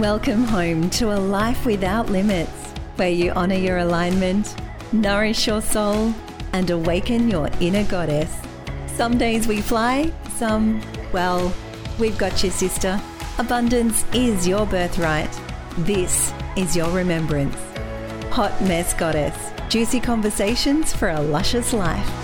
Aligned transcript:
Welcome 0.00 0.44
home 0.44 0.88
to 0.92 1.12
a 1.12 1.20
life 1.20 1.66
without 1.66 2.08
limits, 2.08 2.72
where 2.96 3.10
you 3.10 3.32
honor 3.32 3.56
your 3.56 3.76
alignment, 3.76 4.56
nourish 4.92 5.46
your 5.46 5.60
soul, 5.60 6.14
and 6.54 6.70
awaken 6.70 7.28
your 7.28 7.50
inner 7.60 7.84
goddess. 7.84 8.34
Some 8.86 9.18
days 9.18 9.46
we 9.46 9.60
fly, 9.60 10.10
some, 10.36 10.80
well, 11.12 11.52
we've 11.98 12.16
got 12.16 12.42
you, 12.42 12.48
sister. 12.48 12.98
Abundance 13.36 14.06
is 14.14 14.48
your 14.48 14.64
birthright. 14.64 15.38
This 15.80 16.32
is 16.56 16.74
your 16.74 16.90
remembrance. 16.92 17.58
Hot 18.30 18.58
Mess 18.62 18.94
Goddess. 18.94 19.36
Juicy 19.68 20.00
conversations 20.00 20.94
for 20.94 21.10
a 21.10 21.20
luscious 21.20 21.74
life. 21.74 22.19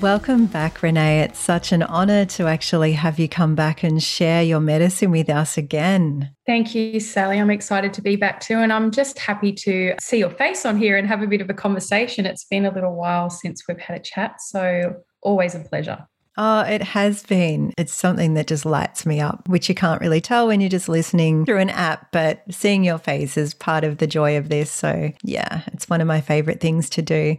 Welcome 0.00 0.46
back, 0.46 0.82
Renee. 0.82 1.20
It's 1.20 1.38
such 1.38 1.72
an 1.72 1.82
honor 1.82 2.24
to 2.24 2.46
actually 2.46 2.94
have 2.94 3.18
you 3.18 3.28
come 3.28 3.54
back 3.54 3.82
and 3.82 4.02
share 4.02 4.42
your 4.42 4.58
medicine 4.58 5.10
with 5.10 5.28
us 5.28 5.58
again. 5.58 6.34
Thank 6.46 6.74
you, 6.74 7.00
Sally. 7.00 7.38
I'm 7.38 7.50
excited 7.50 7.92
to 7.92 8.00
be 8.00 8.16
back 8.16 8.40
too. 8.40 8.54
And 8.54 8.72
I'm 8.72 8.92
just 8.92 9.18
happy 9.18 9.52
to 9.52 9.94
see 10.00 10.16
your 10.16 10.30
face 10.30 10.64
on 10.64 10.78
here 10.78 10.96
and 10.96 11.06
have 11.06 11.20
a 11.20 11.26
bit 11.26 11.42
of 11.42 11.50
a 11.50 11.54
conversation. 11.54 12.24
It's 12.24 12.46
been 12.46 12.64
a 12.64 12.72
little 12.72 12.96
while 12.96 13.28
since 13.28 13.68
we've 13.68 13.78
had 13.78 13.98
a 13.98 14.02
chat. 14.02 14.40
So, 14.40 14.94
always 15.22 15.54
a 15.54 15.60
pleasure. 15.60 16.06
Oh, 16.38 16.60
it 16.60 16.82
has 16.82 17.22
been. 17.22 17.74
It's 17.76 17.92
something 17.92 18.32
that 18.34 18.46
just 18.46 18.64
lights 18.64 19.04
me 19.04 19.20
up, 19.20 19.46
which 19.50 19.68
you 19.68 19.74
can't 19.74 20.00
really 20.00 20.22
tell 20.22 20.46
when 20.46 20.62
you're 20.62 20.70
just 20.70 20.88
listening 20.88 21.44
through 21.44 21.58
an 21.58 21.68
app, 21.68 22.10
but 22.10 22.42
seeing 22.50 22.84
your 22.84 22.96
face 22.96 23.36
is 23.36 23.52
part 23.52 23.84
of 23.84 23.98
the 23.98 24.06
joy 24.06 24.38
of 24.38 24.48
this. 24.48 24.70
So, 24.70 25.12
yeah, 25.22 25.60
it's 25.74 25.90
one 25.90 26.00
of 26.00 26.06
my 26.06 26.22
favorite 26.22 26.60
things 26.60 26.88
to 26.90 27.02
do. 27.02 27.36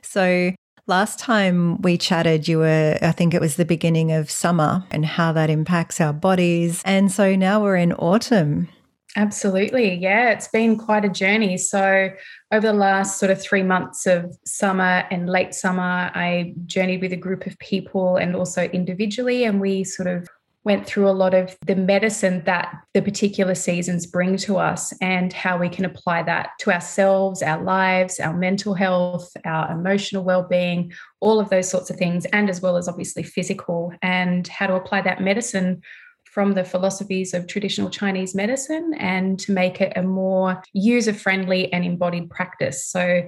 So, 0.00 0.52
Last 0.88 1.18
time 1.18 1.82
we 1.82 1.98
chatted, 1.98 2.48
you 2.48 2.60
were, 2.60 2.96
I 3.02 3.12
think 3.12 3.34
it 3.34 3.42
was 3.42 3.56
the 3.56 3.66
beginning 3.66 4.10
of 4.10 4.30
summer 4.30 4.84
and 4.90 5.04
how 5.04 5.32
that 5.32 5.50
impacts 5.50 6.00
our 6.00 6.14
bodies. 6.14 6.80
And 6.82 7.12
so 7.12 7.36
now 7.36 7.62
we're 7.62 7.76
in 7.76 7.92
autumn. 7.92 8.68
Absolutely. 9.14 9.96
Yeah, 9.96 10.30
it's 10.30 10.48
been 10.48 10.78
quite 10.78 11.04
a 11.04 11.10
journey. 11.10 11.58
So, 11.58 12.10
over 12.52 12.66
the 12.66 12.72
last 12.72 13.18
sort 13.18 13.30
of 13.30 13.40
three 13.40 13.62
months 13.62 14.06
of 14.06 14.34
summer 14.46 15.04
and 15.10 15.28
late 15.28 15.52
summer, 15.52 16.10
I 16.14 16.54
journeyed 16.64 17.02
with 17.02 17.12
a 17.12 17.16
group 17.16 17.46
of 17.46 17.58
people 17.58 18.16
and 18.16 18.34
also 18.34 18.64
individually. 18.64 19.44
And 19.44 19.60
we 19.60 19.84
sort 19.84 20.08
of 20.08 20.26
went 20.64 20.86
through 20.86 21.08
a 21.08 21.12
lot 21.12 21.34
of 21.34 21.56
the 21.66 21.76
medicine 21.76 22.42
that 22.44 22.74
the 22.92 23.00
particular 23.00 23.54
seasons 23.54 24.06
bring 24.06 24.36
to 24.36 24.58
us 24.58 24.92
and 25.00 25.32
how 25.32 25.56
we 25.56 25.68
can 25.68 25.84
apply 25.84 26.22
that 26.22 26.50
to 26.58 26.72
ourselves, 26.72 27.42
our 27.42 27.62
lives, 27.62 28.20
our 28.20 28.36
mental 28.36 28.74
health, 28.74 29.30
our 29.44 29.70
emotional 29.72 30.24
well-being, 30.24 30.92
all 31.20 31.40
of 31.40 31.48
those 31.48 31.68
sorts 31.68 31.90
of 31.90 31.96
things 31.96 32.26
and 32.26 32.50
as 32.50 32.60
well 32.60 32.76
as 32.76 32.88
obviously 32.88 33.22
physical 33.22 33.92
and 34.02 34.48
how 34.48 34.66
to 34.66 34.74
apply 34.74 35.00
that 35.00 35.22
medicine 35.22 35.80
from 36.24 36.52
the 36.52 36.64
philosophies 36.64 37.34
of 37.34 37.46
traditional 37.46 37.88
Chinese 37.88 38.34
medicine 38.34 38.94
and 38.98 39.40
to 39.40 39.52
make 39.52 39.80
it 39.80 39.92
a 39.96 40.02
more 40.02 40.62
user 40.72 41.14
friendly 41.14 41.72
and 41.72 41.84
embodied 41.84 42.28
practice. 42.30 42.84
So 42.84 43.22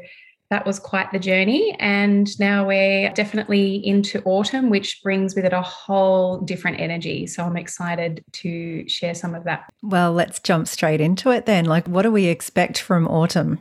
that 0.51 0.67
was 0.67 0.79
quite 0.79 1.11
the 1.13 1.19
journey. 1.19 1.77
And 1.79 2.29
now 2.39 2.67
we're 2.67 3.11
definitely 3.13 3.77
into 3.87 4.21
autumn, 4.25 4.69
which 4.69 5.01
brings 5.03 5.35
with 5.35 5.45
it 5.45 5.53
a 5.53 5.63
whole 5.63 6.41
different 6.41 6.81
energy. 6.81 7.27
So 7.27 7.45
I'm 7.45 7.57
excited 7.57 8.25
to 8.33 8.89
share 8.89 9.15
some 9.15 9.35
of 9.35 9.45
that. 9.45 9.71
Well, 9.83 10.13
let's 10.13 10.41
jump 10.41 10.69
straight 10.69 11.01
into 11.01 11.31
it 11.31 11.47
then. 11.47 11.65
Like, 11.65 11.87
what 11.87 12.03
do 12.03 12.11
we 12.11 12.27
expect 12.27 12.79
from 12.79 13.07
autumn? 13.07 13.61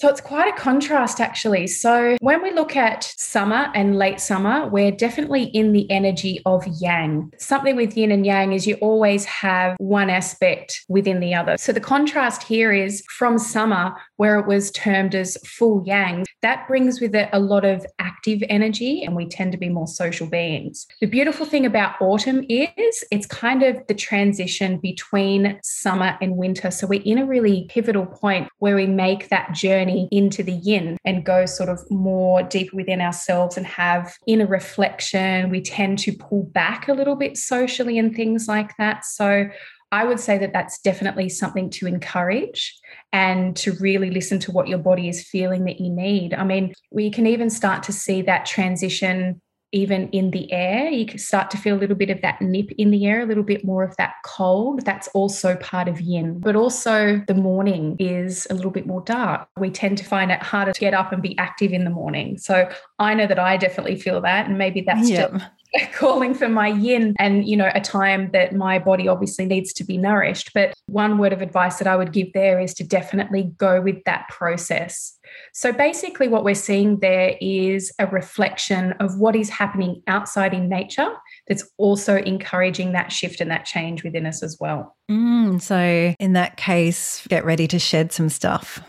So 0.00 0.08
it's 0.08 0.22
quite 0.22 0.48
a 0.48 0.56
contrast, 0.56 1.20
actually. 1.20 1.66
So 1.66 2.16
when 2.22 2.42
we 2.42 2.52
look 2.52 2.74
at 2.74 3.04
summer 3.18 3.70
and 3.74 3.98
late 3.98 4.18
summer, 4.18 4.66
we're 4.66 4.92
definitely 4.92 5.42
in 5.42 5.74
the 5.74 5.90
energy 5.90 6.40
of 6.46 6.66
yang. 6.80 7.30
Something 7.36 7.76
with 7.76 7.94
yin 7.98 8.10
and 8.10 8.24
yang 8.24 8.54
is 8.54 8.66
you 8.66 8.76
always 8.76 9.26
have 9.26 9.76
one 9.76 10.08
aspect 10.08 10.86
within 10.88 11.20
the 11.20 11.34
other. 11.34 11.58
So 11.58 11.70
the 11.70 11.80
contrast 11.80 12.42
here 12.42 12.72
is 12.72 13.04
from 13.14 13.36
summer, 13.38 13.92
where 14.20 14.38
it 14.38 14.46
was 14.46 14.70
termed 14.72 15.14
as 15.14 15.38
full 15.46 15.82
yang, 15.86 16.26
that 16.42 16.68
brings 16.68 17.00
with 17.00 17.14
it 17.14 17.30
a 17.32 17.40
lot 17.40 17.64
of 17.64 17.86
active 17.98 18.42
energy, 18.50 19.02
and 19.02 19.16
we 19.16 19.26
tend 19.26 19.50
to 19.50 19.56
be 19.56 19.70
more 19.70 19.86
social 19.86 20.26
beings. 20.26 20.86
The 21.00 21.06
beautiful 21.06 21.46
thing 21.46 21.64
about 21.64 21.98
autumn 22.02 22.44
is 22.46 23.02
it's 23.10 23.24
kind 23.24 23.62
of 23.62 23.78
the 23.86 23.94
transition 23.94 24.76
between 24.76 25.58
summer 25.62 26.18
and 26.20 26.36
winter. 26.36 26.70
So 26.70 26.86
we're 26.86 27.00
in 27.02 27.16
a 27.16 27.24
really 27.24 27.64
pivotal 27.70 28.04
point 28.04 28.50
where 28.58 28.76
we 28.76 28.86
make 28.86 29.30
that 29.30 29.54
journey 29.54 30.06
into 30.12 30.42
the 30.42 30.52
yin 30.52 30.98
and 31.06 31.24
go 31.24 31.46
sort 31.46 31.70
of 31.70 31.80
more 31.90 32.42
deep 32.42 32.74
within 32.74 33.00
ourselves 33.00 33.56
and 33.56 33.64
have 33.64 34.18
inner 34.26 34.46
reflection. 34.46 35.48
We 35.48 35.62
tend 35.62 35.98
to 36.00 36.12
pull 36.12 36.42
back 36.42 36.88
a 36.88 36.92
little 36.92 37.16
bit 37.16 37.38
socially 37.38 37.98
and 37.98 38.14
things 38.14 38.46
like 38.48 38.76
that. 38.76 39.06
So 39.06 39.48
I 39.92 40.04
would 40.04 40.20
say 40.20 40.38
that 40.38 40.52
that's 40.52 40.80
definitely 40.80 41.28
something 41.28 41.68
to 41.70 41.86
encourage 41.86 42.78
and 43.12 43.56
to 43.56 43.72
really 43.80 44.10
listen 44.10 44.38
to 44.40 44.52
what 44.52 44.68
your 44.68 44.78
body 44.78 45.08
is 45.08 45.26
feeling 45.26 45.64
that 45.64 45.80
you 45.80 45.90
need. 45.90 46.32
I 46.32 46.44
mean, 46.44 46.74
we 46.92 47.10
can 47.10 47.26
even 47.26 47.50
start 47.50 47.82
to 47.84 47.92
see 47.92 48.22
that 48.22 48.46
transition 48.46 49.40
even 49.72 50.08
in 50.10 50.30
the 50.30 50.50
air. 50.52 50.88
You 50.90 51.06
can 51.06 51.18
start 51.18 51.50
to 51.50 51.56
feel 51.58 51.76
a 51.76 51.78
little 51.78 51.96
bit 51.96 52.10
of 52.10 52.20
that 52.22 52.40
nip 52.40 52.70
in 52.72 52.90
the 52.90 53.06
air, 53.06 53.20
a 53.20 53.26
little 53.26 53.42
bit 53.42 53.64
more 53.64 53.84
of 53.84 53.96
that 53.96 54.14
cold. 54.24 54.84
That's 54.84 55.08
also 55.08 55.56
part 55.56 55.88
of 55.88 56.00
yin. 56.00 56.40
But 56.40 56.56
also, 56.56 57.22
the 57.26 57.34
morning 57.34 57.96
is 57.98 58.46
a 58.50 58.54
little 58.54 58.70
bit 58.70 58.86
more 58.86 59.02
dark. 59.02 59.48
We 59.58 59.70
tend 59.70 59.98
to 59.98 60.04
find 60.04 60.30
it 60.30 60.42
harder 60.42 60.72
to 60.72 60.80
get 60.80 60.94
up 60.94 61.12
and 61.12 61.22
be 61.22 61.36
active 61.38 61.72
in 61.72 61.84
the 61.84 61.90
morning. 61.90 62.38
So 62.38 62.70
I 62.98 63.14
know 63.14 63.26
that 63.26 63.38
I 63.38 63.56
definitely 63.56 63.96
feel 63.96 64.20
that. 64.22 64.46
And 64.46 64.58
maybe 64.58 64.80
that's 64.80 65.08
yep. 65.08 65.32
just 65.32 65.44
calling 65.92 66.34
for 66.34 66.48
my 66.48 66.68
yin 66.68 67.14
and 67.18 67.46
you 67.46 67.56
know 67.56 67.70
a 67.74 67.80
time 67.80 68.30
that 68.32 68.54
my 68.54 68.78
body 68.78 69.06
obviously 69.06 69.46
needs 69.46 69.72
to 69.72 69.84
be 69.84 69.96
nourished 69.96 70.52
but 70.52 70.74
one 70.86 71.18
word 71.18 71.32
of 71.32 71.42
advice 71.42 71.76
that 71.76 71.86
i 71.86 71.96
would 71.96 72.12
give 72.12 72.32
there 72.32 72.58
is 72.58 72.74
to 72.74 72.84
definitely 72.84 73.52
go 73.56 73.80
with 73.80 74.02
that 74.04 74.26
process 74.28 75.16
so 75.52 75.72
basically, 75.72 76.28
what 76.28 76.44
we're 76.44 76.54
seeing 76.54 77.00
there 77.00 77.36
is 77.40 77.92
a 77.98 78.06
reflection 78.06 78.92
of 79.00 79.18
what 79.18 79.34
is 79.36 79.50
happening 79.50 80.02
outside 80.06 80.54
in 80.54 80.68
nature 80.68 81.14
that's 81.48 81.68
also 81.76 82.16
encouraging 82.16 82.92
that 82.92 83.12
shift 83.12 83.40
and 83.40 83.50
that 83.50 83.64
change 83.64 84.04
within 84.04 84.26
us 84.26 84.42
as 84.42 84.56
well. 84.60 84.96
Mm, 85.10 85.60
so, 85.60 86.14
in 86.18 86.32
that 86.34 86.56
case, 86.56 87.26
get 87.28 87.44
ready 87.44 87.66
to 87.68 87.78
shed 87.78 88.12
some 88.12 88.28
stuff. 88.28 88.80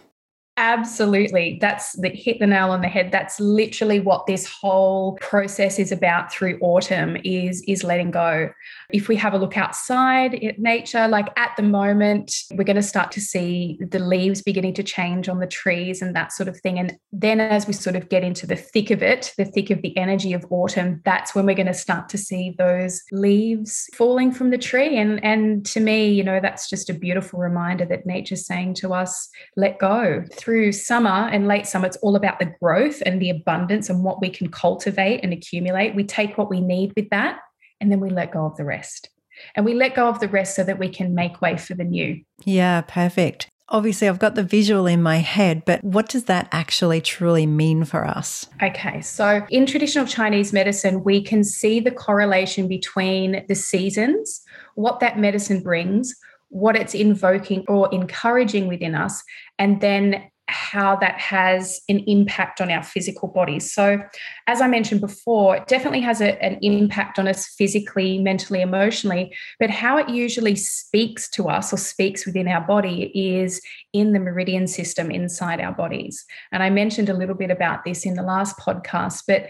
Absolutely. 0.58 1.58
That's 1.62 1.94
the 1.94 2.10
hit 2.10 2.40
the 2.40 2.46
nail 2.46 2.72
on 2.72 2.82
the 2.82 2.90
head. 2.90 3.12
That's 3.12 3.40
literally 3.40 4.02
what 4.02 4.28
this 4.28 4.46
whole 4.46 5.18
process 5.22 5.80
is 5.80 5.94
about 5.94 6.32
through 6.32 6.60
autumn 6.60 7.16
is 7.24 7.64
is 7.70 7.86
letting 7.86 8.12
go. 8.12 8.52
If 8.92 9.08
we 9.08 9.16
have 9.16 9.34
a 9.34 9.38
look 9.38 9.56
outside 9.56 10.36
at 10.36 10.60
nature, 10.60 11.08
like 11.08 11.30
at 11.38 11.52
the 11.56 11.64
moment, 11.64 12.36
we're 12.52 12.66
going 12.66 12.76
to 12.76 12.84
start 12.84 13.14
to 13.14 13.22
see 13.22 13.80
the 13.80 14.00
leaves 14.00 14.42
beginning 14.42 14.74
to 14.74 14.84
change 14.84 15.30
on 15.30 15.40
the 15.40 15.48
trees 15.48 16.02
and 16.02 16.14
that 16.18 16.34
sort 16.34 16.50
of 16.50 16.60
thing. 16.60 16.78
And 16.78 16.98
then 17.14 17.40
as 17.40 17.66
we 17.66 17.72
sort 17.72 17.96
of 17.96 18.10
get 18.10 18.24
into 18.24 18.46
the 18.46 18.58
thick 18.58 18.92
of 18.92 19.02
it, 19.02 19.34
the 19.38 19.46
thick 19.46 19.70
of 19.70 19.82
the 19.82 19.98
energy 19.98 20.34
of 20.34 20.46
autumn, 20.50 21.02
that's 21.06 21.34
when 21.34 21.46
we're 21.46 21.56
going 21.56 21.68
to 21.68 21.74
start 21.74 22.10
to 22.10 22.18
see 22.18 22.54
those 22.58 23.02
leaves 23.14 23.90
falling 23.94 24.34
from 24.34 24.50
the 24.50 24.58
tree. 24.58 24.98
And 24.98 25.24
and 25.24 25.66
to 25.68 25.80
me, 25.80 26.10
you 26.10 26.26
know, 26.26 26.42
that's 26.42 26.70
just 26.70 26.90
a 26.90 26.94
beautiful 26.94 27.40
reminder 27.40 27.86
that 27.86 28.06
nature's 28.06 28.46
saying 28.46 28.74
to 28.76 28.94
us, 28.94 29.30
let 29.56 29.80
go. 29.80 30.26
Summer 30.72 31.30
and 31.32 31.48
late 31.48 31.66
summer, 31.66 31.88
it's 31.88 31.98
all 31.98 32.16
about 32.16 32.40
the 32.40 32.54
growth 32.62 33.02
and 33.06 33.22
the 33.22 33.30
abundance 33.30 33.90
and 33.90 34.04
what 34.04 34.22
we 34.22 34.30
can 34.30 34.50
cultivate 34.50 35.22
and 35.24 35.34
accumulate. 35.34 35.96
We 35.96 36.04
take 36.04 36.38
what 36.38 36.50
we 36.50 36.62
need 36.62 36.94
with 36.96 37.10
that 37.10 37.40
and 37.80 37.92
then 37.92 38.00
we 38.00 38.10
let 38.10 38.32
go 38.32 38.46
of 38.46 38.56
the 38.58 38.66
rest. 38.66 39.10
And 39.56 39.66
we 39.66 39.74
let 39.74 39.96
go 39.96 40.08
of 40.08 40.20
the 40.20 40.28
rest 40.28 40.56
so 40.56 40.64
that 40.64 40.78
we 40.78 40.90
can 40.90 41.16
make 41.16 41.42
way 41.42 41.58
for 41.58 41.74
the 41.74 41.84
new. 41.84 42.22
Yeah, 42.44 42.82
perfect. 42.82 43.50
Obviously, 43.70 44.10
I've 44.10 44.20
got 44.20 44.36
the 44.36 44.44
visual 44.44 44.86
in 44.86 45.02
my 45.02 45.18
head, 45.18 45.64
but 45.66 45.82
what 45.82 46.10
does 46.10 46.26
that 46.26 46.50
actually 46.52 47.00
truly 47.00 47.46
mean 47.46 47.86
for 47.86 48.06
us? 48.06 48.46
Okay, 48.62 49.00
so 49.02 49.46
in 49.50 49.66
traditional 49.66 50.06
Chinese 50.06 50.52
medicine, 50.52 51.06
we 51.06 51.24
can 51.24 51.46
see 51.46 51.80
the 51.80 51.92
correlation 51.92 52.68
between 52.68 53.46
the 53.48 53.56
seasons, 53.56 54.42
what 54.76 55.00
that 55.00 55.18
medicine 55.18 55.64
brings, 55.64 56.14
what 56.50 56.76
it's 56.76 56.94
invoking 56.94 57.64
or 57.70 57.90
encouraging 57.94 58.68
within 58.68 58.94
us, 58.94 59.24
and 59.58 59.80
then 59.80 60.22
how 60.52 60.96
that 60.98 61.20
has 61.20 61.82
an 61.90 62.00
impact 62.08 62.62
on 62.62 62.70
our 62.70 62.84
physical 62.84 63.28
bodies. 63.28 63.74
So, 63.74 64.02
as 64.48 64.62
I 64.62 64.68
mentioned 64.68 65.02
before, 65.02 65.58
it 65.58 65.68
definitely 65.68 66.02
has 66.02 66.22
a, 66.22 66.42
an 66.44 66.60
impact 66.62 67.18
on 67.18 67.28
us 67.28 67.48
physically, 67.48 68.20
mentally, 68.20 68.62
emotionally. 68.62 69.34
But 69.60 69.70
how 69.70 69.98
it 69.98 70.10
usually 70.10 70.56
speaks 70.56 71.30
to 71.32 71.50
us 71.50 71.74
or 71.74 71.78
speaks 71.78 72.26
within 72.26 72.48
our 72.48 72.62
body 72.62 73.12
is 73.16 73.62
in 73.94 74.14
the 74.14 74.20
meridian 74.20 74.68
system 74.68 75.10
inside 75.10 75.62
our 75.62 75.74
bodies. 75.74 76.24
And 76.52 76.62
I 76.62 76.70
mentioned 76.70 77.10
a 77.10 77.14
little 77.14 77.36
bit 77.36 77.50
about 77.50 77.84
this 77.86 78.06
in 78.06 78.16
the 78.16 78.24
last 78.24 78.58
podcast, 78.58 79.24
but 79.28 79.48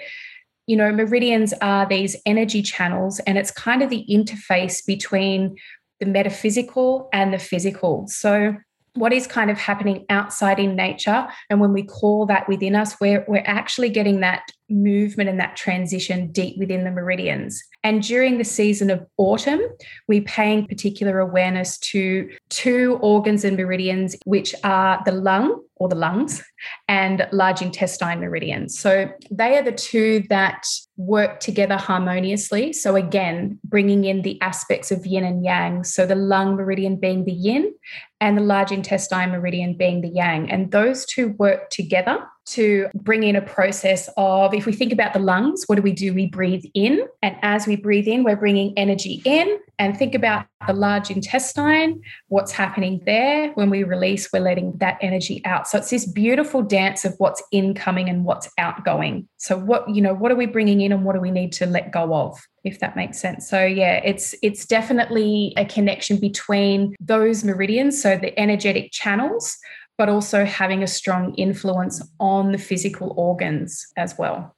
you 0.68 0.78
know, 0.78 0.92
meridians 0.92 1.54
are 1.62 1.88
these 1.88 2.16
energy 2.26 2.62
channels, 2.62 3.20
and 3.22 3.38
it's 3.38 3.52
kind 3.52 3.82
of 3.82 3.90
the 3.90 4.06
interface 4.10 4.86
between 4.86 5.58
the 6.00 6.06
metaphysical 6.06 7.10
and 7.12 7.34
the 7.34 7.40
physical. 7.40 8.08
So, 8.08 8.56
what 8.94 9.14
is 9.14 9.26
kind 9.26 9.50
of 9.50 9.58
happening 9.58 10.06
outside 10.10 10.60
in 10.60 10.76
nature. 10.76 11.28
And 11.50 11.60
when 11.60 11.74
we 11.74 11.84
call 11.84 12.26
that 12.26 12.48
within 12.50 12.76
us, 12.76 13.00
we're, 13.00 13.24
we're 13.28 13.44
actually 13.46 13.90
getting 13.90 14.20
that 14.20 14.44
movement 14.72 15.30
and 15.30 15.40
that 15.40 15.56
transition 15.56 16.32
deep 16.32 16.58
within 16.58 16.84
the 16.84 16.92
meridians. 16.92 17.62
And 17.84 18.04
during 18.04 18.38
the 18.38 18.44
season 18.44 18.90
of 18.90 19.06
autumn, 19.18 19.62
we're 20.08 20.22
paying 20.22 20.68
particular 20.68 21.20
awareness 21.20 21.78
to 21.80 22.30
two 22.50 23.00
organs 23.02 23.44
and 23.44 23.58
meridians, 23.58 24.16
which 24.26 24.54
are 24.64 25.02
the 25.06 25.12
lung 25.12 25.62
or 25.82 25.90
the 25.90 25.96
lungs 25.96 26.44
and 26.88 27.28
large 27.32 27.60
intestine 27.64 28.20
meridians. 28.20 28.78
So 28.78 29.12
they 29.32 29.58
are 29.58 29.64
the 29.64 29.72
two 29.72 30.24
that 30.30 30.64
work 30.96 31.40
together 31.40 31.76
harmoniously. 31.76 32.72
So 32.72 32.96
again, 32.96 33.58
bringing 33.64 34.06
in 34.06 34.22
the 34.22 34.40
aspects 34.42 34.92
of 34.92 35.08
yin 35.08 35.24
and 35.24 35.44
yang. 35.44 35.84
So 35.84 36.06
the 36.06 36.14
lung 36.14 36.56
meridian 36.56 36.98
being 36.98 37.26
the 37.26 37.34
yin 37.34 37.74
and 38.20 38.38
the 38.38 38.44
large 38.44 38.72
intestine 38.72 39.32
meridian 39.32 39.76
being 39.76 40.02
the 40.02 40.10
yang. 40.10 40.52
And 40.52 40.72
those 40.72 41.04
two 41.04 41.30
work 41.40 41.72
together 41.72 42.20
to 42.52 42.88
bring 42.94 43.24
in 43.24 43.36
a 43.36 43.42
process 43.42 44.10
of 44.18 44.54
if 44.54 44.66
we 44.66 44.74
think 44.74 44.92
about 44.94 45.14
the 45.14 45.20
lungs, 45.20 45.64
what 45.68 45.76
do 45.76 45.82
we 45.82 45.94
do? 45.94 46.14
We 46.14 46.28
breathe 46.28 46.66
in. 46.74 47.08
And 47.22 47.36
as 47.42 47.68
we 47.68 47.76
breathe 47.76 48.08
in, 48.08 48.24
we're 48.24 48.36
bringing 48.36 48.78
energy 48.78 49.22
in. 49.26 49.60
And 49.80 49.98
think 49.98 50.14
about 50.14 50.46
the 50.68 50.74
large 50.74 51.10
intestine, 51.10 52.02
what's 52.28 52.52
happening 52.52 53.02
there. 53.06 53.52
When 53.54 53.70
we 53.70 53.84
release, 53.84 54.32
we're 54.32 54.42
letting 54.42 54.78
that 54.78 54.98
energy 55.02 55.42
out. 55.46 55.68
So 55.68 55.80
it's 55.80 55.90
this 55.90 56.06
beautiful 56.06 56.62
dance 56.62 57.04
of 57.04 57.16
what's 57.18 57.42
incoming 57.52 58.10
and 58.10 58.24
what's 58.26 58.50
outgoing. 58.58 59.28
So 59.38 59.58
what, 59.58 59.90
you 59.90 60.02
know, 60.02 60.14
what 60.14 60.32
are 60.32 60.36
we 60.36 60.46
bringing 60.46 60.82
in 60.82 60.92
and 60.92 61.04
what 61.04 61.16
do 61.16 61.22
we 61.22 61.32
need 61.32 61.52
to 61.54 61.66
let 61.66 61.92
go 61.92 62.14
of? 62.14 62.40
if 62.64 62.80
that 62.80 62.96
makes 62.96 63.20
sense. 63.20 63.50
So 63.50 63.66
yeah, 63.66 64.02
it's 64.04 64.36
it's 64.42 64.66
definitely 64.66 65.54
a 65.58 65.66
connection 65.66 66.20
between 66.20 66.96
those 67.00 67.44
meridians, 67.44 68.02
so 68.02 68.18
the 68.18 68.38
energetic 68.40 68.92
channels, 68.92 69.58
but 69.98 70.10
also 70.10 70.46
having 70.46 70.84
a 70.84 70.88
strong 70.88 71.34
influence 71.36 72.02
on 72.20 72.52
the 72.52 72.58
physical 72.58 73.14
organs 73.18 73.86
as 73.98 74.18
well. 74.18 74.56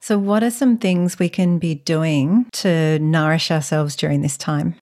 So, 0.00 0.18
what 0.18 0.42
are 0.42 0.50
some 0.50 0.78
things 0.78 1.18
we 1.18 1.28
can 1.28 1.58
be 1.58 1.74
doing 1.74 2.46
to 2.54 2.98
nourish 2.98 3.50
ourselves 3.50 3.94
during 3.96 4.22
this 4.22 4.36
time? 4.36 4.74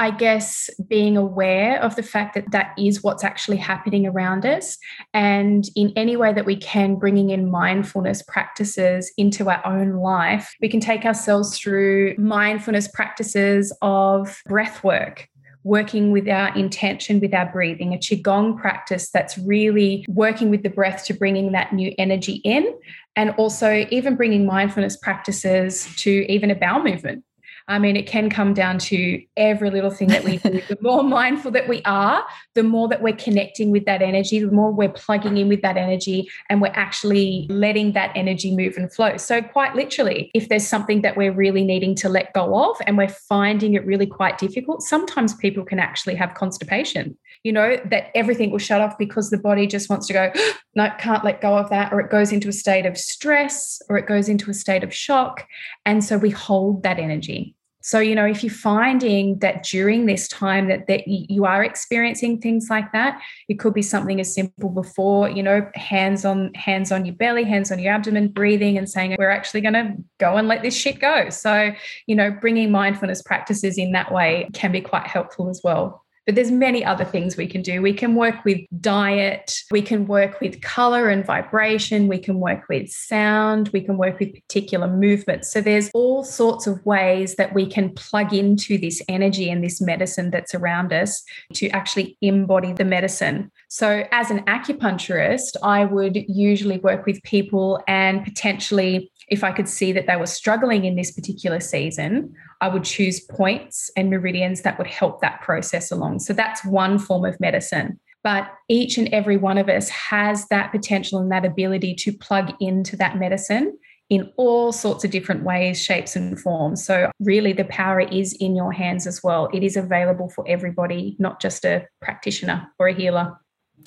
I 0.00 0.12
guess 0.12 0.70
being 0.88 1.16
aware 1.16 1.82
of 1.82 1.96
the 1.96 2.04
fact 2.04 2.34
that 2.34 2.52
that 2.52 2.72
is 2.78 3.02
what's 3.02 3.24
actually 3.24 3.56
happening 3.56 4.06
around 4.06 4.46
us. 4.46 4.78
And 5.12 5.68
in 5.74 5.92
any 5.96 6.16
way 6.16 6.32
that 6.32 6.46
we 6.46 6.56
can, 6.56 6.94
bringing 6.94 7.30
in 7.30 7.50
mindfulness 7.50 8.22
practices 8.22 9.12
into 9.16 9.50
our 9.50 9.64
own 9.66 9.94
life, 9.94 10.54
we 10.60 10.68
can 10.68 10.78
take 10.78 11.04
ourselves 11.04 11.58
through 11.58 12.14
mindfulness 12.16 12.86
practices 12.86 13.76
of 13.82 14.40
breath 14.46 14.84
work, 14.84 15.28
working 15.64 16.12
with 16.12 16.28
our 16.28 16.56
intention 16.56 17.20
with 17.20 17.34
our 17.34 17.50
breathing, 17.50 17.94
a 17.94 17.98
Qigong 17.98 18.58
practice 18.58 19.10
that's 19.10 19.36
really 19.38 20.04
working 20.08 20.50
with 20.50 20.62
the 20.62 20.70
breath 20.70 21.04
to 21.06 21.14
bringing 21.14 21.52
that 21.52 21.72
new 21.72 21.92
energy 21.98 22.40
in. 22.44 22.74
And 23.16 23.30
also, 23.30 23.86
even 23.90 24.16
bringing 24.16 24.46
mindfulness 24.46 24.96
practices 24.96 25.88
to 25.96 26.10
even 26.32 26.50
a 26.50 26.54
bowel 26.54 26.82
movement 26.82 27.24
I 27.68 27.78
mean, 27.78 27.96
it 27.96 28.06
can 28.06 28.30
come 28.30 28.54
down 28.54 28.78
to 28.78 29.22
every 29.36 29.70
little 29.70 29.90
thing 29.90 30.08
that 30.08 30.24
we 30.24 30.38
do. 30.38 30.62
the 30.68 30.78
more 30.80 31.02
mindful 31.02 31.50
that 31.50 31.68
we 31.68 31.82
are, 31.84 32.24
the 32.54 32.62
more 32.62 32.88
that 32.88 33.02
we're 33.02 33.14
connecting 33.14 33.70
with 33.70 33.84
that 33.84 34.00
energy, 34.00 34.40
the 34.40 34.50
more 34.50 34.72
we're 34.72 34.88
plugging 34.88 35.36
in 35.36 35.48
with 35.48 35.60
that 35.60 35.76
energy, 35.76 36.30
and 36.48 36.62
we're 36.62 36.72
actually 36.74 37.46
letting 37.50 37.92
that 37.92 38.10
energy 38.16 38.56
move 38.56 38.78
and 38.78 38.90
flow. 38.90 39.18
So, 39.18 39.42
quite 39.42 39.74
literally, 39.74 40.30
if 40.32 40.48
there's 40.48 40.66
something 40.66 41.02
that 41.02 41.18
we're 41.18 41.32
really 41.32 41.62
needing 41.62 41.94
to 41.96 42.08
let 42.08 42.32
go 42.32 42.70
of 42.70 42.78
and 42.86 42.96
we're 42.96 43.08
finding 43.08 43.74
it 43.74 43.84
really 43.84 44.06
quite 44.06 44.38
difficult, 44.38 44.82
sometimes 44.82 45.34
people 45.34 45.62
can 45.62 45.78
actually 45.78 46.14
have 46.14 46.32
constipation. 46.32 47.18
You 47.44 47.52
know, 47.52 47.76
that 47.90 48.10
everything 48.14 48.50
will 48.50 48.58
shut 48.58 48.80
off 48.80 48.96
because 48.98 49.28
the 49.28 49.38
body 49.38 49.66
just 49.66 49.90
wants 49.90 50.06
to 50.06 50.14
go, 50.14 50.32
no, 50.74 50.90
can't 50.98 51.22
let 51.22 51.42
go 51.42 51.58
of 51.58 51.68
that, 51.68 51.92
or 51.92 52.00
it 52.00 52.10
goes 52.10 52.32
into 52.32 52.48
a 52.48 52.52
state 52.52 52.86
of 52.86 52.96
stress, 52.96 53.82
or 53.90 53.98
it 53.98 54.06
goes 54.06 54.30
into 54.30 54.50
a 54.50 54.54
state 54.54 54.82
of 54.82 54.94
shock. 54.94 55.46
And 55.84 56.02
so 56.02 56.16
we 56.16 56.30
hold 56.30 56.82
that 56.84 56.98
energy. 56.98 57.56
So, 57.80 58.00
you 58.00 58.14
know, 58.14 58.26
if 58.26 58.42
you're 58.42 58.52
finding 58.52 59.38
that 59.38 59.62
during 59.62 60.06
this 60.06 60.26
time 60.28 60.68
that, 60.68 60.88
that 60.88 61.06
you 61.06 61.44
are 61.44 61.62
experiencing 61.62 62.40
things 62.40 62.66
like 62.68 62.90
that, 62.92 63.20
it 63.48 63.58
could 63.58 63.72
be 63.72 63.82
something 63.82 64.20
as 64.20 64.34
simple 64.34 64.68
before, 64.68 65.30
you 65.30 65.42
know, 65.42 65.68
hands 65.74 66.24
on 66.24 66.52
hands 66.54 66.90
on 66.90 67.06
your 67.06 67.14
belly, 67.14 67.44
hands 67.44 67.70
on 67.70 67.78
your 67.78 67.92
abdomen, 67.92 68.28
breathing 68.28 68.76
and 68.76 68.90
saying, 68.90 69.14
we're 69.18 69.30
actually 69.30 69.60
going 69.60 69.74
to 69.74 69.94
go 70.18 70.36
and 70.36 70.48
let 70.48 70.62
this 70.62 70.76
shit 70.76 70.98
go. 70.98 71.30
So, 71.30 71.72
you 72.06 72.16
know, 72.16 72.30
bringing 72.30 72.70
mindfulness 72.70 73.22
practices 73.22 73.78
in 73.78 73.92
that 73.92 74.12
way 74.12 74.48
can 74.52 74.72
be 74.72 74.80
quite 74.80 75.06
helpful 75.06 75.48
as 75.48 75.60
well. 75.62 76.04
But 76.28 76.34
there's 76.34 76.50
many 76.50 76.84
other 76.84 77.06
things 77.06 77.38
we 77.38 77.46
can 77.46 77.62
do. 77.62 77.80
We 77.80 77.94
can 77.94 78.14
work 78.14 78.44
with 78.44 78.60
diet, 78.82 79.62
we 79.70 79.80
can 79.80 80.06
work 80.06 80.42
with 80.42 80.60
color 80.60 81.08
and 81.08 81.24
vibration, 81.24 82.06
we 82.06 82.18
can 82.18 82.38
work 82.38 82.68
with 82.68 82.90
sound, 82.90 83.70
we 83.70 83.80
can 83.80 83.96
work 83.96 84.18
with 84.18 84.34
particular 84.34 84.88
movements. 84.88 85.50
So 85.50 85.62
there's 85.62 85.90
all 85.94 86.22
sorts 86.22 86.66
of 86.66 86.84
ways 86.84 87.36
that 87.36 87.54
we 87.54 87.64
can 87.64 87.94
plug 87.94 88.34
into 88.34 88.76
this 88.76 89.00
energy 89.08 89.48
and 89.48 89.64
this 89.64 89.80
medicine 89.80 90.30
that's 90.30 90.54
around 90.54 90.92
us 90.92 91.22
to 91.54 91.70
actually 91.70 92.18
embody 92.20 92.74
the 92.74 92.84
medicine. 92.84 93.50
So 93.68 94.04
as 94.12 94.30
an 94.30 94.44
acupuncturist, 94.44 95.56
I 95.62 95.86
would 95.86 96.14
usually 96.28 96.76
work 96.76 97.06
with 97.06 97.22
people 97.22 97.82
and 97.88 98.22
potentially 98.22 99.10
if 99.30 99.44
I 99.44 99.52
could 99.52 99.68
see 99.68 99.92
that 99.92 100.06
they 100.06 100.16
were 100.16 100.26
struggling 100.26 100.84
in 100.84 100.96
this 100.96 101.10
particular 101.10 101.60
season, 101.60 102.34
I 102.60 102.68
would 102.68 102.84
choose 102.84 103.20
points 103.20 103.90
and 103.96 104.10
meridians 104.10 104.62
that 104.62 104.78
would 104.78 104.86
help 104.86 105.20
that 105.20 105.40
process 105.42 105.90
along. 105.90 106.20
So 106.20 106.32
that's 106.32 106.64
one 106.64 106.98
form 106.98 107.24
of 107.24 107.38
medicine. 107.40 107.98
But 108.24 108.50
each 108.68 108.98
and 108.98 109.08
every 109.08 109.36
one 109.36 109.58
of 109.58 109.68
us 109.68 109.88
has 109.88 110.46
that 110.48 110.72
potential 110.72 111.20
and 111.20 111.30
that 111.30 111.44
ability 111.44 111.94
to 111.96 112.12
plug 112.12 112.52
into 112.60 112.96
that 112.96 113.18
medicine 113.18 113.78
in 114.10 114.32
all 114.36 114.72
sorts 114.72 115.04
of 115.04 115.10
different 115.10 115.44
ways, 115.44 115.82
shapes, 115.82 116.16
and 116.16 116.40
forms. 116.40 116.84
So, 116.84 117.10
really, 117.20 117.52
the 117.52 117.64
power 117.64 118.00
is 118.00 118.32
in 118.40 118.56
your 118.56 118.72
hands 118.72 119.06
as 119.06 119.22
well. 119.22 119.48
It 119.52 119.62
is 119.62 119.76
available 119.76 120.30
for 120.30 120.44
everybody, 120.48 121.16
not 121.18 121.40
just 121.40 121.64
a 121.64 121.86
practitioner 122.00 122.66
or 122.78 122.88
a 122.88 122.94
healer. 122.94 123.38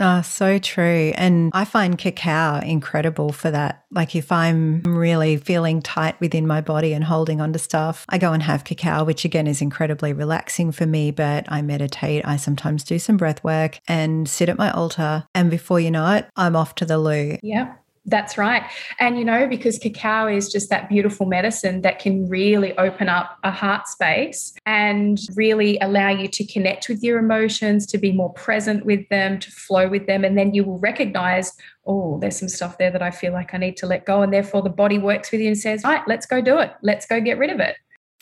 Oh, 0.01 0.21
so 0.23 0.57
true. 0.57 1.13
And 1.15 1.51
I 1.53 1.63
find 1.63 1.95
cacao 1.95 2.59
incredible 2.59 3.31
for 3.31 3.51
that. 3.51 3.85
Like 3.91 4.15
if 4.15 4.31
I'm 4.31 4.81
really 4.81 5.37
feeling 5.37 5.81
tight 5.81 6.19
within 6.19 6.47
my 6.47 6.59
body 6.59 6.93
and 6.93 7.03
holding 7.03 7.39
onto 7.39 7.59
stuff, 7.59 8.05
I 8.09 8.17
go 8.17 8.33
and 8.33 8.41
have 8.41 8.63
cacao, 8.63 9.03
which 9.03 9.25
again 9.25 9.45
is 9.45 9.61
incredibly 9.61 10.11
relaxing 10.11 10.71
for 10.71 10.87
me. 10.87 11.11
But 11.11 11.45
I 11.49 11.61
meditate, 11.61 12.25
I 12.25 12.37
sometimes 12.37 12.83
do 12.83 12.97
some 12.97 13.17
breath 13.17 13.43
work 13.43 13.79
and 13.87 14.27
sit 14.27 14.49
at 14.49 14.57
my 14.57 14.71
altar. 14.71 15.25
And 15.35 15.51
before 15.51 15.79
you 15.79 15.91
know 15.91 16.11
it, 16.13 16.27
I'm 16.35 16.55
off 16.55 16.73
to 16.75 16.85
the 16.85 16.97
loo. 16.97 17.37
Yeah. 17.43 17.75
That's 18.05 18.35
right. 18.35 18.63
And, 18.99 19.19
you 19.19 19.25
know, 19.25 19.47
because 19.47 19.77
cacao 19.77 20.27
is 20.27 20.51
just 20.51 20.71
that 20.71 20.89
beautiful 20.89 21.27
medicine 21.27 21.81
that 21.81 21.99
can 21.99 22.27
really 22.27 22.75
open 22.79 23.09
up 23.09 23.37
a 23.43 23.51
heart 23.51 23.87
space 23.87 24.53
and 24.65 25.19
really 25.35 25.77
allow 25.79 26.09
you 26.09 26.27
to 26.29 26.43
connect 26.45 26.89
with 26.89 27.03
your 27.03 27.19
emotions, 27.19 27.85
to 27.87 27.99
be 27.99 28.11
more 28.11 28.33
present 28.33 28.85
with 28.85 29.07
them, 29.09 29.37
to 29.39 29.51
flow 29.51 29.87
with 29.87 30.07
them. 30.07 30.23
And 30.23 30.35
then 30.35 30.55
you 30.55 30.63
will 30.63 30.79
recognize, 30.79 31.53
oh, 31.85 32.17
there's 32.19 32.39
some 32.39 32.49
stuff 32.49 32.79
there 32.79 32.89
that 32.89 33.03
I 33.03 33.11
feel 33.11 33.33
like 33.33 33.53
I 33.53 33.57
need 33.57 33.77
to 33.77 33.85
let 33.85 34.07
go. 34.07 34.23
And 34.23 34.33
therefore 34.33 34.63
the 34.63 34.69
body 34.69 34.97
works 34.97 35.31
with 35.31 35.41
you 35.41 35.47
and 35.47 35.57
says, 35.57 35.83
right, 35.83 36.01
let's 36.07 36.25
go 36.25 36.41
do 36.41 36.57
it. 36.57 36.71
Let's 36.81 37.05
go 37.05 37.21
get 37.21 37.37
rid 37.37 37.51
of 37.51 37.59
it. 37.59 37.75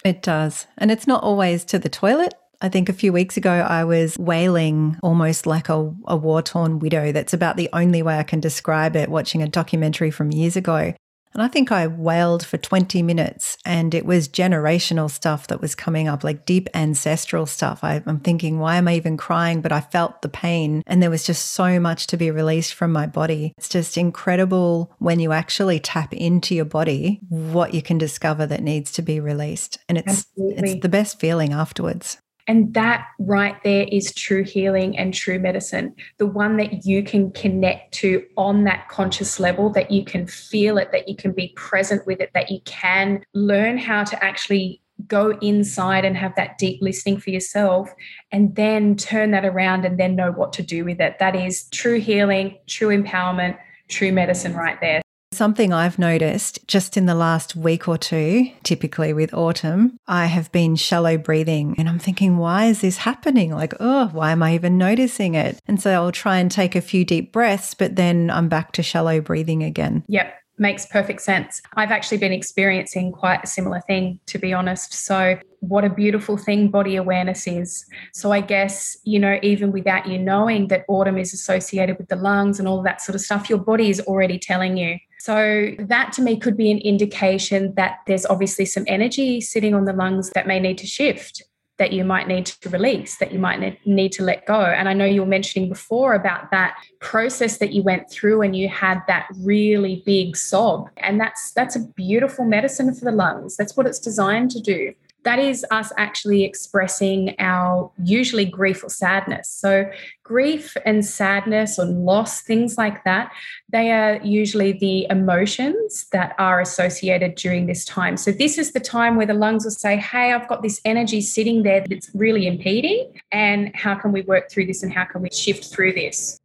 It 0.04 0.22
does. 0.22 0.68
And 0.78 0.92
it's 0.92 1.08
not 1.08 1.24
always 1.24 1.64
to 1.66 1.80
the 1.80 1.90
toilet. 1.90 2.34
I 2.62 2.70
think 2.70 2.90
a 2.90 2.94
few 2.94 3.14
weeks 3.14 3.38
ago, 3.38 3.52
I 3.52 3.86
was 3.86 4.18
wailing 4.18 4.98
almost 5.02 5.46
like 5.46 5.70
a, 5.70 5.94
a 6.06 6.18
war 6.18 6.42
torn 6.42 6.80
widow. 6.80 7.12
That's 7.12 7.34
about 7.34 7.58
the 7.58 7.70
only 7.72 8.02
way 8.02 8.18
I 8.18 8.24
can 8.24 8.40
describe 8.40 8.96
it, 8.96 9.10
watching 9.10 9.42
a 9.42 9.48
documentary 9.48 10.12
from 10.12 10.32
years 10.32 10.58
ago. 10.58 10.94
And 11.34 11.44
I 11.44 11.48
think 11.48 11.72
I 11.72 11.86
wailed 11.86 12.44
for 12.44 12.58
20 12.58 13.04
minutes 13.04 13.56
and 13.64 13.94
it 13.94 14.06
was 14.06 14.28
generational 14.28 15.12
stuff 15.12 15.48
that 15.48 15.62
was 15.62 15.76
coming 15.76 16.08
up, 16.08 16.24
like 16.24 16.46
deep 16.46 16.68
ancestral 16.74 17.46
stuff. 17.46 17.84
I, 17.84 18.02
am 18.08 18.20
thinking, 18.20 18.58
why 18.58 18.78
am 18.78 18.88
I 18.88 18.96
even 18.96 19.16
crying? 19.16 19.62
But 19.62 19.72
I 19.72 19.80
felt 19.80 20.22
the 20.22 20.30
pain 20.30 20.82
and 20.88 21.04
there 21.04 21.12
was 21.12 21.24
just 21.24 21.52
so 21.52 21.80
much 21.80 22.08
to 22.08 22.18
be 22.18 22.32
released 22.32 22.74
from 22.74 22.92
my 22.92 23.06
body. 23.06 23.54
It's 23.58 23.70
just 23.70 23.98
incredible 23.98 24.92
when 24.98 25.20
you 25.20 25.32
actually 25.32 25.80
tap 25.80 26.14
into 26.14 26.56
your 26.56 26.66
body, 26.66 27.22
what 27.30 27.76
you 27.76 27.84
can 27.84 28.00
discover 28.00 28.48
that 28.48 28.64
needs 28.64 28.92
to 28.94 29.04
be 29.04 29.20
released. 29.20 29.78
And 29.88 30.00
it's, 30.00 30.26
it's 30.36 30.82
the 30.82 30.90
best 30.90 31.20
feeling 31.20 31.54
afterwards. 31.54 32.18
And 32.48 32.74
that 32.74 33.08
right 33.20 33.56
there 33.64 33.88
is 33.92 34.14
true 34.14 34.44
healing 34.44 34.98
and 34.98 35.14
true 35.14 35.40
medicine. 35.40 35.96
The 36.18 36.26
one 36.26 36.58
that 36.58 36.86
you 36.86 37.04
can 37.04 37.32
connect 37.32 37.94
to 37.96 38.26
on 38.38 38.64
that 38.64 38.90
conscious 38.90 39.40
level, 39.40 39.70
that 39.72 39.92
you 39.92 40.04
can 40.04 40.26
feel 40.26 40.78
it, 40.78 40.92
that 40.92 41.08
you 41.08 41.16
can 41.16 41.32
be 41.32 41.54
present 41.56 42.06
with 42.08 42.20
it, 42.20 42.32
that 42.34 42.50
you 42.50 42.60
can 42.66 43.24
learn 43.34 43.78
how 43.78 44.04
to 44.04 44.24
actually 44.24 44.82
go 45.08 45.38
inside 45.42 46.06
and 46.06 46.18
have 46.18 46.36
that 46.36 46.58
deep 46.58 46.82
listening 46.82 47.20
for 47.20 47.30
yourself 47.30 47.90
and 48.32 48.56
then 48.56 48.96
turn 48.96 49.32
that 49.32 49.46
around 49.46 49.86
and 49.86 50.00
then 50.00 50.16
know 50.16 50.32
what 50.32 50.52
to 50.54 50.64
do 50.64 50.84
with 50.84 51.00
it. 51.00 51.18
That 51.20 51.36
is 51.36 51.70
true 51.70 52.00
healing, 52.00 52.58
true 52.68 52.90
empowerment, 52.90 53.58
true 53.88 54.12
medicine 54.12 54.54
right 54.54 54.80
there. 54.82 55.02
Something 55.40 55.72
I've 55.72 55.98
noticed 55.98 56.68
just 56.68 56.98
in 56.98 57.06
the 57.06 57.16
last 57.16 57.56
week 57.56 57.88
or 57.88 57.98
two, 57.98 58.52
typically 58.64 59.14
with 59.14 59.34
autumn, 59.34 59.98
I 60.06 60.26
have 60.26 60.52
been 60.52 60.76
shallow 60.76 61.18
breathing 61.18 61.76
and 61.78 61.88
I'm 61.88 61.98
thinking, 61.98 62.38
why 62.38 62.66
is 62.66 62.82
this 62.82 62.98
happening? 62.98 63.56
Like, 63.56 63.74
oh, 63.80 64.10
why 64.12 64.34
am 64.34 64.44
I 64.44 64.54
even 64.56 64.78
noticing 64.78 65.36
it? 65.36 65.58
And 65.66 65.82
so 65.82 65.92
I'll 65.92 66.12
try 66.12 66.40
and 66.40 66.52
take 66.52 66.76
a 66.76 66.82
few 66.82 67.06
deep 67.06 67.32
breaths, 67.32 67.74
but 67.74 67.96
then 67.96 68.30
I'm 68.30 68.50
back 68.50 68.74
to 68.74 68.84
shallow 68.84 69.22
breathing 69.22 69.64
again. 69.64 70.04
Yep 70.10 70.36
makes 70.62 70.86
perfect 70.86 71.22
sense. 71.22 71.62
I've 71.76 71.90
actually 71.92 72.18
been 72.18 72.34
experiencing 72.34 73.14
quite 73.14 73.40
a 73.46 73.48
similar 73.48 73.80
thing, 73.88 74.20
to 74.26 74.38
be 74.38 74.52
honest. 74.52 74.94
So, 74.94 75.40
what 75.62 75.86
a 75.86 75.90
beautiful 75.90 76.36
thing 76.36 76.68
body 76.68 76.98
awareness 76.98 77.48
is. 77.48 77.86
So, 78.14 78.34
I 78.34 78.42
guess, 78.42 78.98
you 79.06 79.20
know, 79.20 79.40
even 79.42 79.72
without 79.72 80.06
you 80.06 80.20
knowing 80.20 80.68
that 80.68 80.84
autumn 80.90 81.18
is 81.18 81.34
associated 81.34 81.98
with 81.98 82.10
the 82.10 82.18
lungs 82.18 82.60
and 82.60 82.68
all 82.68 82.84
that 82.84 83.02
sort 83.02 83.16
of 83.16 83.22
stuff, 83.22 83.50
your 83.50 83.60
body 83.60 83.90
is 83.90 84.02
already 84.02 84.38
telling 84.38 84.76
you. 84.76 84.98
So, 85.20 85.72
that 85.80 86.14
to 86.14 86.22
me 86.22 86.38
could 86.38 86.58
be 86.58 86.72
an 86.72 86.80
indication 86.80 87.74
that 87.76 88.00
there's 88.08 88.26
obviously 88.26 88.66
some 88.66 88.86
energy 88.88 89.42
sitting 89.42 89.76
on 89.76 89.86
the 89.86 89.94
lungs 89.94 90.30
that 90.32 90.48
may 90.48 90.60
need 90.60 90.78
to 90.80 90.88
shift 90.88 91.44
that 91.80 91.94
you 91.94 92.04
might 92.04 92.28
need 92.28 92.46
to 92.46 92.70
release, 92.70 93.18
that 93.18 93.32
you 93.32 93.40
might 93.40 93.86
need 93.86 94.12
to 94.12 94.22
let 94.22 94.46
go. 94.46 94.60
And 94.60 94.90
I 94.90 94.94
know 94.94 95.06
you 95.06 95.22
were 95.22 95.28
mentioning 95.28 95.70
before 95.70 96.14
about 96.14 96.52
that 96.52 96.76
process 97.00 97.58
that 97.60 97.72
you 97.72 97.82
went 97.82 98.12
through 98.12 98.42
and 98.42 98.54
you 98.54 98.68
had 98.68 99.00
that 99.08 99.28
really 99.40 100.04
big 100.06 100.36
sob. 100.36 100.90
And 100.98 101.20
that's 101.20 101.52
that's 101.52 101.78
a 101.78 101.88
beautiful 101.96 102.44
medicine 102.46 102.94
for 102.94 103.06
the 103.06 103.14
lungs. 103.14 103.56
That's 103.56 103.78
what 103.78 103.88
it's 103.88 104.00
designed 104.00 104.52
to 104.52 104.60
do 104.60 104.94
that 105.24 105.40
is 105.40 105.66
us 105.72 105.92
actually 105.98 106.44
expressing 106.44 107.36
our 107.40 107.92
usually 108.04 108.46
grief 108.46 108.84
or 108.84 108.90
sadness. 108.90 109.50
So, 109.50 109.90
grief 110.24 110.78
and 110.86 111.06
sadness 111.06 111.80
or 111.80 111.86
loss, 111.86 112.42
things 112.42 112.78
like 112.78 113.04
that, 113.04 113.32
they 113.70 113.92
are 113.92 114.20
usually 114.24 114.74
the 114.74 115.08
emotions 115.10 116.06
that 116.12 116.36
are 116.38 116.62
associated 116.62 117.36
during 117.36 117.66
this 117.66 117.84
time. 117.86 118.16
So, 118.16 118.32
this 118.32 118.58
is 118.58 118.72
the 118.72 118.80
time 118.80 119.16
where 119.16 119.26
the 119.26 119.34
lungs 119.34 119.66
will 119.66 119.72
say, 119.72 119.98
Hey, 119.98 120.34
I've 120.34 120.48
got 120.48 120.64
this 120.64 120.80
energy 120.86 121.22
sitting 121.22 121.64
there 121.64 121.86
that's 121.88 122.10
really 122.14 122.48
impeding. 122.48 123.20
And 123.32 123.76
how 123.76 123.96
can 123.96 124.12
we 124.12 124.22
work 124.22 124.50
through 124.50 124.68
this 124.68 124.84
and 124.84 124.94
how 124.94 125.06
can 125.06 125.22
we 125.22 125.30
shift 125.32 125.66
through 125.66 125.94
this? 125.94 126.40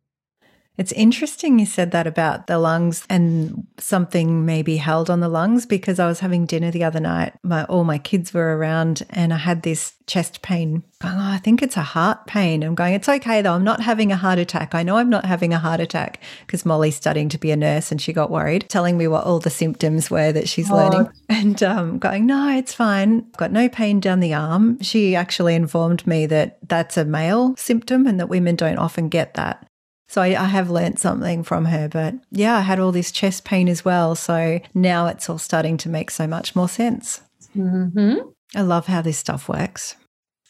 It's 0.77 0.93
interesting 0.93 1.61
you 1.61 1.67
said 1.67 1.93
that 1.93 2.09
about 2.09 2.49
the 2.49 2.59
lungs 2.59 3.07
and 3.09 3.65
something 3.79 4.45
maybe 4.45 4.77
held 4.77 5.09
on 5.09 5.21
the 5.21 5.29
lungs 5.29 5.67
because 5.67 6.01
I 6.01 6.09
was 6.09 6.19
having 6.19 6.47
dinner 6.47 6.73
the 6.73 6.83
other 6.83 6.99
night. 6.99 7.35
My 7.45 7.65
all 7.65 7.85
my 7.85 7.99
kids 7.99 8.35
were 8.35 8.57
around 8.57 9.07
and 9.11 9.33
I 9.33 9.37
had 9.37 9.63
this 9.63 9.95
chest 10.07 10.43
pain. 10.43 10.83
Going, 11.01 11.15
oh, 11.15 11.21
I 11.21 11.39
think 11.39 11.63
it's 11.63 11.77
a 11.77 11.83
heart 11.83 12.27
pain. 12.27 12.65
I'm 12.65 12.75
going, 12.75 12.95
it's 12.95 13.09
okay 13.09 13.41
though. 13.41 13.53
I'm 13.53 13.63
not 13.63 13.83
having 13.83 14.11
a 14.11 14.17
heart 14.17 14.41
attack. 14.41 14.75
I 14.75 14.83
know 14.83 14.97
I'm 14.97 15.09
not 15.09 15.25
having 15.25 15.55
a 15.55 15.61
heart 15.61 15.79
attack 15.79 16.21
because 16.45 16.67
Molly's 16.67 16.97
studying 16.97 17.29
to 17.29 17.39
be 17.39 17.53
a 17.53 17.57
nurse 17.57 17.93
and 17.93 18.03
she 18.03 18.13
got 18.13 18.31
worried, 18.31 18.69
telling 18.69 18.99
me 18.99 19.07
what 19.07 19.25
all 19.25 19.39
the 19.39 19.51
symptoms 19.51 20.11
were 20.11 20.33
that 20.33 20.49
she's 20.49 20.71
oh. 20.71 20.77
learning. 20.77 21.11
And 21.29 21.63
um, 21.63 21.99
going, 21.99 22.27
no, 22.27 22.49
it's 22.57 22.73
fine. 22.73 23.27
I've 23.33 23.37
got 23.39 23.51
no 23.51 23.69
pain 23.69 23.99
down 23.99 24.21
the 24.21 24.35
arm. 24.35 24.81
She 24.81 25.17
actually 25.17 25.55
informed 25.55 26.07
me 26.07 26.27
that 26.27 26.59
that's 26.69 26.97
a 26.97 27.05
male 27.05 27.55
symptom 27.57 28.07
and 28.07 28.21
that 28.21 28.29
women 28.29 28.57
don't 28.57 28.79
often 28.79 29.09
get 29.09 29.35
that. 29.35 29.67
So 30.09 30.23
I, 30.23 30.41
I 30.41 30.45
have 30.47 30.71
learnt 30.71 30.99
something 30.99 31.43
from 31.43 31.67
her. 31.67 31.89
But 31.89 32.15
yeah, 32.31 32.57
I 32.57 32.61
had 32.61 32.79
all 32.79 32.93
this 32.93 33.11
chest 33.11 33.45
pain 33.45 33.69
as 33.69 33.85
well. 33.85 34.15
So 34.15 34.61
now 34.75 35.07
it's 35.07 35.29
all 35.29 35.39
starting 35.39 35.77
to 35.79 35.89
make 35.89 36.11
so 36.11 36.27
much 36.27 36.55
more 36.55 36.69
sense. 36.69 37.23
Mm-hmm. 37.57 38.29
I 38.55 38.63
love 38.63 38.87
how 38.87 39.03
this 39.03 39.19
stuff 39.19 39.49
works. 39.49 39.97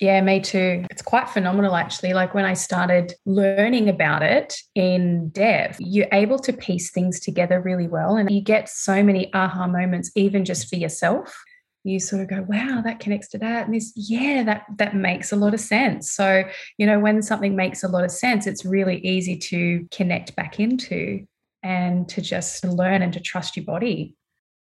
Yeah, 0.00 0.20
me 0.20 0.40
too. 0.40 0.84
It's 0.90 1.02
quite 1.02 1.30
phenomenal, 1.30 1.76
actually. 1.76 2.14
Like 2.14 2.34
when 2.34 2.44
I 2.44 2.54
started 2.54 3.14
learning 3.26 3.88
about 3.88 4.22
it 4.22 4.56
in 4.74 5.28
depth, 5.28 5.76
you're 5.78 6.08
able 6.12 6.38
to 6.40 6.52
piece 6.52 6.90
things 6.90 7.20
together 7.20 7.60
really 7.60 7.86
well. 7.86 8.16
And 8.16 8.30
you 8.30 8.42
get 8.42 8.68
so 8.68 9.02
many 9.02 9.32
aha 9.32 9.68
moments, 9.68 10.10
even 10.16 10.44
just 10.44 10.68
for 10.68 10.76
yourself 10.76 11.34
you 11.84 12.00
sort 12.00 12.22
of 12.22 12.28
go 12.28 12.44
wow 12.48 12.80
that 12.82 12.98
connects 12.98 13.28
to 13.28 13.38
that. 13.38 13.66
And 13.66 13.74
this 13.74 13.92
yeah 13.94 14.42
that 14.42 14.64
that 14.78 14.96
makes 14.96 15.30
a 15.30 15.36
lot 15.36 15.54
of 15.54 15.60
sense. 15.60 16.10
So 16.10 16.44
you 16.78 16.86
know 16.86 16.98
when 16.98 17.22
something 17.22 17.54
makes 17.54 17.84
a 17.84 17.88
lot 17.88 18.04
of 18.04 18.10
sense 18.10 18.46
it's 18.46 18.64
really 18.64 18.98
easy 19.06 19.36
to 19.36 19.86
connect 19.90 20.34
back 20.34 20.58
into 20.58 21.26
and 21.62 22.08
to 22.08 22.20
just 22.20 22.64
learn 22.64 23.02
and 23.02 23.12
to 23.12 23.20
trust 23.20 23.56
your 23.56 23.66
body. 23.66 24.16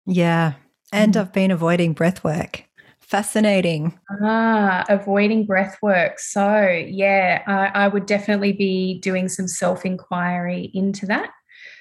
Yeah 0.05 0.53
and 0.91 1.13
mm. 1.13 1.19
i've 1.21 1.33
been 1.33 1.51
avoiding 1.51 1.93
breath 1.93 2.23
work. 2.23 2.65
Fascinating. 2.99 3.97
Ah 4.21 4.83
avoiding 4.89 5.45
breath 5.45 5.77
work. 5.81 6.19
So 6.19 6.67
yeah 6.87 7.41
I, 7.47 7.85
I 7.85 7.87
would 7.87 8.05
definitely 8.05 8.51
be 8.53 8.99
doing 8.99 9.29
some 9.29 9.47
self 9.47 9.85
inquiry 9.85 10.71
into 10.73 11.05
that. 11.05 11.29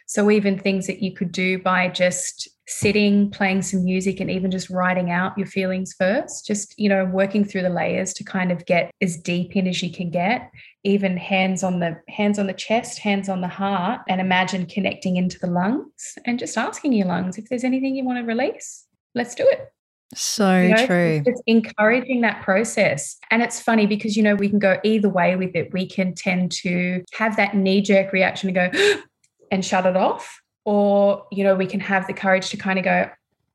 So 0.07 0.31
even 0.31 0.59
things 0.59 0.87
that 0.87 1.03
you 1.03 1.15
could 1.15 1.33
do 1.33 1.59
by 1.59 1.89
just 1.89 2.49
sitting, 2.73 3.31
playing 3.31 3.63
some 3.63 3.85
music, 3.85 4.21
and 4.21 4.31
even 4.31 4.51
just 4.51 4.71
writing 4.71 5.11
out 5.11 5.37
your 5.37 5.47
feelings 5.47 5.93
first, 5.93 6.47
just, 6.47 6.75
you 6.79 6.89
know, 6.89 7.05
working 7.05 7.45
through 7.45 7.63
the 7.63 7.71
layers 7.71 8.13
to 8.15 8.25
kind 8.25 8.51
of 8.51 8.65
get 8.67 8.91
as 9.01 9.17
deep 9.17 9.55
in 9.57 9.67
as 9.67 9.83
you 9.83 9.93
can 9.93 10.11
get, 10.11 10.51
even 10.85 11.17
hands 11.17 11.63
on 11.63 11.81
the 11.81 12.01
hands 12.09 12.39
on 12.39 12.47
the 12.47 12.53
chest, 12.53 12.99
hands 12.99 13.29
on 13.29 13.41
the 13.41 13.49
heart, 13.49 14.01
and 14.09 14.21
imagine 14.21 14.67
connecting 14.67 15.17
into 15.17 15.39
the 15.39 15.47
lungs 15.47 16.19
and 16.27 16.39
just 16.39 16.57
asking 16.57 16.93
your 16.93 17.07
lungs 17.07 17.39
if 17.39 17.49
there's 17.49 17.65
anything 17.65 17.95
you 17.95 18.05
want 18.05 18.19
to 18.19 18.25
release. 18.25 18.87
Let's 19.15 19.35
do 19.35 19.47
it. 19.47 19.69
So 20.15 20.61
you 20.61 20.75
know, 20.75 20.87
true. 20.87 21.23
It's 21.25 21.43
encouraging 21.47 22.21
that 22.21 22.43
process. 22.43 23.17
And 23.31 23.43
it's 23.43 23.61
funny 23.61 23.87
because, 23.87 24.17
you 24.17 24.23
know, 24.23 24.35
we 24.35 24.49
can 24.49 24.59
go 24.59 24.79
either 24.85 25.09
way 25.09 25.37
with 25.37 25.55
it. 25.55 25.73
We 25.73 25.87
can 25.87 26.15
tend 26.15 26.53
to 26.63 27.03
have 27.15 27.37
that 27.37 27.57
knee 27.57 27.81
jerk 27.81 28.13
reaction 28.13 28.55
and 28.55 28.73
go 28.73 29.01
and 29.51 29.65
shut 29.65 29.87
it 29.87 29.97
off 29.97 30.42
or 30.65 31.27
you 31.33 31.45
know 31.45 31.55
we 31.55 31.67
can 31.67 31.81
have 31.81 32.07
the 32.07 32.13
courage 32.13 32.51
to 32.51 32.57
kind 32.57 32.79
of 32.79 32.85
go 32.85 33.11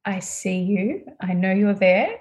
i 0.05 0.19
see 0.19 0.59
you. 0.59 1.03
I 1.21 1.33
know 1.33 1.51
you're 1.51 1.73
there. 1.73 2.19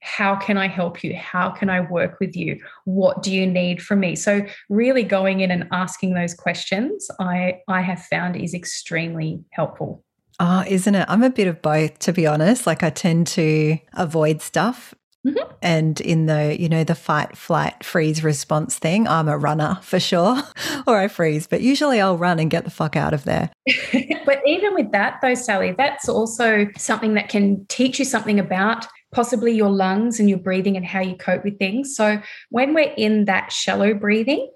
How 0.00 0.36
can 0.36 0.58
i 0.58 0.68
help 0.68 1.02
you? 1.02 1.16
How 1.16 1.50
can 1.50 1.70
i 1.70 1.80
work 1.80 2.20
with 2.20 2.36
you? 2.36 2.60
What 2.84 3.22
do 3.22 3.32
you 3.32 3.46
need 3.46 3.82
from 3.82 4.00
me? 4.00 4.14
So 4.16 4.42
really 4.68 5.02
going 5.02 5.40
in 5.40 5.50
and 5.50 5.66
asking 5.72 6.14
those 6.14 6.34
questions 6.34 7.08
i 7.18 7.60
i 7.68 7.80
have 7.80 8.02
found 8.02 8.36
is 8.36 8.54
extremely 8.54 9.42
helpful. 9.50 10.04
Oh, 10.40 10.64
isn't 10.66 10.94
it? 10.94 11.06
I'm 11.08 11.22
a 11.22 11.30
bit 11.30 11.46
of 11.46 11.62
both, 11.62 12.00
to 12.00 12.12
be 12.12 12.26
honest. 12.26 12.66
Like, 12.66 12.82
I 12.82 12.90
tend 12.90 13.28
to 13.28 13.78
avoid 13.92 14.42
stuff 14.42 14.92
Mm-hmm. 15.26 15.52
And 15.62 16.00
in 16.02 16.26
the, 16.26 16.56
you 16.58 16.68
know, 16.68 16.84
the 16.84 16.94
fight, 16.94 17.36
flight, 17.36 17.82
freeze 17.82 18.22
response 18.22 18.78
thing, 18.78 19.08
I'm 19.08 19.28
a 19.28 19.38
runner 19.38 19.78
for 19.82 19.98
sure, 19.98 20.42
or 20.86 20.98
I 20.98 21.08
freeze, 21.08 21.46
but 21.46 21.62
usually 21.62 22.00
I'll 22.00 22.18
run 22.18 22.38
and 22.38 22.50
get 22.50 22.64
the 22.64 22.70
fuck 22.70 22.96
out 22.96 23.14
of 23.14 23.24
there. 23.24 23.50
but 24.26 24.42
even 24.46 24.74
with 24.74 24.92
that, 24.92 25.18
though, 25.22 25.34
Sally, 25.34 25.74
that's 25.76 26.08
also 26.08 26.68
something 26.76 27.14
that 27.14 27.28
can 27.28 27.64
teach 27.68 27.98
you 27.98 28.04
something 28.04 28.38
about 28.38 28.86
possibly 29.12 29.52
your 29.52 29.70
lungs 29.70 30.18
and 30.18 30.28
your 30.28 30.38
breathing 30.38 30.76
and 30.76 30.84
how 30.84 31.00
you 31.00 31.16
cope 31.16 31.44
with 31.44 31.58
things. 31.58 31.96
So 31.96 32.20
when 32.50 32.74
we're 32.74 32.92
in 32.96 33.26
that 33.26 33.52
shallow 33.52 33.94
breathing, 33.94 34.50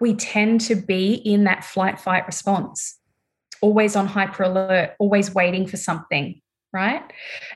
we 0.00 0.14
tend 0.14 0.62
to 0.62 0.74
be 0.74 1.12
in 1.12 1.44
that 1.44 1.64
flight, 1.64 2.00
fight 2.00 2.26
response, 2.26 2.98
always 3.60 3.94
on 3.94 4.06
hyper 4.06 4.44
alert, 4.44 4.94
always 4.98 5.34
waiting 5.34 5.66
for 5.66 5.76
something 5.76 6.40
right? 6.72 7.02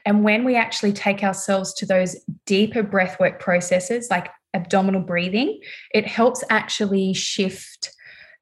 And 0.05 0.25
when 0.25 0.45
we 0.45 0.57
actually 0.57 0.93
take 0.93 1.23
ourselves 1.23 1.73
to 1.75 1.87
those 1.87 2.17
deeper 2.47 2.83
breathwork 2.83 3.39
processes 3.41 4.09
like 4.11 4.29
abdominal 4.55 5.03
breathing, 5.03 5.61
it 5.93 6.07
helps 6.07 6.43
actually 6.51 7.13
shift 7.15 7.93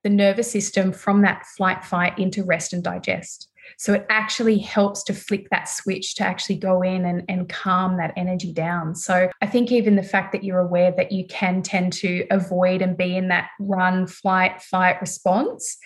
the 0.03 0.11
nervous 0.11 0.51
system 0.51 0.93
from 0.93 1.23
that 1.23 1.47
flight 1.57 1.85
fight 1.85 2.19
into 2.19 2.45
rest 2.45 2.73
and 2.73 2.83
digest. 2.83 3.49
So 3.79 3.95
it 3.95 4.07
actually 4.11 4.59
helps 4.59 5.03
to 5.05 5.15
flick 5.15 5.49
that 5.51 5.69
switch 5.69 6.17
to 6.17 6.25
actually 6.25 6.57
go 6.57 6.83
in 6.83 7.05
and, 7.05 7.25
and 7.29 7.49
calm 7.49 7.97
that 7.97 8.13
energy 8.17 8.53
down. 8.53 8.95
So 8.95 9.31
I 9.41 9.47
think 9.47 9.71
even 9.71 9.97
the 9.97 10.03
fact 10.03 10.33
that 10.33 10.45
you're 10.45 10.59
aware 10.59 10.93
that 10.97 11.13
you 11.13 11.27
can 11.27 11.63
tend 11.63 11.93
to 11.95 12.27
avoid 12.31 12.83
and 12.83 12.97
be 12.97 13.17
in 13.17 13.29
that 13.29 13.51
run, 13.61 14.07
flight, 14.07 14.61
fight 14.63 15.01
response, 15.01 15.79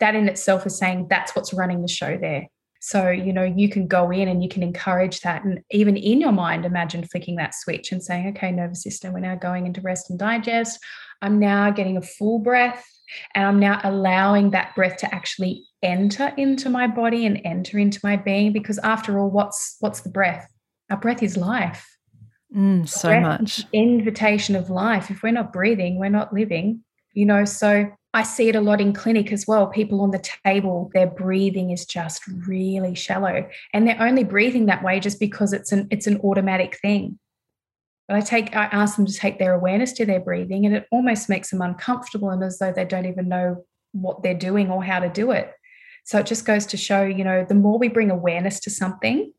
that 0.00 0.14
in 0.14 0.28
itself 0.28 0.66
is 0.66 0.78
saying 0.78 1.08
that's 1.10 1.34
what's 1.34 1.52
running 1.52 1.82
the 1.82 1.88
show 1.88 2.16
there. 2.16 2.46
So, 2.88 3.10
you 3.10 3.34
know, 3.34 3.44
you 3.44 3.68
can 3.68 3.86
go 3.86 4.10
in 4.10 4.28
and 4.28 4.42
you 4.42 4.48
can 4.48 4.62
encourage 4.62 5.20
that. 5.20 5.44
And 5.44 5.60
even 5.70 5.94
in 5.94 6.22
your 6.22 6.32
mind, 6.32 6.64
imagine 6.64 7.04
flicking 7.04 7.36
that 7.36 7.54
switch 7.54 7.92
and 7.92 8.02
saying, 8.02 8.28
okay, 8.28 8.50
nervous 8.50 8.82
system, 8.82 9.12
we're 9.12 9.20
now 9.20 9.34
going 9.34 9.66
into 9.66 9.82
rest 9.82 10.08
and 10.08 10.18
digest. 10.18 10.80
I'm 11.20 11.38
now 11.38 11.70
getting 11.70 11.98
a 11.98 12.02
full 12.02 12.38
breath 12.38 12.82
and 13.34 13.44
I'm 13.44 13.60
now 13.60 13.78
allowing 13.84 14.52
that 14.52 14.74
breath 14.74 14.96
to 14.98 15.14
actually 15.14 15.66
enter 15.82 16.32
into 16.38 16.70
my 16.70 16.86
body 16.86 17.26
and 17.26 17.42
enter 17.44 17.78
into 17.78 18.00
my 18.02 18.16
being. 18.16 18.54
Because 18.54 18.78
after 18.78 19.18
all, 19.18 19.28
what's 19.28 19.76
what's 19.80 20.00
the 20.00 20.08
breath? 20.08 20.50
Our 20.88 20.96
breath 20.96 21.22
is 21.22 21.36
life. 21.36 21.86
Mm, 22.56 22.88
so 22.88 23.20
much. 23.20 23.66
Invitation 23.74 24.56
of 24.56 24.70
life. 24.70 25.10
If 25.10 25.22
we're 25.22 25.32
not 25.32 25.52
breathing, 25.52 25.98
we're 25.98 26.08
not 26.08 26.32
living. 26.32 26.84
You 27.12 27.26
know, 27.26 27.44
so 27.44 27.90
I 28.14 28.22
see 28.22 28.48
it 28.48 28.56
a 28.56 28.60
lot 28.60 28.80
in 28.80 28.94
clinic 28.94 29.32
as 29.32 29.46
well. 29.46 29.66
People 29.66 30.00
on 30.00 30.10
the 30.10 30.24
table, 30.44 30.90
their 30.94 31.06
breathing 31.06 31.70
is 31.70 31.84
just 31.84 32.22
really 32.26 32.94
shallow, 32.94 33.46
and 33.74 33.86
they're 33.86 34.00
only 34.00 34.24
breathing 34.24 34.66
that 34.66 34.82
way 34.82 34.98
just 34.98 35.20
because 35.20 35.52
it's 35.52 35.72
an 35.72 35.88
it's 35.90 36.06
an 36.06 36.20
automatic 36.20 36.78
thing. 36.80 37.18
But 38.08 38.16
I 38.16 38.20
take 38.22 38.56
I 38.56 38.64
ask 38.64 38.96
them 38.96 39.06
to 39.06 39.12
take 39.12 39.38
their 39.38 39.52
awareness 39.52 39.92
to 39.94 40.06
their 40.06 40.20
breathing, 40.20 40.64
and 40.64 40.74
it 40.74 40.86
almost 40.90 41.28
makes 41.28 41.50
them 41.50 41.60
uncomfortable 41.60 42.30
and 42.30 42.42
as 42.42 42.58
though 42.58 42.72
they 42.72 42.86
don't 42.86 43.06
even 43.06 43.28
know 43.28 43.64
what 43.92 44.22
they're 44.22 44.34
doing 44.34 44.70
or 44.70 44.82
how 44.82 45.00
to 45.00 45.08
do 45.10 45.30
it. 45.30 45.52
So 46.04 46.18
it 46.18 46.26
just 46.26 46.46
goes 46.46 46.64
to 46.66 46.78
show, 46.78 47.02
you 47.02 47.24
know, 47.24 47.44
the 47.46 47.54
more 47.54 47.78
we 47.78 47.88
bring 47.88 48.10
awareness 48.10 48.60
to 48.60 48.70
something, 48.70 49.30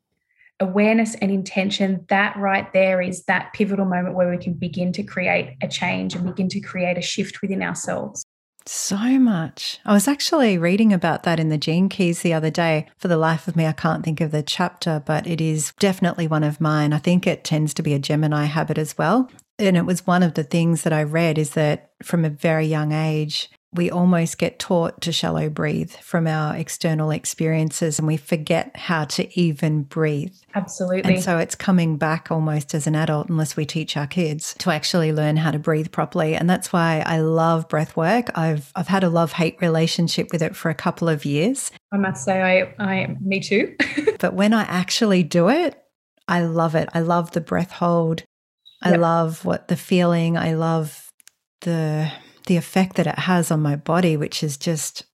awareness 0.60 1.16
and 1.16 1.32
intention, 1.32 2.06
that 2.10 2.38
right 2.38 2.72
there 2.74 3.02
is 3.02 3.24
that 3.26 3.54
pivotal 3.54 3.86
moment 3.86 4.14
where 4.14 4.30
we 4.30 4.38
can 4.38 4.54
begin 4.54 4.94
to 4.94 5.04
create 5.04 5.56
a 5.64 5.68
change 5.68 6.14
and 6.14 6.28
begin 6.28 6.48
to 6.50 6.60
create 6.60 6.98
a 6.98 7.02
shift 7.02 7.42
within 7.42 7.64
ourselves. 7.64 8.24
So 8.66 8.98
much. 8.98 9.80
I 9.86 9.94
was 9.94 10.08
actually 10.08 10.58
reading 10.58 10.94
about 10.94 11.24
that 11.24 11.39
in 11.39 11.50
the 11.50 11.58
Gene 11.58 11.89
Keys 11.89 12.22
the 12.22 12.34
other 12.34 12.51
day. 12.51 12.88
For 12.98 13.08
the 13.08 13.18
life 13.18 13.48
of 13.48 13.56
me, 13.56 13.66
I 13.66 13.72
can't 13.72 14.04
think 14.04 14.22
of 14.22 14.32
the 14.32 14.44
chapter, 14.44 15.01
but 15.06 15.25
it 15.25 15.42
is 15.42 15.74
definitely 15.80 16.28
one 16.28 16.44
of 16.44 16.62
mine. 16.62 16.94
I 16.94 17.00
think 17.00 17.25
it 17.25 17.44
tends 17.44 17.74
to 17.75 17.84
be 17.84 17.94
a 17.94 18.00
Gemini 18.00 18.46
habit 18.46 18.78
as 18.78 18.98
well. 18.98 19.30
And 19.58 19.75
it 19.75 19.86
was 19.86 20.08
one 20.08 20.24
of 20.24 20.36
the 20.36 20.44
things 20.44 20.84
that 20.84 20.94
I 20.94 21.04
read 21.04 21.38
is 21.38 21.51
that 21.51 21.92
from 22.04 22.24
a 22.24 22.30
very 22.30 22.66
young 22.66 22.92
age, 22.94 23.50
we 23.74 23.92
almost 23.92 24.40
get 24.40 24.58
taught 24.58 25.00
to 25.02 25.12
shallow 25.12 25.48
breathe 25.48 25.92
from 25.92 26.26
our 26.26 26.56
external 26.56 27.12
experiences 27.12 28.00
and 28.00 28.08
we 28.08 28.18
forget 28.18 28.76
how 28.76 29.06
to 29.06 29.40
even 29.40 29.84
breathe. 29.84 30.34
Absolutely. 30.56 31.14
And 31.14 31.24
so 31.24 31.38
it's 31.38 31.54
coming 31.54 31.98
back 31.98 32.32
almost 32.32 32.74
as 32.74 32.88
an 32.88 32.96
adult, 32.96 33.30
unless 33.30 33.56
we 33.56 33.66
teach 33.66 33.96
our 33.96 34.08
kids 34.08 34.56
to 34.60 34.72
actually 34.72 35.14
learn 35.14 35.38
how 35.38 35.52
to 35.52 35.60
breathe 35.60 35.92
properly. 35.92 36.34
And 36.34 36.50
that's 36.50 36.74
why 36.74 37.04
I 37.06 37.20
love 37.20 37.70
breath 37.70 37.96
work. 37.96 38.36
I've, 38.36 38.72
I've 38.76 38.88
had 38.88 39.04
a 39.04 39.10
love 39.10 39.34
hate 39.34 39.58
relationship 39.62 40.30
with 40.32 40.42
it 40.42 40.56
for 40.56 40.72
a 40.72 40.76
couple 40.76 41.08
of 41.08 41.24
years. 41.24 41.72
I 41.92 41.98
must 41.98 42.26
say, 42.26 42.42
I, 42.42 42.84
I 42.84 43.18
me 43.22 43.40
too. 43.40 43.76
but 44.20 44.34
when 44.34 44.52
I 44.52 44.64
actually 44.64 45.22
do 45.22 45.50
it, 45.50 45.80
I 46.28 46.42
love 46.42 46.74
it. 46.74 46.90
I 46.94 47.02
love 47.02 47.32
the 47.32 47.42
breath 47.42 47.72
hold. 47.72 48.24
I 48.82 48.92
yep. 48.92 49.00
love 49.00 49.46
what 49.46 49.68
the 49.68 49.76
feeling, 49.76 50.38
I 50.38 50.54
love 50.54 51.12
the 51.62 52.12
the 52.50 52.58
effect 52.58 52.98
that 52.98 53.08
it 53.08 53.20
has 53.20 53.51
on 53.51 53.62
my 53.62 53.77
body, 53.77 54.18
which 54.18 54.44
is 54.44 54.58
just 54.58 55.06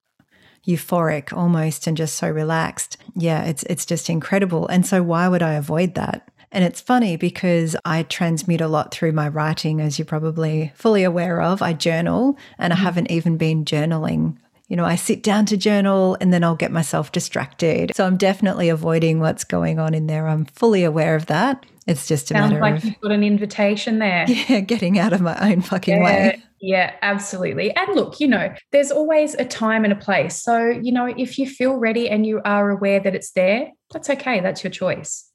euphoric 0.65 1.31
almost 1.31 1.85
and 1.85 1.95
just 1.95 2.15
so 2.15 2.27
relaxed. 2.29 2.97
Yeah, 3.13 3.43
it's 3.43 3.63
it's 3.63 3.85
just 3.85 4.09
incredible. 4.09 4.67
And 4.67 4.85
so 4.85 5.03
why 5.03 5.27
would 5.27 5.43
I 5.43 5.53
avoid 5.53 5.93
that? 5.93 6.31
And 6.51 6.63
it's 6.63 6.79
funny 6.79 7.17
because 7.17 7.75
I 7.83 8.03
transmute 8.03 8.61
a 8.61 8.69
lot 8.69 8.91
through 8.91 9.11
my 9.11 9.27
writing, 9.27 9.81
as 9.81 9.99
you're 9.99 10.05
probably 10.05 10.71
fully 10.75 11.03
aware 11.03 11.41
of. 11.41 11.61
I 11.61 11.73
journal 11.73 12.37
and 12.57 12.71
I 12.71 12.77
mm-hmm. 12.77 12.85
haven't 12.85 13.11
even 13.11 13.35
been 13.35 13.65
journaling. 13.65 14.37
You 14.69 14.77
know, 14.77 14.85
I 14.85 14.95
sit 14.95 15.21
down 15.21 15.45
to 15.47 15.57
journal 15.57 16.17
and 16.21 16.33
then 16.33 16.43
I'll 16.43 16.55
get 16.55 16.71
myself 16.71 17.11
distracted. 17.11 17.91
So 17.95 18.05
I'm 18.05 18.17
definitely 18.17 18.69
avoiding 18.69 19.19
what's 19.19 19.43
going 19.43 19.77
on 19.77 19.93
in 19.93 20.07
there. 20.07 20.27
I'm 20.27 20.45
fully 20.45 20.83
aware 20.83 21.15
of 21.15 21.25
that. 21.27 21.65
It's 21.87 22.07
just 22.07 22.31
a 22.31 22.33
Sounds 22.33 22.51
matter 22.51 22.61
like 22.61 22.77
of 22.77 22.85
you've 22.85 23.01
got 23.01 23.11
an 23.11 23.23
invitation 23.23 23.99
there. 23.99 24.25
Yeah, 24.47 24.59
getting 24.59 24.97
out 24.99 25.13
of 25.13 25.21
my 25.21 25.37
own 25.51 25.61
fucking 25.61 25.97
yeah, 25.97 26.03
way. 26.03 26.43
Yeah, 26.59 26.93
absolutely. 27.01 27.75
And 27.75 27.95
look, 27.95 28.19
you 28.19 28.27
know, 28.27 28.53
there's 28.71 28.91
always 28.91 29.35
a 29.35 29.45
time 29.45 29.83
and 29.83 29.93
a 29.93 29.95
place. 29.95 30.41
So, 30.41 30.67
you 30.67 30.91
know, 30.91 31.05
if 31.05 31.37
you 31.37 31.47
feel 31.47 31.75
ready 31.75 32.09
and 32.09 32.25
you 32.25 32.41
are 32.43 32.71
aware 32.71 32.99
that 32.99 33.13
it's 33.13 33.31
there, 33.31 33.69
that's 33.91 34.09
okay. 34.09 34.39
That's 34.39 34.63
your 34.63 34.71
choice. 34.71 35.29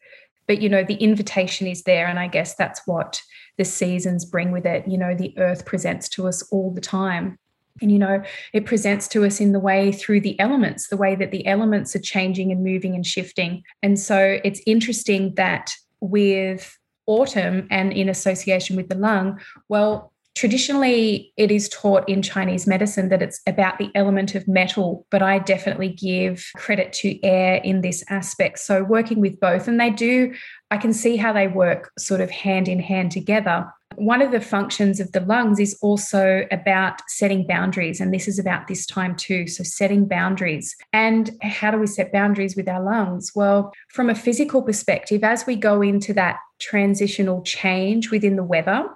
But, 0.48 0.60
you 0.60 0.68
know, 0.68 0.82
the 0.82 0.94
invitation 0.94 1.68
is 1.68 1.84
there. 1.84 2.08
And 2.08 2.18
I 2.18 2.26
guess 2.26 2.56
that's 2.56 2.80
what 2.84 3.22
the 3.58 3.64
seasons 3.64 4.24
bring 4.24 4.50
with 4.50 4.66
it. 4.66 4.88
You 4.88 4.98
know, 4.98 5.14
the 5.14 5.32
earth 5.38 5.64
presents 5.64 6.08
to 6.10 6.26
us 6.26 6.42
all 6.50 6.72
the 6.72 6.80
time. 6.80 7.38
And, 7.80 7.92
you 7.92 7.98
know, 7.98 8.22
it 8.52 8.66
presents 8.66 9.06
to 9.08 9.24
us 9.24 9.40
in 9.40 9.52
the 9.52 9.60
way 9.60 9.92
through 9.92 10.22
the 10.22 10.38
elements, 10.40 10.88
the 10.88 10.96
way 10.96 11.14
that 11.14 11.30
the 11.30 11.46
elements 11.46 11.94
are 11.94 12.00
changing 12.00 12.50
and 12.50 12.64
moving 12.64 12.94
and 12.94 13.06
shifting. 13.06 13.62
And 13.82 13.98
so 13.98 14.40
it's 14.42 14.60
interesting 14.66 15.34
that 15.36 15.74
with 16.00 16.78
autumn 17.06 17.66
and 17.70 17.92
in 17.92 18.08
association 18.08 18.76
with 18.76 18.88
the 18.88 18.94
lung, 18.94 19.40
well, 19.68 20.12
traditionally 20.36 21.32
it 21.36 21.50
is 21.50 21.68
taught 21.68 22.08
in 22.08 22.22
Chinese 22.22 22.66
medicine 22.66 23.08
that 23.08 23.20
it's 23.20 23.40
about 23.46 23.78
the 23.78 23.90
element 23.94 24.34
of 24.34 24.46
metal, 24.46 25.06
but 25.10 25.22
I 25.22 25.38
definitely 25.38 25.88
give 25.88 26.46
credit 26.54 26.92
to 26.94 27.22
air 27.24 27.56
in 27.56 27.80
this 27.80 28.04
aspect. 28.08 28.60
So 28.60 28.84
working 28.84 29.20
with 29.20 29.40
both, 29.40 29.68
and 29.68 29.78
they 29.78 29.90
do, 29.90 30.34
I 30.70 30.76
can 30.76 30.92
see 30.92 31.16
how 31.16 31.32
they 31.32 31.48
work 31.48 31.90
sort 31.98 32.20
of 32.20 32.30
hand 32.30 32.68
in 32.68 32.78
hand 32.78 33.10
together. 33.10 33.66
One 33.96 34.22
of 34.22 34.32
the 34.32 34.40
functions 34.40 35.00
of 35.00 35.12
the 35.12 35.20
lungs 35.20 35.58
is 35.58 35.76
also 35.82 36.46
about 36.50 37.02
setting 37.08 37.46
boundaries, 37.46 38.00
and 38.00 38.14
this 38.14 38.28
is 38.28 38.38
about 38.38 38.66
this 38.66 38.86
time 38.86 39.16
too. 39.16 39.46
So, 39.46 39.62
setting 39.64 40.06
boundaries. 40.06 40.76
And 40.92 41.30
how 41.42 41.70
do 41.70 41.78
we 41.78 41.86
set 41.86 42.12
boundaries 42.12 42.56
with 42.56 42.68
our 42.68 42.82
lungs? 42.82 43.32
Well, 43.34 43.72
from 43.88 44.08
a 44.08 44.14
physical 44.14 44.62
perspective, 44.62 45.24
as 45.24 45.46
we 45.46 45.56
go 45.56 45.82
into 45.82 46.14
that 46.14 46.36
transitional 46.60 47.42
change 47.42 48.10
within 48.10 48.36
the 48.36 48.44
weather, 48.44 48.86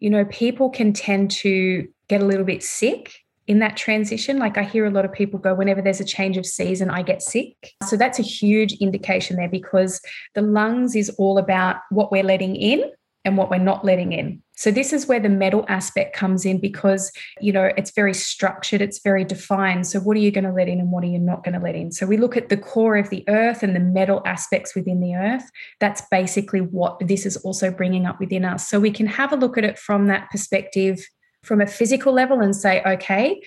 you 0.00 0.10
know, 0.10 0.24
people 0.26 0.70
can 0.70 0.92
tend 0.92 1.30
to 1.30 1.86
get 2.08 2.22
a 2.22 2.26
little 2.26 2.44
bit 2.44 2.62
sick 2.62 3.20
in 3.48 3.58
that 3.60 3.76
transition. 3.76 4.38
Like 4.38 4.58
I 4.58 4.62
hear 4.62 4.84
a 4.84 4.90
lot 4.90 5.04
of 5.04 5.12
people 5.12 5.38
go, 5.38 5.54
whenever 5.54 5.82
there's 5.82 6.00
a 6.00 6.04
change 6.04 6.36
of 6.36 6.46
season, 6.46 6.90
I 6.90 7.02
get 7.02 7.22
sick. 7.22 7.74
So 7.88 7.96
that's 7.96 8.18
a 8.18 8.22
huge 8.22 8.74
indication 8.74 9.36
there 9.36 9.48
because 9.48 10.00
the 10.34 10.42
lungs 10.42 10.94
is 10.94 11.10
all 11.18 11.38
about 11.38 11.76
what 11.90 12.12
we're 12.12 12.22
letting 12.22 12.54
in 12.56 12.84
and 13.28 13.36
what 13.36 13.50
we're 13.50 13.58
not 13.58 13.84
letting 13.84 14.12
in. 14.12 14.42
So 14.56 14.70
this 14.70 14.92
is 14.92 15.06
where 15.06 15.20
the 15.20 15.28
metal 15.28 15.64
aspect 15.68 16.16
comes 16.16 16.44
in 16.44 16.60
because 16.60 17.12
you 17.40 17.52
know 17.52 17.70
it's 17.76 17.92
very 17.92 18.14
structured, 18.14 18.80
it's 18.80 19.00
very 19.00 19.22
defined. 19.22 19.86
So 19.86 20.00
what 20.00 20.16
are 20.16 20.20
you 20.20 20.32
going 20.32 20.44
to 20.44 20.52
let 20.52 20.66
in 20.66 20.80
and 20.80 20.90
what 20.90 21.04
are 21.04 21.08
you 21.08 21.18
not 21.18 21.44
going 21.44 21.54
to 21.54 21.60
let 21.60 21.76
in? 21.76 21.92
So 21.92 22.06
we 22.06 22.16
look 22.16 22.36
at 22.36 22.48
the 22.48 22.56
core 22.56 22.96
of 22.96 23.10
the 23.10 23.22
earth 23.28 23.62
and 23.62 23.76
the 23.76 23.80
metal 23.80 24.22
aspects 24.24 24.74
within 24.74 25.00
the 25.00 25.14
earth. 25.14 25.44
That's 25.78 26.02
basically 26.10 26.60
what 26.60 26.98
this 27.06 27.26
is 27.26 27.36
also 27.36 27.70
bringing 27.70 28.06
up 28.06 28.18
within 28.18 28.44
us. 28.44 28.66
So 28.66 28.80
we 28.80 28.90
can 28.90 29.06
have 29.06 29.32
a 29.32 29.36
look 29.36 29.58
at 29.58 29.64
it 29.64 29.78
from 29.78 30.06
that 30.06 30.30
perspective 30.30 30.98
from 31.44 31.60
a 31.60 31.66
physical 31.66 32.12
level 32.12 32.40
and 32.40 32.56
say 32.56 32.82
okay, 32.84 33.40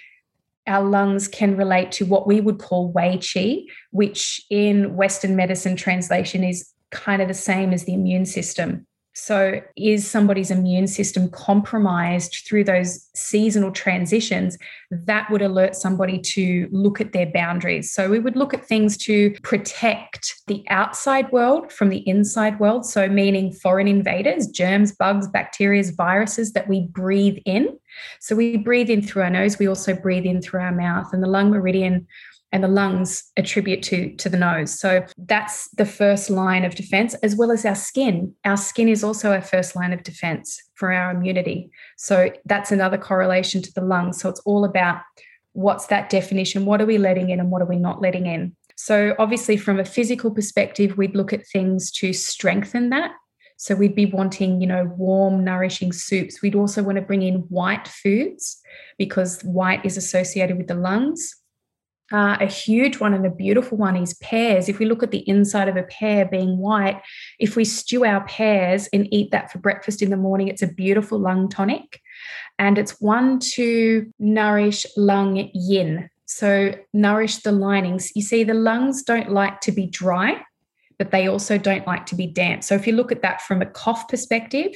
our 0.68 0.84
lungs 0.84 1.28
can 1.28 1.58
relate 1.58 1.92
to 1.94 2.06
what 2.06 2.28
we 2.28 2.40
would 2.40 2.60
call 2.60 2.92
Wei 2.92 3.18
Qi, 3.18 3.66
which 3.90 4.42
in 4.50 4.96
Western 4.96 5.36
medicine 5.36 5.76
translation 5.76 6.44
is 6.44 6.72
kind 6.92 7.22
of 7.22 7.28
the 7.28 7.34
same 7.34 7.74
as 7.74 7.86
the 7.86 7.94
immune 7.94 8.26
system. 8.26 8.86
So, 9.14 9.62
is 9.76 10.10
somebody's 10.10 10.52
immune 10.52 10.88
system 10.88 11.30
compromised 11.30 12.44
through 12.48 12.64
those 12.64 13.10
seasonal 13.14 13.72
transitions? 13.72 14.58
That 14.90 15.30
would 15.30 15.42
alert 15.42 15.76
somebody 15.76 16.18
to 16.20 16.70
look 16.72 17.02
at 17.02 17.12
their 17.12 17.26
boundaries. 17.26 17.92
So, 17.92 18.10
we 18.10 18.20
would 18.20 18.38
look 18.38 18.54
at 18.54 18.66
things 18.66 18.96
to 19.00 19.32
protect 19.44 20.42
the 20.48 20.64
outside 20.70 21.30
world 21.34 21.74
from 21.74 21.90
the 21.90 22.08
inside 22.08 22.58
world. 22.60 22.86
So, 22.86 23.10
meaning 23.10 23.52
foreign 23.52 23.88
invaders, 23.90 24.48
germs, 24.48 24.94
bugs, 24.94 25.28
bacteria, 25.28 25.84
viruses 25.96 26.54
that 26.54 26.70
we 26.70 26.88
breathe 26.88 27.38
in. 27.46 27.78
So, 28.22 28.34
we 28.34 28.56
breathe 28.56 28.90
in 28.90 29.02
through 29.02 29.24
our 29.24 29.30
nose, 29.30 29.60
we 29.60 29.68
also 29.68 29.94
breathe 29.94 30.26
in 30.26 30.42
through 30.42 30.62
our 30.62 30.72
mouth, 30.72 31.08
and 31.12 31.22
the 31.22 31.28
lung 31.28 31.52
meridian 31.52 32.08
and 32.52 32.64
the 32.64 32.68
lungs 32.68 33.32
attribute 33.38 33.84
to 33.84 34.16
to 34.16 34.30
the 34.30 34.38
nose. 34.38 34.78
So 34.78 35.06
that's 35.18 35.70
the 35.70 35.86
first 35.86 36.30
line 36.30 36.66
of 36.66 36.76
defense 36.76 37.14
as 37.16 37.36
well 37.36 37.52
as 37.52 37.66
our 37.66 37.76
skin. 37.76 38.34
Our 38.46 38.58
skin 38.58 38.90
is 38.90 39.04
also 39.04 39.32
our 39.32 39.42
first 39.42 39.76
line 39.76 39.94
of 39.94 40.04
defense 40.04 40.62
for 40.76 40.92
our 40.92 41.12
immunity. 41.12 41.72
So 41.98 42.32
that's 42.46 42.72
another 42.72 42.98
correlation 42.98 43.62
to 43.62 43.74
the 43.74 43.82
lungs. 43.82 44.20
So 44.20 44.30
it's 44.30 44.42
all 44.42 44.66
about 44.66 45.02
what's 45.54 45.88
that 45.88 46.10
definition? 46.10 46.66
What 46.66 46.82
are 46.82 46.86
we 46.86 46.98
letting 46.98 47.30
in 47.30 47.40
and 47.40 47.52
what 47.52 47.62
are 47.62 47.68
we 47.68 47.78
not 47.78 48.02
letting 48.02 48.26
in? 48.26 48.56
So 48.76 49.16
obviously 49.20 49.58
from 49.58 49.80
a 49.80 49.86
physical 49.86 50.32
perspective 50.32 50.98
we'd 50.98 51.16
look 51.16 51.34
at 51.34 51.48
things 51.48 51.92
to 51.92 52.14
strengthen 52.14 52.90
that. 52.90 53.12
So 53.58 53.76
we'd 53.76 53.94
be 53.94 54.08
wanting, 54.08 54.60
you 54.60 54.66
know, 54.66 54.92
warm, 54.98 55.44
nourishing 55.44 55.92
soups. 55.92 56.42
We'd 56.42 56.56
also 56.56 56.82
want 56.82 56.96
to 56.96 57.04
bring 57.04 57.22
in 57.22 57.42
white 57.50 57.88
foods 57.88 58.60
because 58.98 59.40
white 59.44 59.86
is 59.86 59.98
associated 59.98 60.58
with 60.58 60.66
the 60.66 60.74
lungs. 60.74 61.36
Uh, 62.12 62.36
a 62.42 62.46
huge 62.46 63.00
one 63.00 63.14
and 63.14 63.26
a 63.26 63.30
beautiful 63.30 63.78
one 63.78 63.96
is 63.96 64.14
pears. 64.16 64.68
If 64.68 64.80
we 64.80 64.86
look 64.86 65.02
at 65.02 65.12
the 65.12 65.28
inside 65.30 65.70
of 65.70 65.78
a 65.78 65.84
pear 65.84 66.26
being 66.26 66.58
white, 66.58 67.02
if 67.40 67.56
we 67.56 67.64
stew 67.64 68.04
our 68.04 68.26
pears 68.26 68.90
and 68.92 69.08
eat 69.14 69.32
that 69.32 69.52
for 69.52 69.60
breakfast 69.60 70.02
in 70.02 70.10
the 70.10 70.18
morning, 70.18 70.50
it's 70.50 70.62
a 70.62 70.68
beautiful 70.68 71.20
lung 71.20 71.48
tonic. 71.48 72.02
And 72.60 72.78
it's 72.78 73.00
one 73.00 73.40
to 73.54 74.12
nourish 74.20 74.86
lung 74.98 75.50
yin. 75.54 76.10
So, 76.26 76.76
nourish 76.94 77.38
the 77.38 77.52
linings. 77.52 78.12
You 78.16 78.22
see, 78.22 78.44
the 78.44 78.54
lungs 78.54 79.04
don't 79.04 79.32
like 79.32 79.60
to 79.62 79.72
be 79.72 79.86
dry, 79.86 80.42
but 80.98 81.12
they 81.12 81.28
also 81.28 81.58
don't 81.58 81.86
like 81.86 82.06
to 82.08 82.16
be 82.16 82.28
damp. 82.28 82.64
So, 82.64 82.76
if 82.76 82.88
you 82.88 82.94
look 82.94 83.12
at 83.12 83.22
that 83.22 83.42
from 83.42 83.62
a 83.62 83.66
cough 83.66 84.08
perspective, 84.08 84.72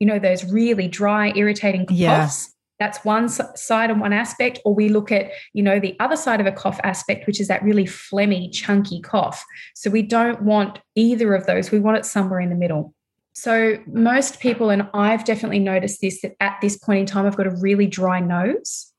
you 0.00 0.06
know, 0.06 0.18
those 0.18 0.44
really 0.44 0.86
dry, 0.88 1.32
irritating 1.34 1.86
coughs. 1.86 1.98
Yeah 1.98 2.28
that's 2.78 3.04
one 3.04 3.28
side 3.28 3.90
and 3.90 4.00
one 4.00 4.12
aspect 4.12 4.60
or 4.64 4.74
we 4.74 4.88
look 4.88 5.10
at 5.10 5.30
you 5.52 5.62
know 5.62 5.80
the 5.80 5.96
other 6.00 6.16
side 6.16 6.40
of 6.40 6.46
a 6.46 6.52
cough 6.52 6.78
aspect 6.84 7.26
which 7.26 7.40
is 7.40 7.48
that 7.48 7.62
really 7.62 7.84
phlegmy 7.84 8.52
chunky 8.52 9.00
cough. 9.00 9.44
So 9.74 9.90
we 9.90 10.02
don't 10.02 10.42
want 10.42 10.78
either 10.94 11.34
of 11.34 11.46
those. 11.46 11.70
We 11.70 11.80
want 11.80 11.98
it 11.98 12.06
somewhere 12.06 12.40
in 12.40 12.50
the 12.50 12.56
middle. 12.56 12.94
So 13.32 13.78
most 13.86 14.40
people 14.40 14.70
and 14.70 14.88
i've 14.94 15.24
definitely 15.24 15.60
noticed 15.60 16.00
this 16.00 16.22
that 16.22 16.36
at 16.40 16.58
this 16.60 16.76
point 16.76 17.00
in 17.00 17.06
time 17.06 17.26
i've 17.26 17.36
got 17.36 17.46
a 17.46 17.56
really 17.60 17.86
dry 17.86 18.20
nose. 18.20 18.92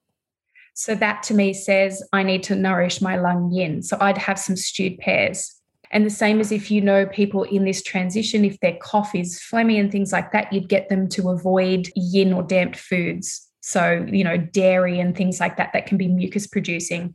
So 0.73 0.95
that 0.95 1.23
to 1.23 1.33
me 1.33 1.53
says 1.53 2.03
i 2.13 2.23
need 2.23 2.43
to 2.43 2.55
nourish 2.55 3.01
my 3.01 3.17
lung 3.17 3.51
yin. 3.51 3.81
So 3.81 3.97
i'd 4.01 4.17
have 4.17 4.39
some 4.39 4.55
stewed 4.55 4.97
pears. 4.99 5.55
And 5.91 6.05
the 6.05 6.11
same 6.11 6.39
as 6.39 6.51
if 6.51 6.69
you 6.69 6.81
know 6.81 7.07
people 7.07 7.43
in 7.43 7.65
this 7.65 7.81
transition, 7.81 8.45
if 8.45 8.59
their 8.59 8.77
cough 8.79 9.15
is 9.15 9.39
phlegmy 9.39 9.79
and 9.79 9.91
things 9.91 10.11
like 10.11 10.31
that, 10.33 10.53
you'd 10.53 10.69
get 10.69 10.87
them 10.87 11.09
to 11.09 11.29
avoid 11.29 11.89
yin 11.95 12.31
or 12.31 12.43
damped 12.43 12.75
foods. 12.75 13.48
So, 13.69 14.03
you 14.11 14.23
know, 14.23 14.35
dairy 14.35 14.99
and 14.99 15.15
things 15.15 15.39
like 15.39 15.57
that 15.57 15.73
that 15.73 15.85
can 15.85 15.95
be 15.95 16.07
mucus 16.07 16.47
producing. 16.47 17.13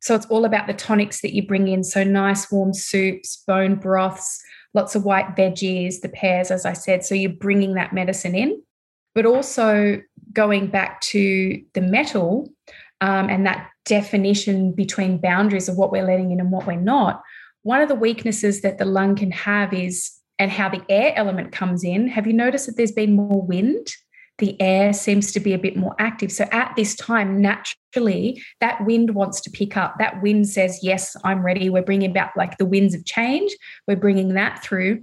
So 0.00 0.14
it's 0.14 0.26
all 0.26 0.44
about 0.44 0.66
the 0.66 0.74
tonics 0.74 1.22
that 1.22 1.34
you 1.34 1.46
bring 1.46 1.66
in. 1.66 1.82
So 1.82 2.04
nice 2.04 2.52
warm 2.52 2.74
soups, 2.74 3.42
bone 3.46 3.76
broths, 3.76 4.38
lots 4.74 4.94
of 4.94 5.06
white 5.06 5.34
veggies, 5.34 6.02
the 6.02 6.10
pears, 6.10 6.50
as 6.50 6.66
I 6.66 6.74
said. 6.74 7.06
So 7.06 7.14
you're 7.14 7.32
bringing 7.32 7.72
that 7.74 7.94
medicine 7.94 8.34
in, 8.34 8.62
but 9.14 9.24
also 9.24 10.02
going 10.34 10.66
back 10.66 11.00
to 11.00 11.58
the 11.72 11.80
metal 11.80 12.52
um, 13.00 13.30
and 13.30 13.46
that 13.46 13.70
definition 13.86 14.72
between 14.72 15.16
boundaries 15.16 15.70
of 15.70 15.76
what 15.76 15.90
we're 15.90 16.04
letting 16.04 16.32
in 16.32 16.38
and 16.38 16.52
what 16.52 16.66
we're 16.66 16.76
not. 16.76 17.22
One 17.62 17.80
of 17.80 17.88
the 17.88 17.94
weaknesses 17.94 18.60
that 18.60 18.76
the 18.76 18.84
lung 18.84 19.16
can 19.16 19.30
have 19.30 19.72
is, 19.72 20.12
and 20.38 20.50
how 20.50 20.68
the 20.68 20.84
air 20.90 21.14
element 21.16 21.50
comes 21.50 21.82
in. 21.82 22.08
Have 22.08 22.26
you 22.26 22.34
noticed 22.34 22.66
that 22.66 22.76
there's 22.76 22.92
been 22.92 23.16
more 23.16 23.40
wind? 23.40 23.88
The 24.38 24.60
air 24.60 24.92
seems 24.92 25.32
to 25.32 25.40
be 25.40 25.52
a 25.52 25.58
bit 25.58 25.76
more 25.76 25.94
active. 25.98 26.30
So 26.32 26.44
at 26.52 26.72
this 26.76 26.94
time, 26.94 27.40
naturally, 27.40 28.42
that 28.60 28.84
wind 28.84 29.14
wants 29.14 29.40
to 29.42 29.50
pick 29.50 29.76
up. 29.76 29.96
That 29.98 30.22
wind 30.22 30.48
says, 30.48 30.80
Yes, 30.82 31.16
I'm 31.24 31.44
ready. 31.44 31.68
We're 31.68 31.82
bringing 31.82 32.12
back 32.12 32.34
like 32.36 32.56
the 32.56 32.66
winds 32.66 32.94
of 32.94 33.04
change. 33.04 33.54
We're 33.86 33.96
bringing 33.96 34.34
that 34.34 34.62
through 34.62 35.02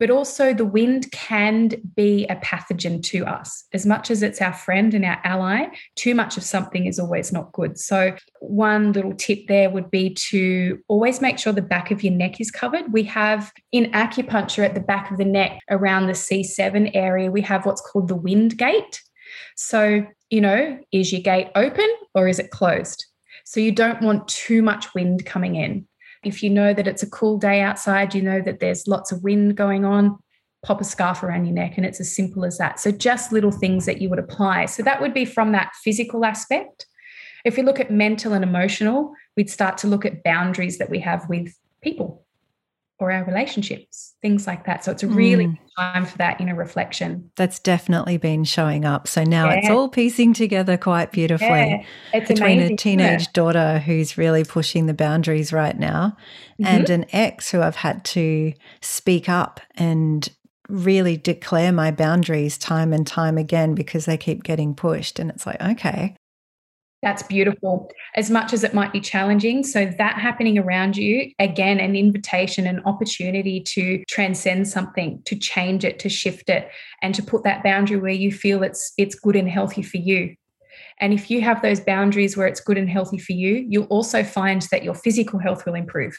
but 0.00 0.10
also 0.10 0.54
the 0.54 0.64
wind 0.64 1.12
can 1.12 1.68
be 1.94 2.26
a 2.30 2.36
pathogen 2.36 3.02
to 3.02 3.26
us. 3.26 3.64
As 3.74 3.84
much 3.84 4.10
as 4.10 4.22
it's 4.22 4.40
our 4.40 4.54
friend 4.54 4.94
and 4.94 5.04
our 5.04 5.20
ally, 5.24 5.66
too 5.94 6.14
much 6.14 6.38
of 6.38 6.42
something 6.42 6.86
is 6.86 6.98
always 6.98 7.32
not 7.32 7.52
good. 7.52 7.78
So, 7.78 8.16
one 8.40 8.92
little 8.92 9.14
tip 9.14 9.46
there 9.46 9.68
would 9.68 9.90
be 9.90 10.14
to 10.30 10.78
always 10.88 11.20
make 11.20 11.38
sure 11.38 11.52
the 11.52 11.60
back 11.60 11.90
of 11.90 12.02
your 12.02 12.14
neck 12.14 12.40
is 12.40 12.50
covered. 12.50 12.92
We 12.92 13.02
have 13.04 13.52
in 13.72 13.92
acupuncture 13.92 14.64
at 14.64 14.74
the 14.74 14.80
back 14.80 15.10
of 15.10 15.18
the 15.18 15.24
neck 15.26 15.60
around 15.68 16.06
the 16.06 16.14
C7 16.14 16.92
area, 16.94 17.30
we 17.30 17.42
have 17.42 17.66
what's 17.66 17.82
called 17.82 18.08
the 18.08 18.16
wind 18.16 18.56
gate. 18.56 19.02
So, 19.54 20.06
you 20.30 20.40
know, 20.40 20.78
is 20.92 21.12
your 21.12 21.20
gate 21.20 21.48
open 21.54 21.88
or 22.14 22.26
is 22.26 22.38
it 22.38 22.50
closed? 22.50 23.04
So, 23.44 23.60
you 23.60 23.70
don't 23.70 24.00
want 24.00 24.26
too 24.28 24.62
much 24.62 24.94
wind 24.94 25.26
coming 25.26 25.56
in. 25.56 25.86
If 26.22 26.42
you 26.42 26.50
know 26.50 26.74
that 26.74 26.86
it's 26.86 27.02
a 27.02 27.10
cool 27.10 27.38
day 27.38 27.60
outside, 27.60 28.14
you 28.14 28.22
know 28.22 28.40
that 28.42 28.60
there's 28.60 28.86
lots 28.86 29.10
of 29.10 29.22
wind 29.22 29.56
going 29.56 29.84
on, 29.84 30.18
pop 30.62 30.80
a 30.80 30.84
scarf 30.84 31.22
around 31.22 31.46
your 31.46 31.54
neck. 31.54 31.74
And 31.76 31.86
it's 31.86 32.00
as 32.00 32.14
simple 32.14 32.44
as 32.44 32.58
that. 32.58 32.78
So, 32.78 32.90
just 32.90 33.32
little 33.32 33.52
things 33.52 33.86
that 33.86 34.00
you 34.00 34.08
would 34.10 34.18
apply. 34.18 34.66
So, 34.66 34.82
that 34.82 35.00
would 35.00 35.14
be 35.14 35.24
from 35.24 35.52
that 35.52 35.72
physical 35.82 36.24
aspect. 36.24 36.86
If 37.44 37.56
we 37.56 37.62
look 37.62 37.80
at 37.80 37.90
mental 37.90 38.34
and 38.34 38.44
emotional, 38.44 39.14
we'd 39.36 39.48
start 39.48 39.78
to 39.78 39.86
look 39.86 40.04
at 40.04 40.22
boundaries 40.22 40.76
that 40.78 40.90
we 40.90 41.00
have 41.00 41.26
with 41.28 41.54
people 41.80 42.24
or 43.00 43.10
our 43.10 43.24
relationships, 43.24 44.14
things 44.20 44.46
like 44.46 44.66
that. 44.66 44.84
So 44.84 44.92
it's 44.92 45.02
a 45.02 45.08
really 45.08 45.46
mm. 45.46 45.58
time 45.78 46.04
for 46.04 46.18
that 46.18 46.40
inner 46.40 46.54
reflection. 46.54 47.30
That's 47.36 47.58
definitely 47.58 48.18
been 48.18 48.44
showing 48.44 48.84
up. 48.84 49.08
So 49.08 49.24
now 49.24 49.46
yeah. 49.46 49.56
it's 49.56 49.70
all 49.70 49.88
piecing 49.88 50.34
together 50.34 50.76
quite 50.76 51.10
beautifully 51.10 51.48
yeah. 52.12 52.20
between 52.20 52.58
amazing, 52.58 52.74
a 52.74 52.76
teenage 52.76 53.32
daughter 53.32 53.78
who's 53.78 54.18
really 54.18 54.44
pushing 54.44 54.86
the 54.86 54.94
boundaries 54.94 55.52
right 55.52 55.78
now 55.78 56.16
mm-hmm. 56.60 56.66
and 56.66 56.90
an 56.90 57.06
ex 57.12 57.50
who 57.50 57.62
I've 57.62 57.76
had 57.76 58.04
to 58.06 58.52
speak 58.82 59.28
up 59.28 59.60
and 59.76 60.28
really 60.68 61.16
declare 61.16 61.72
my 61.72 61.90
boundaries 61.90 62.56
time 62.56 62.92
and 62.92 63.06
time 63.06 63.38
again 63.38 63.74
because 63.74 64.04
they 64.04 64.16
keep 64.16 64.42
getting 64.44 64.74
pushed. 64.74 65.18
And 65.18 65.30
it's 65.30 65.46
like, 65.46 65.60
okay, 65.60 66.16
that's 67.02 67.22
beautiful. 67.22 67.90
As 68.14 68.30
much 68.30 68.52
as 68.52 68.62
it 68.62 68.74
might 68.74 68.92
be 68.92 69.00
challenging. 69.00 69.64
So, 69.64 69.86
that 69.98 70.18
happening 70.18 70.58
around 70.58 70.96
you, 70.96 71.32
again, 71.38 71.80
an 71.80 71.96
invitation, 71.96 72.66
an 72.66 72.82
opportunity 72.84 73.60
to 73.60 74.04
transcend 74.08 74.68
something, 74.68 75.22
to 75.24 75.36
change 75.36 75.84
it, 75.84 75.98
to 76.00 76.08
shift 76.08 76.50
it, 76.50 76.68
and 77.02 77.14
to 77.14 77.22
put 77.22 77.44
that 77.44 77.62
boundary 77.62 77.96
where 77.96 78.10
you 78.10 78.30
feel 78.30 78.62
it's, 78.62 78.92
it's 78.98 79.14
good 79.14 79.36
and 79.36 79.48
healthy 79.48 79.82
for 79.82 79.96
you. 79.96 80.34
And 81.00 81.14
if 81.14 81.30
you 81.30 81.40
have 81.40 81.62
those 81.62 81.80
boundaries 81.80 82.36
where 82.36 82.46
it's 82.46 82.60
good 82.60 82.76
and 82.76 82.88
healthy 82.88 83.18
for 83.18 83.32
you, 83.32 83.66
you'll 83.68 83.84
also 83.84 84.22
find 84.22 84.62
that 84.70 84.84
your 84.84 84.94
physical 84.94 85.38
health 85.38 85.64
will 85.64 85.74
improve. 85.74 86.18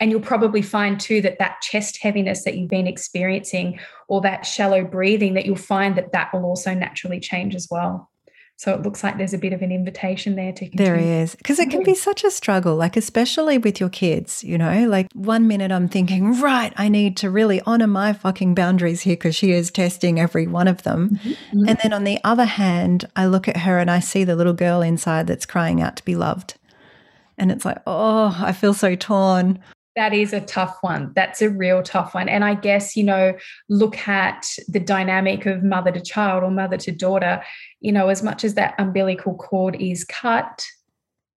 And 0.00 0.10
you'll 0.10 0.20
probably 0.20 0.62
find 0.62 0.98
too 0.98 1.20
that 1.20 1.38
that 1.38 1.60
chest 1.60 1.98
heaviness 2.00 2.44
that 2.44 2.56
you've 2.56 2.70
been 2.70 2.86
experiencing 2.86 3.78
or 4.08 4.22
that 4.22 4.46
shallow 4.46 4.82
breathing, 4.82 5.34
that 5.34 5.44
you'll 5.44 5.56
find 5.56 5.94
that 5.96 6.12
that 6.12 6.32
will 6.32 6.46
also 6.46 6.72
naturally 6.72 7.20
change 7.20 7.54
as 7.54 7.68
well. 7.70 8.09
So 8.60 8.74
it 8.74 8.82
looks 8.82 9.02
like 9.02 9.16
there's 9.16 9.32
a 9.32 9.38
bit 9.38 9.54
of 9.54 9.62
an 9.62 9.72
invitation 9.72 10.36
there 10.36 10.52
to 10.52 10.68
continue. 10.68 10.84
There 10.84 11.22
is. 11.22 11.34
Because 11.34 11.58
it 11.58 11.70
can 11.70 11.82
be 11.82 11.94
such 11.94 12.24
a 12.24 12.30
struggle, 12.30 12.76
like, 12.76 12.94
especially 12.94 13.56
with 13.56 13.80
your 13.80 13.88
kids, 13.88 14.44
you 14.44 14.58
know, 14.58 14.86
like 14.86 15.06
one 15.14 15.48
minute 15.48 15.72
I'm 15.72 15.88
thinking, 15.88 16.38
right, 16.42 16.70
I 16.76 16.90
need 16.90 17.16
to 17.16 17.30
really 17.30 17.62
honor 17.62 17.86
my 17.86 18.12
fucking 18.12 18.54
boundaries 18.54 19.00
here 19.00 19.16
because 19.16 19.34
she 19.34 19.52
is 19.52 19.70
testing 19.70 20.20
every 20.20 20.46
one 20.46 20.68
of 20.68 20.82
them. 20.82 21.08
Mm-hmm. 21.08 21.30
Mm-hmm. 21.30 21.68
And 21.70 21.78
then 21.82 21.94
on 21.94 22.04
the 22.04 22.18
other 22.22 22.44
hand, 22.44 23.08
I 23.16 23.24
look 23.24 23.48
at 23.48 23.56
her 23.56 23.78
and 23.78 23.90
I 23.90 23.98
see 23.98 24.24
the 24.24 24.36
little 24.36 24.52
girl 24.52 24.82
inside 24.82 25.26
that's 25.26 25.46
crying 25.46 25.80
out 25.80 25.96
to 25.96 26.04
be 26.04 26.14
loved. 26.14 26.56
And 27.38 27.50
it's 27.50 27.64
like, 27.64 27.78
oh, 27.86 28.36
I 28.42 28.52
feel 28.52 28.74
so 28.74 28.94
torn. 28.94 29.58
That 29.96 30.14
is 30.14 30.32
a 30.32 30.40
tough 30.40 30.78
one. 30.82 31.12
That's 31.14 31.42
a 31.42 31.50
real 31.50 31.82
tough 31.82 32.14
one. 32.14 32.28
And 32.28 32.44
I 32.44 32.54
guess, 32.54 32.96
you 32.96 33.02
know, 33.02 33.36
look 33.68 34.06
at 34.06 34.46
the 34.68 34.78
dynamic 34.78 35.46
of 35.46 35.64
mother 35.64 35.90
to 35.90 36.00
child 36.00 36.44
or 36.44 36.50
mother 36.50 36.76
to 36.78 36.92
daughter. 36.92 37.42
You 37.80 37.92
know, 37.92 38.08
as 38.08 38.22
much 38.22 38.44
as 38.44 38.54
that 38.54 38.74
umbilical 38.78 39.34
cord 39.34 39.76
is 39.80 40.04
cut, 40.04 40.64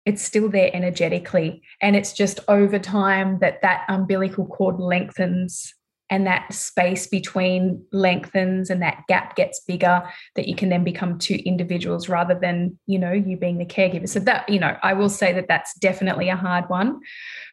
it's 0.06 0.22
still 0.22 0.50
there 0.50 0.70
energetically. 0.74 1.62
And 1.82 1.96
it's 1.96 2.12
just 2.12 2.40
over 2.48 2.78
time 2.78 3.40
that 3.40 3.62
that 3.62 3.86
umbilical 3.88 4.46
cord 4.46 4.80
lengthens 4.80 5.74
and 6.12 6.28
that 6.28 6.54
space 6.54 7.08
between 7.08 7.84
lengthens 7.94 8.70
and 8.70 8.82
that 8.82 9.04
gap 9.08 9.36
gets 9.38 9.62
bigger 9.62 10.04
that 10.36 10.48
you 10.48 10.56
can 10.56 10.68
then 10.68 10.84
become 10.84 11.18
two 11.18 11.40
individuals 11.46 12.10
rather 12.10 12.38
than 12.38 12.78
you 12.86 13.00
know 13.00 13.14
you 13.14 13.38
being 13.38 13.58
the 13.58 13.66
caregiver. 13.66 14.08
So 14.08 14.20
that 14.20 14.48
you 14.48 14.60
know 14.60 14.78
i 14.84 14.94
will 14.94 15.10
say 15.10 15.34
that 15.34 15.48
that's 15.48 15.74
definitely 15.80 16.30
a 16.30 16.36
hard 16.36 16.70
one. 16.70 17.00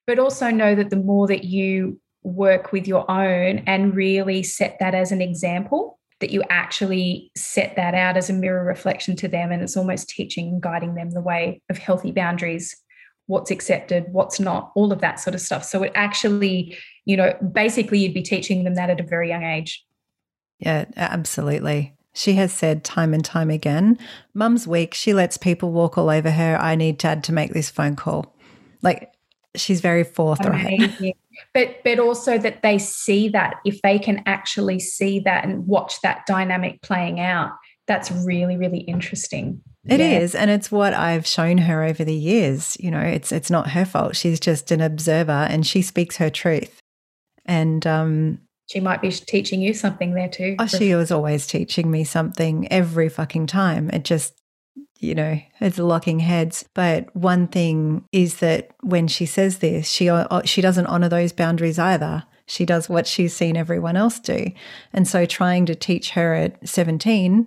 But 0.06 0.18
also 0.18 0.50
know 0.50 0.74
that 0.74 0.90
the 0.90 0.96
more 0.96 1.28
that 1.28 1.44
you 1.44 2.00
work 2.22 2.72
with 2.72 2.86
your 2.86 3.08
own 3.10 3.62
and 3.66 3.94
really 3.94 4.42
set 4.42 4.78
that 4.80 4.94
as 4.94 5.12
an 5.12 5.22
example 5.22 5.98
that 6.20 6.30
you 6.30 6.42
actually 6.50 7.30
set 7.36 7.76
that 7.76 7.94
out 7.94 8.16
as 8.16 8.28
a 8.28 8.32
mirror 8.32 8.64
reflection 8.64 9.14
to 9.14 9.28
them 9.28 9.52
and 9.52 9.62
it's 9.62 9.76
almost 9.76 10.08
teaching 10.08 10.48
and 10.48 10.60
guiding 10.60 10.96
them 10.96 11.12
the 11.12 11.20
way 11.20 11.62
of 11.70 11.78
healthy 11.78 12.10
boundaries 12.10 12.76
what's 13.28 13.50
accepted 13.50 14.06
what's 14.10 14.40
not 14.40 14.72
all 14.74 14.90
of 14.90 15.00
that 15.00 15.20
sort 15.20 15.34
of 15.34 15.40
stuff. 15.40 15.62
So 15.62 15.82
it 15.84 15.92
actually 15.94 16.76
you 17.08 17.16
know 17.16 17.34
basically 17.52 17.98
you'd 17.98 18.14
be 18.14 18.22
teaching 18.22 18.62
them 18.62 18.74
that 18.74 18.90
at 18.90 19.00
a 19.00 19.04
very 19.04 19.28
young 19.28 19.42
age 19.42 19.84
yeah 20.60 20.84
absolutely 20.96 21.94
she 22.14 22.34
has 22.34 22.52
said 22.52 22.84
time 22.84 23.12
and 23.12 23.24
time 23.24 23.50
again 23.50 23.98
mum's 24.34 24.68
weak 24.68 24.94
she 24.94 25.12
lets 25.12 25.36
people 25.36 25.72
walk 25.72 25.98
all 25.98 26.10
over 26.10 26.30
her 26.30 26.56
i 26.60 26.76
need 26.76 26.98
dad 26.98 27.24
to 27.24 27.32
make 27.32 27.52
this 27.52 27.68
phone 27.68 27.96
call 27.96 28.36
like 28.82 29.12
she's 29.58 29.80
very 29.80 30.04
forthright. 30.04 30.92
But 31.54 31.84
but 31.84 32.00
also 32.00 32.36
that 32.38 32.62
they 32.62 32.78
see 32.78 33.28
that 33.28 33.56
if 33.64 33.80
they 33.82 33.98
can 33.98 34.22
actually 34.26 34.80
see 34.80 35.20
that 35.20 35.44
and 35.44 35.66
watch 35.68 36.00
that 36.02 36.26
dynamic 36.26 36.82
playing 36.82 37.20
out, 37.20 37.52
that's 37.86 38.10
really 38.10 38.56
really 38.56 38.80
interesting. 38.80 39.60
It 39.86 40.00
yeah. 40.00 40.18
is, 40.18 40.34
and 40.34 40.50
it's 40.50 40.72
what 40.72 40.92
I've 40.94 41.26
shown 41.26 41.58
her 41.58 41.84
over 41.84 42.04
the 42.04 42.14
years. 42.14 42.76
You 42.80 42.90
know, 42.90 43.00
it's 43.00 43.30
it's 43.30 43.50
not 43.50 43.70
her 43.70 43.84
fault. 43.84 44.16
She's 44.16 44.40
just 44.40 44.72
an 44.72 44.80
observer, 44.80 45.30
and 45.30 45.64
she 45.64 45.80
speaks 45.80 46.16
her 46.16 46.28
truth. 46.28 46.80
And 47.48 47.84
um, 47.86 48.40
she 48.70 48.78
might 48.78 49.02
be 49.02 49.10
teaching 49.10 49.60
you 49.60 49.74
something 49.74 50.14
there 50.14 50.28
too. 50.28 50.54
Oh, 50.60 50.66
she 50.66 50.94
was 50.94 51.10
always 51.10 51.46
teaching 51.46 51.90
me 51.90 52.04
something 52.04 52.70
every 52.70 53.08
fucking 53.08 53.48
time. 53.48 53.90
It 53.90 54.04
just 54.04 54.34
you 55.00 55.14
know, 55.14 55.40
it's 55.60 55.78
locking 55.78 56.18
heads. 56.18 56.64
But 56.74 57.14
one 57.14 57.46
thing 57.46 58.04
is 58.12 58.38
that 58.38 58.70
when 58.82 59.06
she 59.08 59.26
says 59.26 59.58
this, 59.58 59.88
she 59.88 60.08
uh, 60.08 60.42
she 60.44 60.60
doesn't 60.60 60.86
honor 60.86 61.08
those 61.08 61.32
boundaries 61.32 61.78
either. 61.78 62.24
She 62.46 62.64
does 62.64 62.88
what 62.88 63.06
she's 63.06 63.34
seen 63.34 63.56
everyone 63.56 63.96
else 63.96 64.18
do. 64.18 64.50
And 64.92 65.06
so 65.06 65.26
trying 65.26 65.66
to 65.66 65.74
teach 65.74 66.10
her 66.10 66.34
at 66.34 66.66
17 66.66 67.46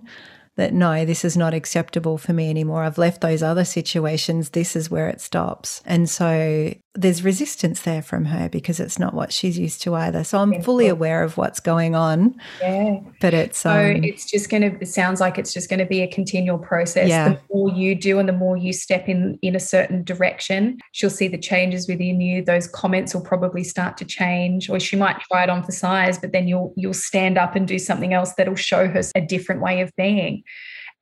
that 0.56 0.72
no, 0.72 1.04
this 1.04 1.24
is 1.24 1.36
not 1.36 1.54
acceptable 1.54 2.18
for 2.18 2.32
me 2.32 2.48
anymore. 2.48 2.84
I've 2.84 2.98
left 2.98 3.20
those 3.20 3.42
other 3.42 3.64
situations. 3.64 4.50
This 4.50 4.76
is 4.76 4.90
where 4.90 5.08
it 5.08 5.20
stops. 5.20 5.82
And 5.84 6.08
so 6.08 6.74
there's 6.94 7.24
resistance 7.24 7.82
there 7.82 8.02
from 8.02 8.26
her 8.26 8.50
because 8.50 8.78
it's 8.78 8.98
not 8.98 9.14
what 9.14 9.32
she's 9.32 9.58
used 9.58 9.80
to 9.82 9.94
either. 9.94 10.24
So 10.24 10.38
I'm 10.38 10.60
fully 10.60 10.88
aware 10.88 11.22
of 11.22 11.38
what's 11.38 11.58
going 11.58 11.94
on. 11.94 12.38
Yeah. 12.60 13.00
But 13.18 13.32
it's 13.32 13.58
so 13.58 13.70
um, 13.70 14.04
it's 14.04 14.30
just 14.30 14.50
going 14.50 14.60
to 14.62 14.78
it 14.78 14.88
sounds 14.88 15.18
like 15.18 15.38
it's 15.38 15.54
just 15.54 15.70
going 15.70 15.78
to 15.78 15.86
be 15.86 16.02
a 16.02 16.06
continual 16.06 16.58
process. 16.58 17.08
Yeah. 17.08 17.30
The 17.30 17.40
more 17.50 17.70
you 17.70 17.94
do 17.94 18.18
and 18.18 18.28
the 18.28 18.34
more 18.34 18.58
you 18.58 18.74
step 18.74 19.08
in 19.08 19.38
in 19.40 19.56
a 19.56 19.60
certain 19.60 20.04
direction, 20.04 20.80
she'll 20.92 21.08
see 21.08 21.28
the 21.28 21.38
changes 21.38 21.88
within 21.88 22.20
you. 22.20 22.44
Those 22.44 22.66
comments 22.66 23.14
will 23.14 23.22
probably 23.22 23.64
start 23.64 23.96
to 23.98 24.04
change 24.04 24.68
or 24.68 24.78
she 24.78 24.96
might 24.96 25.18
try 25.20 25.44
it 25.44 25.50
on 25.50 25.64
for 25.64 25.72
size, 25.72 26.18
but 26.18 26.32
then 26.32 26.46
you'll 26.46 26.74
you'll 26.76 26.92
stand 26.92 27.38
up 27.38 27.56
and 27.56 27.66
do 27.66 27.78
something 27.78 28.12
else 28.12 28.34
that'll 28.34 28.54
show 28.54 28.86
her 28.86 29.00
a 29.14 29.20
different 29.20 29.62
way 29.62 29.80
of 29.80 29.90
being. 29.96 30.42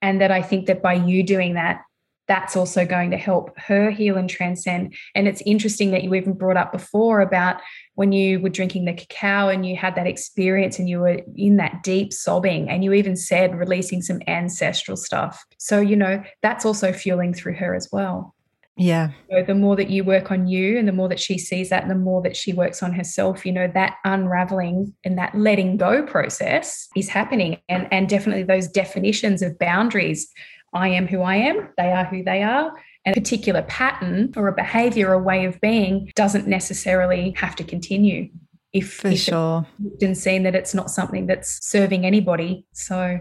And 0.03 0.21
that 0.21 0.31
I 0.31 0.41
think 0.41 0.67
that 0.67 0.83
by 0.83 0.95
you 0.95 1.23
doing 1.25 1.55
that, 1.55 1.83
that's 2.31 2.55
also 2.55 2.87
going 2.87 3.11
to 3.11 3.17
help 3.17 3.51
her 3.59 3.91
heal 3.91 4.17
and 4.17 4.31
transcend. 4.31 4.95
And 5.17 5.27
it's 5.27 5.43
interesting 5.45 5.91
that 5.91 6.05
you 6.05 6.15
even 6.15 6.33
brought 6.33 6.57
up 6.57 6.71
before 6.71 7.21
about 7.23 7.61
when 7.97 8.13
you 8.13 8.39
were 8.39 8.49
drinking 8.49 8.85
the 8.85 8.93
cacao 8.93 9.49
and 9.49 9.67
you 9.67 9.75
had 9.75 9.97
that 9.97 10.07
experience 10.07 10.79
and 10.79 10.89
you 10.89 11.01
were 11.01 11.23
in 11.37 11.57
that 11.57 11.83
deep 11.83 12.13
sobbing, 12.13 12.71
and 12.71 12.85
you 12.85 12.93
even 12.93 13.17
said 13.17 13.57
releasing 13.57 14.01
some 14.01 14.21
ancestral 14.29 14.97
stuff. 14.97 15.45
So, 15.59 15.81
you 15.81 15.97
know, 15.97 16.23
that's 16.41 16.65
also 16.65 16.93
fueling 16.93 17.35
through 17.35 17.55
her 17.55 17.75
as 17.75 17.89
well. 17.91 18.37
Yeah. 18.77 19.11
So 19.29 19.43
the 19.43 19.57
more 19.57 19.75
that 19.75 19.91
you 19.91 20.05
work 20.05 20.31
on 20.31 20.47
you 20.47 20.79
and 20.79 20.87
the 20.87 20.93
more 20.93 21.09
that 21.09 21.19
she 21.19 21.37
sees 21.37 21.69
that 21.71 21.83
and 21.83 21.91
the 21.91 21.97
more 21.97 22.23
that 22.23 22.37
she 22.37 22.53
works 22.53 22.81
on 22.81 22.93
herself, 22.93 23.45
you 23.45 23.51
know, 23.51 23.69
that 23.75 23.97
unraveling 24.05 24.95
and 25.05 25.19
that 25.19 25.35
letting 25.35 25.77
go 25.77 26.05
process 26.05 26.89
is 26.97 27.09
happening. 27.09 27.59
And, 27.69 27.89
and 27.91 28.09
definitely 28.09 28.45
those 28.45 28.69
definitions 28.69 29.43
of 29.43 29.59
boundaries 29.59 30.33
I 30.73 30.89
am 30.89 31.07
who 31.07 31.23
I 31.23 31.37
am, 31.37 31.69
they 31.77 31.93
are 31.93 32.05
who 32.05 32.23
they 32.23 32.43
are. 32.43 32.73
And 33.07 33.17
a 33.17 33.21
particular 33.21 33.63
pattern 33.63 34.33
or 34.37 34.49
a 34.49 34.53
behavior 34.53 35.15
or 35.15 35.23
way 35.23 35.47
of 35.47 35.61
being 35.61 36.13
doesn't 36.17 36.47
necessarily 36.47 37.31
have 37.39 37.57
to 37.57 37.65
continue 37.65 38.29
if, 38.73 38.93
For 38.93 39.09
if 39.09 39.21
sure. 39.21 39.67
it's 40.01 40.21
seen 40.21 40.43
that 40.45 40.55
it's 40.55 40.75
not 40.75 40.91
something 40.91 41.27
that's 41.27 41.65
serving 41.65 42.05
anybody. 42.05 42.67
So 42.73 43.19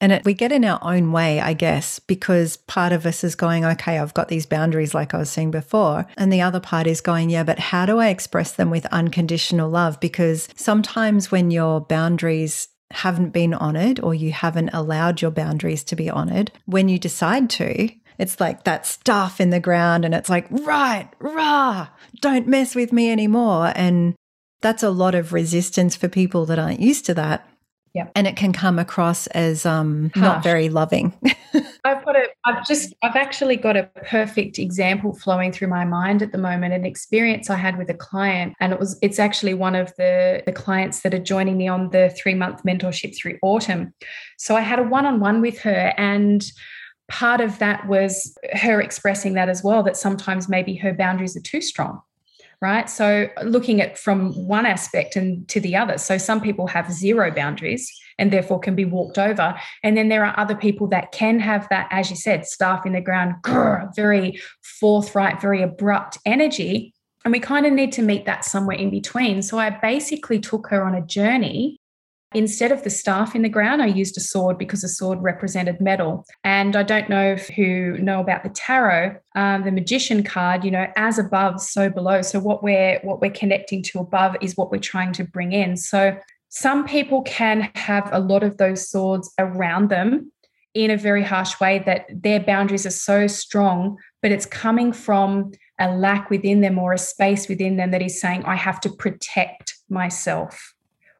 And 0.00 0.12
it, 0.12 0.24
we 0.24 0.34
get 0.34 0.52
in 0.52 0.64
our 0.64 0.78
own 0.82 1.10
way, 1.10 1.40
I 1.40 1.54
guess, 1.54 1.98
because 1.98 2.58
part 2.58 2.92
of 2.92 3.06
us 3.06 3.24
is 3.24 3.34
going, 3.34 3.64
okay, 3.64 3.98
I've 3.98 4.14
got 4.14 4.28
these 4.28 4.46
boundaries, 4.46 4.94
like 4.94 5.14
I 5.14 5.18
was 5.18 5.30
saying 5.30 5.50
before. 5.50 6.06
And 6.16 6.32
the 6.32 6.42
other 6.42 6.60
part 6.60 6.86
is 6.86 7.00
going, 7.00 7.30
yeah, 7.30 7.44
but 7.44 7.58
how 7.58 7.86
do 7.86 7.98
I 7.98 8.08
express 8.08 8.52
them 8.52 8.70
with 8.70 8.86
unconditional 8.86 9.70
love? 9.70 9.98
Because 10.00 10.48
sometimes 10.54 11.30
when 11.30 11.50
your 11.50 11.80
boundaries 11.80 12.68
haven't 12.90 13.30
been 13.30 13.54
honored 13.54 14.00
or 14.00 14.14
you 14.14 14.32
haven't 14.32 14.70
allowed 14.72 15.20
your 15.20 15.30
boundaries 15.30 15.84
to 15.84 15.96
be 15.96 16.10
honored, 16.10 16.52
when 16.66 16.88
you 16.88 16.98
decide 16.98 17.50
to, 17.50 17.90
it's 18.18 18.40
like 18.40 18.64
that 18.64 18.86
stuff 18.86 19.40
in 19.40 19.50
the 19.50 19.60
ground 19.60 20.04
and 20.04 20.14
it's 20.14 20.30
like, 20.30 20.46
right, 20.50 21.08
rah, 21.18 21.88
don't 22.20 22.46
mess 22.46 22.74
with 22.74 22.92
me 22.92 23.10
anymore. 23.10 23.72
And 23.74 24.14
that's 24.60 24.82
a 24.82 24.90
lot 24.90 25.14
of 25.14 25.32
resistance 25.32 25.96
for 25.96 26.08
people 26.08 26.46
that 26.46 26.58
aren't 26.58 26.80
used 26.80 27.06
to 27.06 27.14
that. 27.14 27.48
Yeah. 27.92 28.08
And 28.14 28.26
it 28.26 28.36
can 28.36 28.52
come 28.52 28.78
across 28.78 29.26
as 29.28 29.64
um, 29.64 30.10
not 30.16 30.42
very 30.42 30.68
loving. 30.68 31.14
I've 31.86 32.02
got 32.04 32.16
a, 32.16 32.28
I've 32.46 32.66
just, 32.66 32.94
I've 33.02 33.14
actually 33.14 33.56
got 33.56 33.76
a 33.76 33.84
perfect 34.06 34.58
example 34.58 35.14
flowing 35.14 35.52
through 35.52 35.68
my 35.68 35.84
mind 35.84 36.22
at 36.22 36.32
the 36.32 36.38
moment. 36.38 36.72
An 36.72 36.86
experience 36.86 37.50
I 37.50 37.56
had 37.56 37.76
with 37.76 37.90
a 37.90 37.94
client, 37.94 38.54
and 38.58 38.72
it 38.72 38.80
was, 38.80 38.98
it's 39.02 39.18
actually 39.18 39.52
one 39.52 39.74
of 39.74 39.94
the 39.96 40.42
the 40.46 40.52
clients 40.52 41.02
that 41.02 41.12
are 41.12 41.18
joining 41.18 41.58
me 41.58 41.68
on 41.68 41.90
the 41.90 42.14
three 42.18 42.34
month 42.34 42.62
mentorship 42.62 43.14
through 43.14 43.38
autumn. 43.42 43.92
So 44.38 44.56
I 44.56 44.62
had 44.62 44.78
a 44.78 44.82
one 44.82 45.04
on 45.04 45.20
one 45.20 45.42
with 45.42 45.58
her, 45.60 45.92
and 45.98 46.42
part 47.08 47.42
of 47.42 47.58
that 47.58 47.86
was 47.86 48.34
her 48.54 48.80
expressing 48.80 49.34
that 49.34 49.50
as 49.50 49.62
well. 49.62 49.82
That 49.82 49.98
sometimes 49.98 50.48
maybe 50.48 50.74
her 50.76 50.94
boundaries 50.94 51.36
are 51.36 51.42
too 51.42 51.60
strong. 51.60 52.00
Right. 52.64 52.88
So 52.88 53.28
looking 53.42 53.82
at 53.82 53.98
from 53.98 54.32
one 54.32 54.64
aspect 54.64 55.16
and 55.16 55.46
to 55.50 55.60
the 55.60 55.76
other. 55.76 55.98
So 55.98 56.16
some 56.16 56.40
people 56.40 56.66
have 56.68 56.90
zero 56.90 57.30
boundaries 57.30 57.92
and 58.18 58.32
therefore 58.32 58.58
can 58.58 58.74
be 58.74 58.86
walked 58.86 59.18
over. 59.18 59.54
And 59.82 59.98
then 59.98 60.08
there 60.08 60.24
are 60.24 60.34
other 60.40 60.54
people 60.54 60.86
that 60.86 61.12
can 61.12 61.40
have 61.40 61.68
that, 61.68 61.88
as 61.90 62.08
you 62.08 62.16
said, 62.16 62.46
staff 62.46 62.86
in 62.86 62.94
the 62.94 63.02
ground, 63.02 63.34
very 63.94 64.40
forthright, 64.80 65.42
very 65.42 65.60
abrupt 65.60 66.16
energy. 66.24 66.94
And 67.26 67.32
we 67.32 67.38
kind 67.38 67.66
of 67.66 67.74
need 67.74 67.92
to 67.92 68.02
meet 68.02 68.24
that 68.24 68.46
somewhere 68.46 68.78
in 68.78 68.88
between. 68.88 69.42
So 69.42 69.58
I 69.58 69.68
basically 69.68 70.38
took 70.38 70.68
her 70.68 70.82
on 70.82 70.94
a 70.94 71.04
journey. 71.04 71.76
Instead 72.34 72.72
of 72.72 72.82
the 72.82 72.90
staff 72.90 73.34
in 73.34 73.42
the 73.42 73.48
ground, 73.48 73.80
I 73.80 73.86
used 73.86 74.16
a 74.16 74.20
sword 74.20 74.58
because 74.58 74.82
a 74.84 74.88
sword 74.88 75.22
represented 75.22 75.80
metal. 75.80 76.26
And 76.42 76.76
I 76.76 76.82
don't 76.82 77.08
know 77.08 77.32
if 77.32 77.48
who 77.48 77.96
know 77.98 78.20
about 78.20 78.42
the 78.42 78.50
tarot, 78.50 79.16
um, 79.34 79.64
the 79.64 79.70
magician 79.70 80.22
card. 80.22 80.64
You 80.64 80.70
know, 80.70 80.86
as 80.96 81.18
above, 81.18 81.60
so 81.60 81.88
below. 81.88 82.22
So 82.22 82.40
what 82.40 82.62
we're 82.62 82.98
what 83.02 83.20
we're 83.20 83.30
connecting 83.30 83.82
to 83.84 84.00
above 84.00 84.36
is 84.40 84.56
what 84.56 84.70
we're 84.70 84.78
trying 84.78 85.12
to 85.14 85.24
bring 85.24 85.52
in. 85.52 85.76
So 85.76 86.18
some 86.48 86.86
people 86.86 87.22
can 87.22 87.70
have 87.74 88.08
a 88.12 88.20
lot 88.20 88.42
of 88.42 88.58
those 88.58 88.88
swords 88.88 89.32
around 89.38 89.88
them 89.90 90.30
in 90.74 90.90
a 90.90 90.96
very 90.96 91.22
harsh 91.22 91.58
way 91.60 91.80
that 91.86 92.06
their 92.10 92.40
boundaries 92.40 92.84
are 92.84 92.90
so 92.90 93.26
strong, 93.26 93.96
but 94.22 94.32
it's 94.32 94.46
coming 94.46 94.92
from 94.92 95.52
a 95.80 95.90
lack 95.96 96.30
within 96.30 96.60
them 96.60 96.78
or 96.78 96.92
a 96.92 96.98
space 96.98 97.48
within 97.48 97.76
them 97.76 97.90
that 97.92 98.02
is 98.02 98.20
saying, 98.20 98.44
I 98.44 98.56
have 98.56 98.80
to 98.82 98.90
protect 98.90 99.74
myself. 99.88 100.73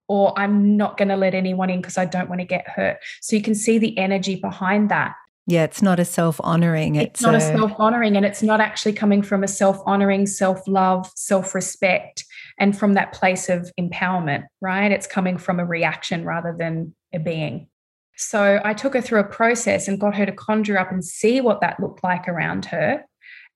Or 0.09 0.39
I'm 0.39 0.77
not 0.77 0.97
going 0.97 1.09
to 1.09 1.17
let 1.17 1.35
anyone 1.35 1.71
in 1.71 1.81
because 1.81 1.97
I 1.97 2.05
don't 2.05 2.29
want 2.29 2.41
to 2.41 2.47
get 2.47 2.69
hurt. 2.69 2.99
So 3.21 3.37
you 3.37 3.43
can 3.43 3.55
see 3.55 3.79
the 3.79 3.97
energy 3.99 4.37
behind 4.37 4.91
that. 4.91 5.15
yeah, 5.47 5.65
it's 5.65 5.83
not 5.83 6.01
a 6.01 6.05
self 6.05 6.41
honoring. 6.43 6.95
It's, 6.97 7.21
not 7.21 7.35
a 7.35 7.41
self 7.41 7.73
honoring, 7.79 8.17
and 8.17 8.25
it's 8.25 8.43
not 8.43 8.61
actually 8.61 8.95
coming 8.95 9.23
from 9.23 9.45
a 9.45 9.49
self 9.49 9.79
honoring, 9.85 10.27
self 10.27 10.67
love, 10.67 11.11
self 11.17 11.55
respect, 11.55 12.25
and 12.59 12.77
from 12.79 12.95
that 12.95 13.13
place 13.13 13.49
of 13.51 13.71
empowerment, 13.79 14.45
right? 14.63 14.91
It's 14.91 15.07
coming 15.07 15.37
from 15.37 15.61
a 15.61 15.65
reaction 15.67 16.25
rather 16.25 16.55
than 16.59 16.95
a 17.13 17.19
being. 17.19 17.69
So 18.17 18.61
I 18.65 18.75
took 18.75 18.95
her 18.95 19.01
through 19.01 19.21
a 19.21 19.25
process 19.25 19.89
and 19.89 20.01
got 20.01 20.15
her 20.15 20.25
to 20.25 20.33
conjure 20.33 20.79
up 20.79 20.91
and 20.91 21.05
see 21.05 21.41
what 21.41 21.61
that 21.61 21.81
looked 21.81 22.05
like 22.05 22.29
around 22.29 22.65
her. 22.67 23.05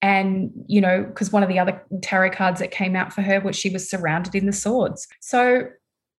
And, 0.03 0.51
you 0.67 0.81
know, 0.81 1.05
because 1.05 1.33
one 1.33 1.43
of 1.43 1.49
the 1.49 1.59
other 1.59 1.83
tarot 2.03 2.31
cards 2.31 2.61
that 2.61 2.71
came 2.71 2.95
out 2.95 3.13
for 3.13 3.23
her 3.23 3.41
was 3.41 3.57
she 3.57 3.71
was 3.71 3.89
surrounded 3.89 4.35
in 4.35 4.47
the 4.47 4.53
swords. 4.53 5.09
So 5.21 5.65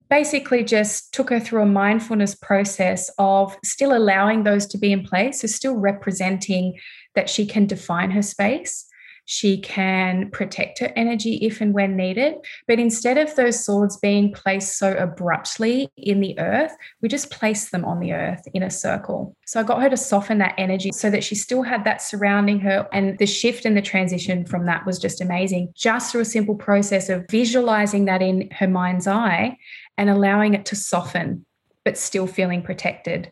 basically 0.09 0.63
just 0.63 1.13
took 1.13 1.29
her 1.29 1.39
through 1.39 1.61
a 1.61 1.67
mindfulness 1.67 2.35
process 2.35 3.09
of 3.17 3.55
still 3.63 3.95
allowing 3.95 4.43
those 4.43 4.65
to 4.67 4.77
be 4.77 4.91
in 4.91 5.03
place, 5.03 5.41
so 5.41 5.47
still 5.47 5.75
representing 5.75 6.77
that 7.15 7.29
she 7.29 7.45
can 7.45 7.67
define 7.67 8.11
her 8.11 8.21
space. 8.21 8.85
She 9.31 9.61
can 9.61 10.31
protect 10.31 10.79
her 10.79 10.91
energy 10.95 11.35
if 11.43 11.61
and 11.61 11.71
when 11.71 11.95
needed. 11.95 12.33
But 12.67 12.79
instead 12.79 13.19
of 13.19 13.35
those 13.35 13.63
swords 13.63 13.95
being 13.97 14.33
placed 14.33 14.79
so 14.79 14.97
abruptly 14.97 15.87
in 15.95 16.19
the 16.19 16.39
earth, 16.39 16.75
we 17.03 17.09
just 17.09 17.29
place 17.29 17.69
them 17.69 17.85
on 17.85 17.99
the 17.99 18.13
earth 18.13 18.41
in 18.55 18.63
a 18.63 18.71
circle. 18.71 19.37
So 19.45 19.59
I 19.59 19.63
got 19.63 19.83
her 19.83 19.89
to 19.91 19.97
soften 19.97 20.39
that 20.39 20.55
energy 20.57 20.89
so 20.91 21.11
that 21.11 21.23
she 21.23 21.35
still 21.35 21.61
had 21.61 21.83
that 21.83 22.01
surrounding 22.01 22.59
her. 22.61 22.87
And 22.91 23.19
the 23.19 23.27
shift 23.27 23.65
and 23.65 23.77
the 23.77 23.83
transition 23.83 24.47
from 24.47 24.65
that 24.65 24.87
was 24.87 24.97
just 24.97 25.21
amazing, 25.21 25.73
just 25.75 26.11
through 26.11 26.21
a 26.21 26.25
simple 26.25 26.55
process 26.55 27.07
of 27.07 27.27
visualizing 27.29 28.05
that 28.05 28.23
in 28.23 28.49
her 28.53 28.67
mind's 28.67 29.05
eye 29.05 29.57
and 29.99 30.09
allowing 30.09 30.53
it 30.53 30.65
to 30.65 30.77
soften, 30.77 31.45
but 31.83 31.97
still 31.97 32.25
feeling 32.25 32.61
protected. 32.61 33.31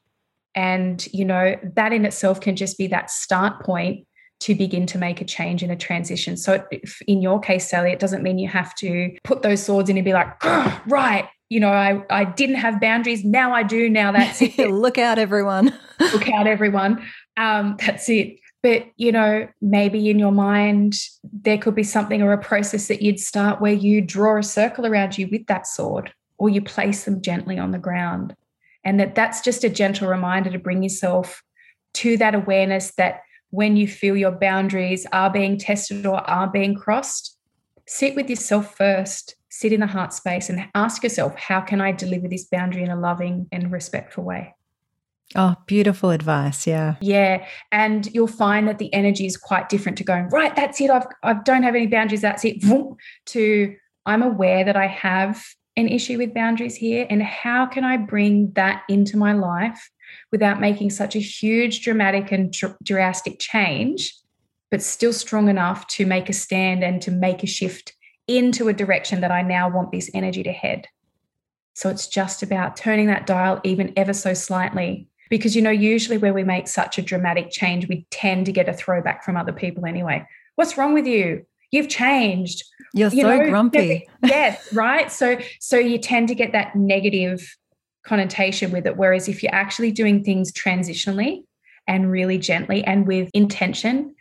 And, 0.54 1.08
you 1.14 1.24
know, 1.24 1.56
that 1.76 1.94
in 1.94 2.04
itself 2.04 2.42
can 2.42 2.58
just 2.58 2.78
be 2.78 2.88
that 2.88 3.10
start 3.10 3.62
point 3.62 4.06
to 4.42 4.54
begin 4.54 4.86
to 4.88 4.98
make 4.98 5.22
a 5.22 5.26
change 5.26 5.64
in 5.64 5.72
a 5.72 5.78
transition. 5.78 6.36
So, 6.36 6.64
if 6.70 7.02
in 7.04 7.22
your 7.22 7.40
case, 7.40 7.70
Sally, 7.70 7.92
it 7.92 8.00
doesn't 8.00 8.22
mean 8.22 8.38
you 8.38 8.50
have 8.50 8.76
to 8.76 9.16
put 9.24 9.44
those 9.44 9.64
swords 9.64 9.90
in 9.90 9.98
and 9.98 10.04
be 10.04 10.12
like, 10.12 10.44
right, 10.88 11.28
you 11.50 11.62
know, 11.62 11.72
I, 11.72 12.04
I 12.10 12.26
didn't 12.26 12.56
have 12.56 12.82
boundaries. 12.82 13.24
Now 13.24 13.54
I 13.54 13.64
do. 13.64 13.90
Now 13.90 14.12
that's 14.12 14.42
it. 14.42 14.70
Look 14.70 14.98
out, 14.98 15.18
everyone. 15.18 15.74
Look 16.00 16.30
out, 16.30 16.48
everyone. 16.48 17.02
Um, 17.38 17.78
that's 17.80 18.10
it. 18.10 18.40
But, 18.62 18.88
you 18.98 19.14
know, 19.14 19.48
maybe 19.62 20.10
in 20.10 20.20
your 20.20 20.34
mind, 20.34 20.96
there 21.24 21.58
could 21.58 21.76
be 21.76 21.84
something 21.84 22.22
or 22.22 22.34
a 22.34 22.38
process 22.38 22.90
that 22.90 23.02
you'd 23.02 23.20
start 23.20 23.62
where 23.62 23.74
you 23.74 24.02
draw 24.02 24.40
a 24.40 24.44
circle 24.44 24.86
around 24.86 25.18
you 25.18 25.30
with 25.32 25.46
that 25.46 25.66
sword 25.66 26.12
or 26.38 26.50
you 26.50 26.62
place 26.62 27.06
them 27.06 27.22
gently 27.22 27.58
on 27.58 27.72
the 27.72 27.80
ground. 27.80 28.36
And 28.84 29.00
that 29.00 29.16
that's 29.16 29.42
just 29.42 29.64
a 29.64 29.70
gentle 29.70 30.08
reminder 30.08 30.50
to 30.52 30.60
bring 30.60 30.84
yourself 30.84 31.44
to 31.96 32.18
that 32.18 32.36
awareness 32.36 32.94
that 32.96 33.22
when 33.50 33.76
you 33.76 33.88
feel 33.88 34.16
your 34.16 34.32
boundaries 34.32 35.06
are 35.12 35.30
being 35.30 35.58
tested 35.58 36.06
or 36.06 36.18
are 36.30 36.50
being 36.50 36.76
crossed, 36.76 37.38
sit 37.88 38.16
with 38.16 38.30
yourself 38.30 38.76
first, 38.76 39.36
sit 39.50 39.74
in 39.74 39.80
the 39.80 39.88
heart 39.88 40.14
space 40.14 40.50
and 40.50 40.68
ask 40.76 41.04
yourself, 41.04 41.36
how 41.36 41.62
can 41.62 41.82
I 41.82 41.92
deliver 41.92 42.28
this 42.28 42.46
boundary 42.46 42.84
in 42.84 42.92
a 42.92 43.00
loving 43.00 43.48
and 43.52 43.72
respectful 43.72 44.24
way? 44.24 44.54
Oh, 45.36 45.56
beautiful 45.66 46.12
advice. 46.12 46.66
Yeah. 46.68 46.96
Yeah. 47.02 47.46
And 47.72 48.08
you'll 48.14 48.28
find 48.28 48.68
that 48.68 48.80
the 48.80 48.94
energy 48.94 49.26
is 49.26 49.36
quite 49.36 49.68
different 49.68 49.98
to 49.98 50.04
going, 50.04 50.30
right, 50.30 50.56
that's 50.56 50.80
it. 50.80 50.90
I've, 50.90 51.08
I 51.24 51.34
don't 51.34 51.64
have 51.64 51.76
any 51.76 51.88
boundaries. 51.88 52.22
That's 52.22 52.46
it. 52.46 52.62
To 52.62 53.76
I'm 54.06 54.22
aware 54.24 54.64
that 54.64 54.78
I 54.78 54.88
have 54.88 55.44
an 55.78 55.88
issue 55.88 56.18
with 56.18 56.34
boundaries 56.34 56.76
here. 56.76 57.08
And 57.10 57.24
how 57.24 57.68
can 57.68 57.84
I 57.84 57.96
bring 57.98 58.52
that 58.54 58.84
into 58.90 59.16
my 59.16 59.32
life 59.32 59.90
without 60.32 60.60
making 60.60 60.90
such 60.90 61.16
a 61.16 61.20
huge, 61.20 61.84
dramatic, 61.84 62.32
and 62.32 62.52
dr- 62.52 62.76
drastic 62.84 63.40
change, 63.40 64.14
but 64.72 64.82
still 64.82 65.14
strong 65.14 65.48
enough 65.48 65.88
to 65.88 66.06
make 66.06 66.30
a 66.30 66.34
stand 66.34 66.84
and 66.84 67.02
to 67.04 67.12
make 67.12 67.44
a 67.44 67.48
shift 67.48 67.94
into 68.28 68.68
a 68.68 68.74
direction 68.74 69.22
that 69.22 69.32
I 69.32 69.42
now 69.44 69.70
want 69.70 69.92
this 69.92 70.10
energy 70.14 70.44
to 70.44 70.52
head? 70.52 70.88
So 71.76 71.90
it's 71.90 72.08
just 72.08 72.42
about 72.42 72.76
turning 72.76 73.08
that 73.08 73.28
dial 73.28 73.62
even 73.64 73.94
ever 73.96 74.14
so 74.14 74.34
slightly. 74.34 75.08
Because, 75.30 75.56
you 75.56 75.62
know, 75.62 75.70
usually 75.70 76.18
where 76.18 76.34
we 76.34 76.44
make 76.44 76.68
such 76.68 76.98
a 76.98 77.02
dramatic 77.02 77.52
change, 77.52 77.88
we 77.88 78.08
tend 78.10 78.46
to 78.46 78.52
get 78.52 78.70
a 78.70 78.74
throwback 78.74 79.24
from 79.24 79.38
other 79.38 79.52
people 79.52 79.86
anyway. 79.86 80.26
What's 80.56 80.78
wrong 80.78 80.94
with 80.94 81.06
you? 81.06 81.46
You've 81.70 81.90
changed. 81.90 82.64
You're 82.94 83.10
You 83.10 83.22
so 83.22 83.38
know, 83.38 83.50
grumpy. 83.50 84.08
yes, 84.24 84.74
right. 84.74 85.12
So, 85.12 85.38
so 85.60 85.78
you 85.78 85.98
tend 85.98 86.28
to 86.30 86.36
get 86.36 86.52
that 86.54 86.76
negative 86.76 87.56
connotation 88.08 88.72
with 88.72 88.88
it. 88.88 88.98
Whereas 88.98 89.28
if 89.28 89.44
you're 89.44 89.54
actually 89.54 89.92
doing 89.92 90.24
things 90.24 90.52
transitionally 90.52 91.44
and 91.88 92.12
really 92.12 92.38
gently 92.38 92.84
and 92.84 93.06
with 93.06 93.30
intention 93.34 94.16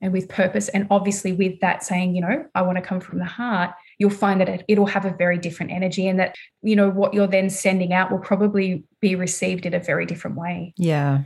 and 0.00 0.12
with 0.12 0.28
purpose, 0.28 0.68
and 0.68 0.86
obviously 0.90 1.32
with 1.32 1.60
that 1.60 1.82
saying, 1.82 2.14
you 2.14 2.22
know, 2.22 2.44
I 2.54 2.62
want 2.62 2.78
to 2.78 2.82
come 2.82 3.00
from 3.00 3.18
the 3.18 3.24
heart, 3.24 3.70
you'll 3.98 4.10
find 4.10 4.40
that 4.40 4.48
it, 4.48 4.64
it'll 4.68 4.86
have 4.86 5.04
a 5.04 5.14
very 5.16 5.38
different 5.38 5.72
energy 5.72 6.08
and 6.08 6.18
that, 6.18 6.34
you 6.62 6.74
know, 6.74 6.90
what 6.90 7.14
you're 7.14 7.28
then 7.28 7.50
sending 7.50 7.92
out 7.92 8.10
will 8.10 8.18
probably 8.18 8.84
be 9.00 9.14
received 9.14 9.66
in 9.66 9.74
a 9.74 9.80
very 9.80 10.06
different 10.06 10.36
way. 10.36 10.72
Yeah. 10.76 11.22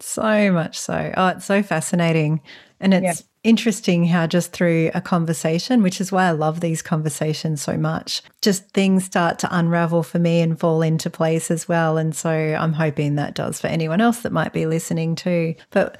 So 0.00 0.52
much 0.52 0.78
so. 0.78 1.12
Oh, 1.16 1.28
it's 1.28 1.44
so 1.44 1.62
fascinating. 1.62 2.40
And 2.82 2.92
it's 2.92 3.20
yeah. 3.20 3.26
interesting 3.44 4.04
how 4.04 4.26
just 4.26 4.52
through 4.52 4.90
a 4.92 5.00
conversation, 5.00 5.82
which 5.82 6.00
is 6.00 6.12
why 6.12 6.26
I 6.26 6.32
love 6.32 6.60
these 6.60 6.82
conversations 6.82 7.62
so 7.62 7.78
much, 7.78 8.22
just 8.42 8.68
things 8.70 9.04
start 9.04 9.38
to 9.40 9.56
unravel 9.56 10.02
for 10.02 10.18
me 10.18 10.40
and 10.40 10.58
fall 10.58 10.82
into 10.82 11.08
place 11.08 11.50
as 11.50 11.68
well. 11.68 11.96
And 11.96 12.14
so 12.14 12.30
I'm 12.30 12.72
hoping 12.72 13.14
that 13.14 13.34
does 13.34 13.60
for 13.60 13.68
anyone 13.68 14.00
else 14.00 14.20
that 14.22 14.32
might 14.32 14.52
be 14.52 14.66
listening 14.66 15.14
too. 15.14 15.54
But 15.70 15.96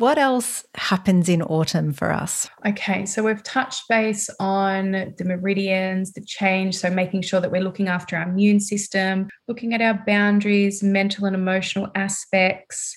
what 0.00 0.16
else 0.16 0.64
happens 0.76 1.28
in 1.28 1.42
autumn 1.42 1.92
for 1.92 2.10
us? 2.10 2.48
Okay, 2.66 3.04
so 3.04 3.22
we've 3.22 3.42
touched 3.42 3.86
base 3.86 4.30
on 4.40 4.92
the 4.92 5.24
meridians, 5.26 6.12
the 6.12 6.22
change. 6.22 6.78
So, 6.78 6.88
making 6.90 7.20
sure 7.20 7.38
that 7.38 7.52
we're 7.52 7.60
looking 7.60 7.88
after 7.88 8.16
our 8.16 8.22
immune 8.22 8.60
system, 8.60 9.28
looking 9.46 9.74
at 9.74 9.82
our 9.82 10.02
boundaries, 10.06 10.82
mental 10.82 11.26
and 11.26 11.36
emotional 11.36 11.88
aspects. 11.94 12.96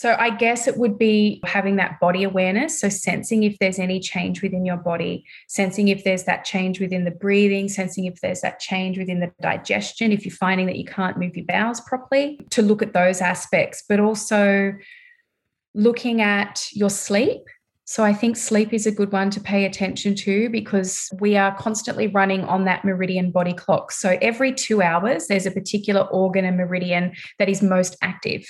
So, 0.00 0.16
I 0.18 0.30
guess 0.30 0.66
it 0.66 0.78
would 0.78 0.96
be 0.96 1.42
having 1.44 1.76
that 1.76 2.00
body 2.00 2.24
awareness. 2.24 2.80
So, 2.80 2.88
sensing 2.88 3.42
if 3.42 3.58
there's 3.58 3.78
any 3.78 4.00
change 4.00 4.40
within 4.40 4.64
your 4.64 4.78
body, 4.78 5.26
sensing 5.46 5.88
if 5.88 6.04
there's 6.04 6.24
that 6.24 6.46
change 6.46 6.80
within 6.80 7.04
the 7.04 7.10
breathing, 7.10 7.68
sensing 7.68 8.06
if 8.06 8.18
there's 8.22 8.40
that 8.40 8.60
change 8.60 8.96
within 8.96 9.20
the 9.20 9.30
digestion, 9.42 10.10
if 10.10 10.24
you're 10.24 10.34
finding 10.34 10.64
that 10.68 10.78
you 10.78 10.86
can't 10.86 11.18
move 11.18 11.36
your 11.36 11.44
bowels 11.44 11.82
properly, 11.82 12.40
to 12.48 12.62
look 12.62 12.80
at 12.80 12.94
those 12.94 13.20
aspects, 13.20 13.84
but 13.86 14.00
also 14.00 14.72
looking 15.74 16.22
at 16.22 16.66
your 16.72 16.88
sleep. 16.88 17.42
So 17.84 18.02
I 18.02 18.14
think 18.14 18.38
sleep 18.38 18.72
is 18.72 18.86
a 18.86 18.92
good 18.92 19.12
one 19.12 19.28
to 19.28 19.40
pay 19.40 19.66
attention 19.66 20.14
to 20.14 20.48
because 20.48 21.10
we 21.20 21.36
are 21.36 21.54
constantly 21.54 22.06
running 22.06 22.44
on 22.44 22.64
that 22.64 22.86
meridian 22.86 23.32
body 23.32 23.52
clock. 23.52 23.92
So 23.92 24.16
every 24.22 24.54
two 24.54 24.80
hours, 24.80 25.26
there's 25.26 25.44
a 25.44 25.50
particular 25.50 26.04
organ 26.04 26.46
and 26.46 26.56
meridian 26.56 27.12
that 27.38 27.50
is 27.50 27.60
most 27.60 27.98
active. 28.00 28.46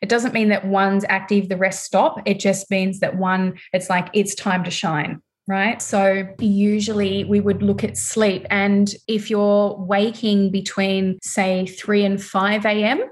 It 0.00 0.08
doesn't 0.08 0.34
mean 0.34 0.48
that 0.48 0.66
one's 0.66 1.04
active, 1.08 1.48
the 1.48 1.56
rest 1.56 1.84
stop. 1.84 2.20
It 2.26 2.40
just 2.40 2.70
means 2.70 3.00
that 3.00 3.16
one, 3.16 3.58
it's 3.72 3.90
like 3.90 4.08
it's 4.12 4.34
time 4.34 4.64
to 4.64 4.70
shine 4.70 5.20
right? 5.48 5.80
So 5.80 6.26
usually 6.40 7.24
we 7.24 7.40
would 7.40 7.62
look 7.62 7.84
at 7.84 7.96
sleep. 7.96 8.44
And 8.50 8.92
if 9.06 9.30
you're 9.30 9.76
waking 9.78 10.50
between, 10.50 11.18
say, 11.22 11.66
3 11.66 12.04
and 12.04 12.22
5 12.22 12.66
a.m., 12.66 13.08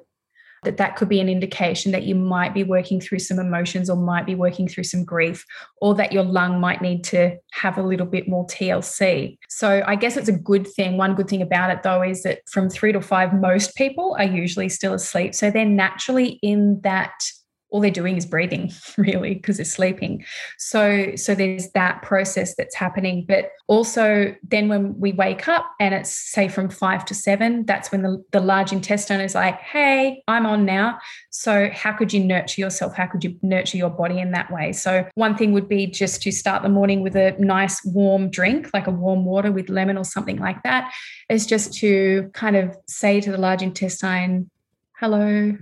that 0.64 0.76
that 0.78 0.96
could 0.96 1.08
be 1.08 1.20
an 1.20 1.28
indication 1.28 1.92
that 1.92 2.04
you 2.04 2.14
might 2.14 2.54
be 2.54 2.64
working 2.64 3.00
through 3.00 3.18
some 3.18 3.38
emotions 3.38 3.88
or 3.88 3.96
might 3.96 4.26
be 4.26 4.34
working 4.34 4.68
through 4.68 4.84
some 4.84 5.04
grief 5.04 5.44
or 5.80 5.94
that 5.94 6.12
your 6.12 6.24
lung 6.24 6.60
might 6.60 6.82
need 6.82 7.04
to 7.04 7.36
have 7.52 7.78
a 7.78 7.82
little 7.82 8.06
bit 8.06 8.28
more 8.28 8.46
TLC. 8.46 9.38
So 9.48 9.82
I 9.86 9.96
guess 9.96 10.16
it's 10.16 10.28
a 10.28 10.32
good 10.32 10.66
thing. 10.66 10.96
One 10.96 11.14
good 11.14 11.28
thing 11.28 11.42
about 11.42 11.70
it 11.70 11.82
though 11.82 12.02
is 12.02 12.22
that 12.22 12.40
from 12.48 12.68
3 12.68 12.92
to 12.92 13.00
5 13.00 13.34
most 13.34 13.74
people 13.76 14.16
are 14.18 14.24
usually 14.24 14.68
still 14.68 14.94
asleep. 14.94 15.34
So 15.34 15.50
they're 15.50 15.64
naturally 15.64 16.38
in 16.42 16.80
that 16.82 17.14
all 17.74 17.80
they're 17.80 17.90
doing 17.90 18.16
is 18.16 18.24
breathing 18.24 18.70
really 18.96 19.34
because 19.34 19.56
they're 19.56 19.64
sleeping. 19.64 20.24
So 20.58 21.16
so 21.16 21.34
there's 21.34 21.70
that 21.72 22.02
process 22.02 22.54
that's 22.54 22.76
happening. 22.76 23.24
But 23.26 23.50
also 23.66 24.32
then 24.48 24.68
when 24.68 24.96
we 25.00 25.10
wake 25.10 25.48
up 25.48 25.68
and 25.80 25.92
it's 25.92 26.14
say 26.14 26.46
from 26.46 26.68
five 26.68 27.04
to 27.06 27.14
seven 27.14 27.64
that's 27.66 27.90
when 27.90 28.02
the, 28.02 28.22
the 28.30 28.38
large 28.38 28.70
intestine 28.70 29.20
is 29.20 29.34
like 29.34 29.58
hey 29.60 30.22
i'm 30.28 30.46
on 30.46 30.64
now. 30.64 31.00
So 31.30 31.68
how 31.72 31.92
could 31.92 32.12
you 32.12 32.22
nurture 32.22 32.60
yourself? 32.60 32.94
How 32.94 33.08
could 33.08 33.24
you 33.24 33.36
nurture 33.42 33.76
your 33.76 33.90
body 33.90 34.20
in 34.20 34.30
that 34.30 34.52
way? 34.52 34.70
So 34.72 35.04
one 35.16 35.36
thing 35.36 35.52
would 35.52 35.68
be 35.68 35.88
just 35.88 36.22
to 36.22 36.30
start 36.30 36.62
the 36.62 36.68
morning 36.68 37.02
with 37.02 37.16
a 37.16 37.34
nice 37.40 37.84
warm 37.84 38.30
drink 38.30 38.70
like 38.72 38.86
a 38.86 38.92
warm 38.92 39.24
water 39.24 39.50
with 39.50 39.68
lemon 39.68 39.98
or 39.98 40.04
something 40.04 40.38
like 40.38 40.62
that 40.62 40.92
is 41.28 41.44
just 41.44 41.74
to 41.80 42.30
kind 42.34 42.54
of 42.54 42.76
say 42.86 43.20
to 43.20 43.32
the 43.32 43.38
large 43.38 43.62
intestine 43.62 44.48
hello 45.00 45.56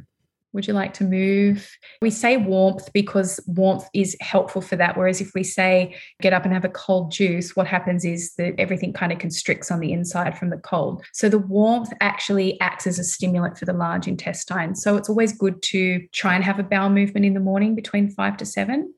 would 0.53 0.67
you 0.67 0.75
like 0.75 0.95
to 0.95 1.05
move? 1.05 1.69
We 2.01 2.11
say 2.11 2.37
warmth 2.37 2.93
because 2.93 3.41
warmth 3.47 3.89
is 3.95 4.17
helpful 4.21 4.61
for 4.61 4.77
that. 4.77 4.97
Whereas 4.97 5.21
if 5.21 5.33
we 5.35 5.45
say 5.45 5.97
get 6.21 6.33
up 6.33 6.45
and 6.45 6.53
have 6.53 6.65
a 6.65 6.69
cold 6.69 7.11
juice, 7.11 7.57
what 7.57 7.67
happens 7.67 8.05
is 8.05 8.35
that 8.35 8.55
everything 8.59 8.93
kind 8.93 9.13
of 9.13 9.19
constricts 9.19 9.71
on 9.71 9.81
the 9.81 9.93
inside 9.93 10.39
from 10.39 10.51
the 10.51 10.59
cold. 10.59 11.05
So 11.13 11.29
the 11.29 11.39
warmth 11.39 11.93
actually 12.01 12.61
acts 12.61 12.87
as 12.87 12.99
a 12.99 13.05
stimulant 13.05 13.59
for 13.59 13.65
the 13.65 13.73
large 13.73 14.07
intestine. 14.07 14.75
So 14.75 14.97
it's 14.97 15.09
always 15.09 15.33
good 15.33 15.63
to 15.63 16.07
try 16.13 16.35
and 16.35 16.45
have 16.45 16.59
a 16.59 16.65
bowel 16.65 16.91
movement 16.91 17.27
in 17.27 17.35
the 17.35 17.41
morning 17.41 17.75
between 17.75 18.11
five 18.11 18.37
to 18.39 18.47
seven 18.47 18.93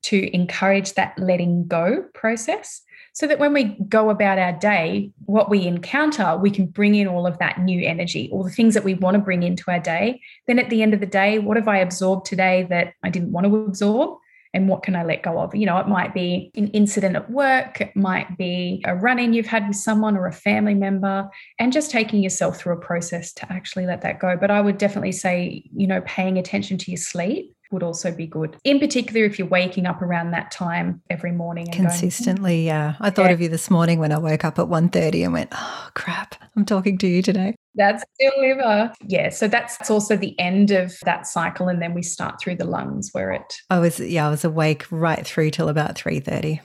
to 0.00 0.34
encourage 0.34 0.94
that 0.94 1.18
letting 1.18 1.66
go 1.66 2.04
process 2.14 2.82
so 3.18 3.26
that 3.26 3.40
when 3.40 3.52
we 3.52 3.76
go 3.88 4.10
about 4.10 4.38
our 4.38 4.52
day, 4.52 5.10
what 5.26 5.50
we 5.50 5.66
encounter, 5.66 6.36
we 6.36 6.52
can 6.52 6.66
bring 6.66 6.94
in 6.94 7.08
all 7.08 7.26
of 7.26 7.36
that 7.38 7.58
new 7.58 7.84
energy, 7.84 8.30
all 8.30 8.44
the 8.44 8.50
things 8.50 8.74
that 8.74 8.84
we 8.84 8.94
want 8.94 9.16
to 9.16 9.20
bring 9.20 9.42
into 9.42 9.68
our 9.72 9.80
day. 9.80 10.20
Then 10.46 10.60
at 10.60 10.70
the 10.70 10.82
end 10.82 10.94
of 10.94 11.00
the 11.00 11.06
day, 11.06 11.40
what 11.40 11.56
have 11.56 11.66
I 11.66 11.78
absorbed 11.78 12.26
today 12.26 12.64
that 12.70 12.94
I 13.02 13.10
didn't 13.10 13.32
want 13.32 13.44
to 13.48 13.56
absorb? 13.56 14.20
And 14.54 14.68
what 14.68 14.84
can 14.84 14.94
I 14.94 15.02
let 15.02 15.24
go 15.24 15.40
of? 15.40 15.52
You 15.52 15.66
know, 15.66 15.78
it 15.78 15.88
might 15.88 16.14
be 16.14 16.52
an 16.54 16.68
incident 16.68 17.16
at 17.16 17.28
work, 17.28 17.80
it 17.80 17.96
might 17.96 18.38
be 18.38 18.82
a 18.86 18.94
run 18.94 19.18
in 19.18 19.32
you've 19.32 19.46
had 19.46 19.66
with 19.66 19.76
someone 19.76 20.16
or 20.16 20.28
a 20.28 20.32
family 20.32 20.74
member, 20.74 21.28
and 21.58 21.72
just 21.72 21.90
taking 21.90 22.22
yourself 22.22 22.56
through 22.56 22.74
a 22.74 22.80
process 22.80 23.32
to 23.32 23.52
actually 23.52 23.84
let 23.84 24.02
that 24.02 24.20
go. 24.20 24.36
But 24.36 24.52
I 24.52 24.60
would 24.60 24.78
definitely 24.78 25.12
say, 25.12 25.64
you 25.74 25.88
know, 25.88 26.02
paying 26.06 26.38
attention 26.38 26.78
to 26.78 26.92
your 26.92 26.98
sleep 26.98 27.52
would 27.70 27.82
also 27.82 28.10
be 28.10 28.26
good. 28.26 28.56
In 28.64 28.78
particular, 28.78 29.24
if 29.24 29.38
you're 29.38 29.48
waking 29.48 29.86
up 29.86 30.02
around 30.02 30.30
that 30.32 30.50
time 30.50 31.02
every 31.10 31.32
morning. 31.32 31.70
Consistently, 31.70 32.56
going, 32.56 32.66
yeah. 32.66 32.94
I 33.00 33.10
thought 33.10 33.26
yeah. 33.26 33.32
of 33.32 33.40
you 33.40 33.48
this 33.48 33.70
morning 33.70 33.98
when 33.98 34.12
I 34.12 34.18
woke 34.18 34.44
up 34.44 34.58
at 34.58 34.66
1.30 34.66 35.24
and 35.24 35.32
went, 35.32 35.50
oh, 35.52 35.88
crap, 35.94 36.34
I'm 36.56 36.64
talking 36.64 36.98
to 36.98 37.06
you 37.06 37.22
today. 37.22 37.54
That's 37.74 38.04
still 38.14 38.32
liver. 38.38 38.92
Yeah. 39.02 39.28
So 39.28 39.48
that's 39.48 39.90
also 39.90 40.16
the 40.16 40.38
end 40.38 40.70
of 40.70 40.94
that 41.04 41.26
cycle. 41.26 41.68
And 41.68 41.80
then 41.80 41.94
we 41.94 42.02
start 42.02 42.40
through 42.40 42.56
the 42.56 42.64
lungs 42.64 43.10
where 43.12 43.32
it. 43.32 43.54
I 43.70 43.78
was, 43.78 44.00
yeah, 44.00 44.26
I 44.26 44.30
was 44.30 44.44
awake 44.44 44.86
right 44.90 45.26
through 45.26 45.50
till 45.50 45.68
about 45.68 45.94
3.30. 45.94 46.60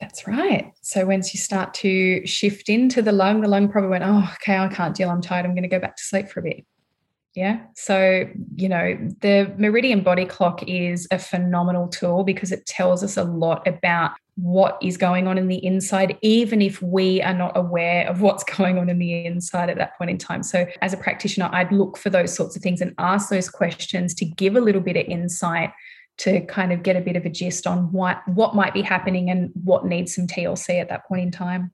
That's 0.00 0.26
right. 0.26 0.72
So 0.82 1.06
once 1.06 1.32
you 1.32 1.40
start 1.40 1.72
to 1.74 2.26
shift 2.26 2.68
into 2.68 3.00
the 3.00 3.12
lung, 3.12 3.40
the 3.40 3.48
lung 3.48 3.68
probably 3.68 3.90
went, 3.90 4.04
oh, 4.04 4.30
okay, 4.34 4.58
I 4.58 4.68
can't 4.68 4.94
deal. 4.94 5.08
I'm 5.08 5.22
tired. 5.22 5.46
I'm 5.46 5.52
going 5.52 5.62
to 5.62 5.68
go 5.68 5.78
back 5.78 5.96
to 5.96 6.02
sleep 6.02 6.28
for 6.28 6.40
a 6.40 6.42
bit. 6.42 6.64
Yeah. 7.34 7.62
So, 7.74 8.28
you 8.54 8.68
know, 8.68 8.96
the 9.20 9.52
Meridian 9.58 10.02
Body 10.02 10.24
Clock 10.24 10.62
is 10.68 11.08
a 11.10 11.18
phenomenal 11.18 11.88
tool 11.88 12.22
because 12.22 12.52
it 12.52 12.64
tells 12.66 13.02
us 13.02 13.16
a 13.16 13.24
lot 13.24 13.66
about 13.66 14.12
what 14.36 14.78
is 14.80 14.96
going 14.96 15.26
on 15.26 15.36
in 15.36 15.48
the 15.48 15.64
inside, 15.64 16.16
even 16.22 16.62
if 16.62 16.80
we 16.80 17.20
are 17.22 17.34
not 17.34 17.56
aware 17.56 18.08
of 18.08 18.20
what's 18.20 18.44
going 18.56 18.78
on 18.78 18.88
in 18.88 18.98
the 18.98 19.26
inside 19.26 19.68
at 19.68 19.78
that 19.78 19.98
point 19.98 20.10
in 20.10 20.18
time. 20.18 20.44
So, 20.44 20.66
as 20.80 20.92
a 20.92 20.96
practitioner, 20.96 21.50
I'd 21.52 21.72
look 21.72 21.96
for 21.96 22.08
those 22.08 22.32
sorts 22.32 22.54
of 22.54 22.62
things 22.62 22.80
and 22.80 22.94
ask 22.98 23.30
those 23.30 23.50
questions 23.50 24.14
to 24.14 24.24
give 24.24 24.54
a 24.54 24.60
little 24.60 24.80
bit 24.80 24.96
of 24.96 25.06
insight 25.06 25.72
to 26.16 26.40
kind 26.42 26.72
of 26.72 26.84
get 26.84 26.94
a 26.94 27.00
bit 27.00 27.16
of 27.16 27.24
a 27.24 27.28
gist 27.28 27.66
on 27.66 27.90
what 27.90 28.22
what 28.28 28.54
might 28.54 28.72
be 28.72 28.82
happening 28.82 29.30
and 29.30 29.50
what 29.64 29.84
needs 29.84 30.14
some 30.14 30.28
TLC 30.28 30.80
at 30.80 30.88
that 30.88 31.04
point 31.06 31.22
in 31.22 31.30
time. 31.32 31.72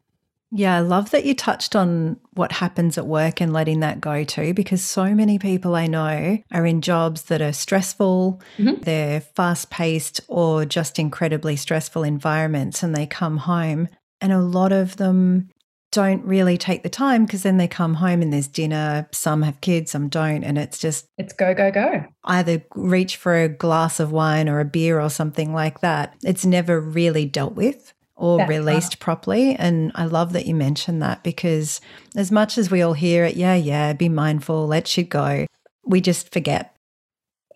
Yeah, 0.53 0.77
I 0.77 0.81
love 0.81 1.11
that 1.11 1.25
you 1.25 1.35
touched 1.35 1.77
on 1.77 2.19
what 2.33 2.51
happens 2.51 2.99
at 2.99 3.07
work 3.07 3.41
and 3.41 3.53
letting 3.53 3.81
that 3.81 4.01
go 4.01 4.25
too, 4.25 4.53
because 4.53 4.83
so 4.83 5.15
many 5.15 5.39
people 5.39 5.77
I 5.77 5.87
know 5.87 6.39
are 6.53 6.67
in 6.67 6.81
jobs 6.81 7.23
that 7.25 7.41
are 7.41 7.53
stressful, 7.53 8.41
mm-hmm. 8.59 8.83
they're 8.83 9.21
fast 9.21 9.71
paced, 9.71 10.21
or 10.27 10.65
just 10.65 10.99
incredibly 10.99 11.55
stressful 11.55 12.03
environments, 12.03 12.83
and 12.83 12.97
they 12.97 13.07
come 13.07 13.37
home. 13.37 13.89
And 14.21 14.33
a 14.33 14.41
lot 14.41 14.73
of 14.73 14.97
them 14.97 15.51
don't 15.93 16.25
really 16.25 16.57
take 16.57 16.83
the 16.83 16.89
time 16.89 17.25
because 17.27 17.43
then 17.43 17.57
they 17.57 17.67
come 17.69 17.95
home 17.95 18.23
and 18.23 18.33
there's 18.33 18.47
dinner. 18.47 19.09
Some 19.13 19.43
have 19.43 19.61
kids, 19.61 19.91
some 19.91 20.09
don't. 20.09 20.45
And 20.45 20.57
it's 20.59 20.79
just, 20.79 21.07
it's 21.19 21.33
go, 21.33 21.55
go, 21.55 21.71
go. 21.71 22.05
Either 22.25 22.63
reach 22.75 23.17
for 23.17 23.37
a 23.37 23.49
glass 23.49 23.99
of 23.99 24.13
wine 24.13 24.49
or 24.49 24.61
a 24.61 24.65
beer 24.65 25.01
or 25.01 25.11
something 25.11 25.53
like 25.53 25.81
that. 25.81 26.15
It's 26.23 26.47
never 26.47 26.81
really 26.81 27.25
dealt 27.25 27.55
with 27.55 27.93
or 28.21 28.39
That's 28.39 28.51
released 28.51 28.93
right. 28.93 29.01
properly. 29.01 29.57
And 29.57 29.91
I 29.95 30.05
love 30.05 30.35
that 30.35 30.47
you 30.47 30.55
mentioned 30.55 31.03
that 31.03 31.25
because 31.25 31.81
as 32.15 32.31
much 32.31 32.59
as 32.59 32.71
we 32.71 32.83
all 32.83 32.93
hear 32.93 33.25
it, 33.25 33.35
yeah, 33.35 33.55
yeah, 33.55 33.95
be 33.95 34.11
mindful, 34.11 34.67
let 34.67 34.87
shit 34.87 35.09
go, 35.09 35.47
we 35.85 36.03
just 36.03 36.31
forget. 36.33 36.77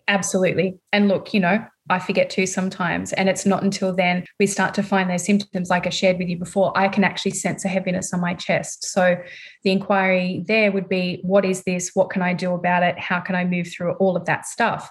Absolutely. 0.07 0.79
And 0.91 1.07
look, 1.07 1.33
you 1.33 1.39
know, 1.39 1.63
I 1.87 1.99
forget 1.99 2.31
too 2.31 2.47
sometimes. 2.47 3.13
And 3.13 3.29
it's 3.29 3.45
not 3.45 3.63
until 3.63 3.93
then 3.93 4.25
we 4.39 4.47
start 4.47 4.73
to 4.73 4.83
find 4.83 5.07
those 5.07 5.23
symptoms, 5.23 5.69
like 5.69 5.85
I 5.85 5.91
shared 5.91 6.17
with 6.17 6.27
you 6.27 6.37
before, 6.37 6.75
I 6.75 6.87
can 6.87 7.03
actually 7.03 7.31
sense 7.31 7.63
a 7.63 7.67
heaviness 7.67 8.11
on 8.11 8.21
my 8.21 8.33
chest. 8.33 8.85
So 8.85 9.17
the 9.63 9.71
inquiry 9.71 10.43
there 10.47 10.71
would 10.71 10.89
be 10.89 11.19
what 11.21 11.45
is 11.45 11.63
this? 11.63 11.91
What 11.93 12.09
can 12.09 12.23
I 12.23 12.33
do 12.33 12.53
about 12.53 12.81
it? 12.81 12.97
How 12.97 13.19
can 13.19 13.35
I 13.35 13.45
move 13.45 13.67
through 13.67 13.93
all 13.93 14.17
of 14.17 14.25
that 14.25 14.47
stuff? 14.47 14.89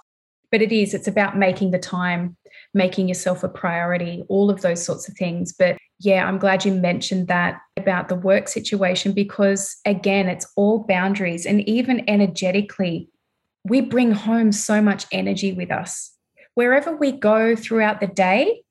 But 0.52 0.62
it 0.62 0.70
is, 0.70 0.94
it's 0.94 1.08
about 1.08 1.36
making 1.36 1.72
the 1.72 1.80
time 1.80 2.36
making 2.74 3.08
yourself 3.08 3.42
a 3.42 3.48
priority, 3.48 4.24
all 4.28 4.50
of 4.50 4.60
those 4.60 4.84
sorts 4.84 5.08
of 5.08 5.16
things. 5.16 5.52
But 5.52 5.78
yeah, 6.00 6.26
I'm 6.26 6.38
glad 6.38 6.64
you 6.64 6.72
mentioned 6.72 7.28
that 7.28 7.60
about 7.76 8.08
the 8.08 8.16
work 8.16 8.48
situation 8.48 9.12
because, 9.12 9.76
again, 9.86 10.28
it's 10.28 10.46
all 10.56 10.80
boundaries. 10.80 11.46
And 11.46 11.66
even 11.68 12.08
energetically, 12.08 13.08
we 13.64 13.80
bring 13.80 14.12
home 14.12 14.52
so 14.52 14.82
much 14.82 15.06
energy 15.12 15.52
with 15.52 15.70
us. 15.70 16.10
Wherever 16.54 16.94
we 16.94 17.12
go 17.12 17.56
throughout 17.56 18.00
the 18.00 18.06
day, 18.06 18.62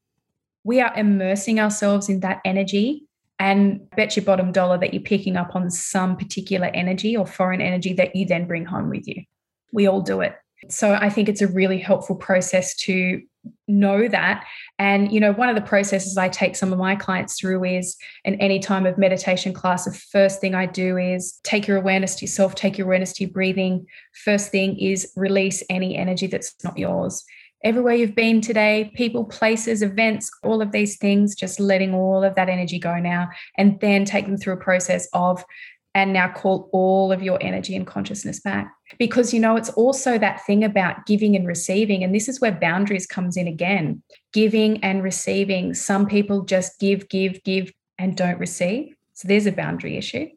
we 0.63 0.79
are 0.79 0.93
immersing 0.95 1.59
ourselves 1.59 2.09
in 2.09 2.19
that 2.21 2.41
energy 2.45 3.07
and 3.39 3.89
bet 3.91 4.15
your 4.15 4.23
bottom 4.23 4.51
dollar 4.51 4.77
that 4.77 4.93
you're 4.93 5.03
picking 5.03 5.35
up 5.35 5.55
on 5.55 5.69
some 5.69 6.15
particular 6.15 6.67
energy 6.73 7.17
or 7.17 7.25
foreign 7.25 7.61
energy 7.61 7.93
that 7.93 8.15
you 8.15 8.25
then 8.25 8.47
bring 8.47 8.65
home 8.65 8.89
with 8.89 9.07
you. 9.07 9.23
We 9.71 9.87
all 9.87 10.01
do 10.01 10.21
it. 10.21 10.35
So 10.69 10.93
I 10.93 11.09
think 11.09 11.29
it's 11.29 11.41
a 11.41 11.47
really 11.47 11.77
helpful 11.77 12.15
process 12.15 12.75
to 12.77 13.21
know 13.67 14.07
that. 14.07 14.45
And, 14.79 15.11
you 15.11 15.19
know, 15.19 15.33
one 15.33 15.49
of 15.49 15.55
the 15.55 15.61
processes 15.61 16.17
I 16.17 16.29
take 16.29 16.55
some 16.55 16.71
of 16.71 16.79
my 16.79 16.95
clients 16.95 17.39
through 17.39 17.63
is 17.65 17.97
in 18.23 18.35
any 18.35 18.59
time 18.59 18.85
of 18.85 18.97
meditation 18.97 19.53
class, 19.53 19.85
the 19.85 19.93
first 19.93 20.39
thing 20.39 20.55
I 20.55 20.65
do 20.65 20.97
is 20.97 21.39
take 21.43 21.67
your 21.67 21.77
awareness 21.77 22.15
to 22.15 22.25
yourself, 22.25 22.55
take 22.55 22.77
your 22.77 22.87
awareness 22.87 23.13
to 23.13 23.25
your 23.25 23.33
breathing. 23.33 23.85
First 24.23 24.49
thing 24.51 24.79
is 24.79 25.11
release 25.15 25.63
any 25.69 25.97
energy 25.97 26.27
that's 26.27 26.55
not 26.63 26.77
yours. 26.77 27.23
Everywhere 27.63 27.93
you've 27.93 28.15
been 28.15 28.41
today, 28.41 28.91
people, 28.93 29.23
places, 29.23 29.81
events, 29.81 30.29
all 30.43 30.61
of 30.61 30.73
these 30.73 30.97
things, 30.97 31.33
just 31.33 31.61
letting 31.61 31.93
all 31.93 32.21
of 32.21 32.35
that 32.35 32.49
energy 32.49 32.77
go 32.77 32.99
now, 32.99 33.29
and 33.57 33.79
then 33.79 34.03
take 34.03 34.25
them 34.25 34.35
through 34.35 34.55
a 34.55 34.57
process 34.57 35.07
of 35.13 35.45
and 35.95 36.11
now 36.11 36.27
call 36.27 36.69
all 36.73 37.11
of 37.11 37.21
your 37.21 37.37
energy 37.41 37.75
and 37.75 37.85
consciousness 37.85 38.39
back. 38.39 38.73
Because 38.97 39.33
you 39.33 39.39
know 39.39 39.55
it's 39.55 39.69
also 39.69 40.17
that 40.17 40.43
thing 40.45 40.63
about 40.63 41.05
giving 41.05 41.35
and 41.35 41.47
receiving 41.47 42.03
and 42.03 42.13
this 42.13 42.27
is 42.27 42.41
where 42.41 42.51
boundaries 42.51 43.05
comes 43.05 43.37
in 43.37 43.47
again. 43.47 44.01
Giving 44.33 44.83
and 44.83 45.03
receiving 45.03 45.73
some 45.73 46.07
people 46.07 46.43
just 46.43 46.79
give 46.79 47.07
give 47.09 47.43
give 47.43 47.71
and 47.97 48.17
don't 48.17 48.39
receive. 48.39 48.95
So 49.13 49.27
there's 49.27 49.45
a 49.45 49.51
boundary 49.51 49.97
issue. 49.97 50.29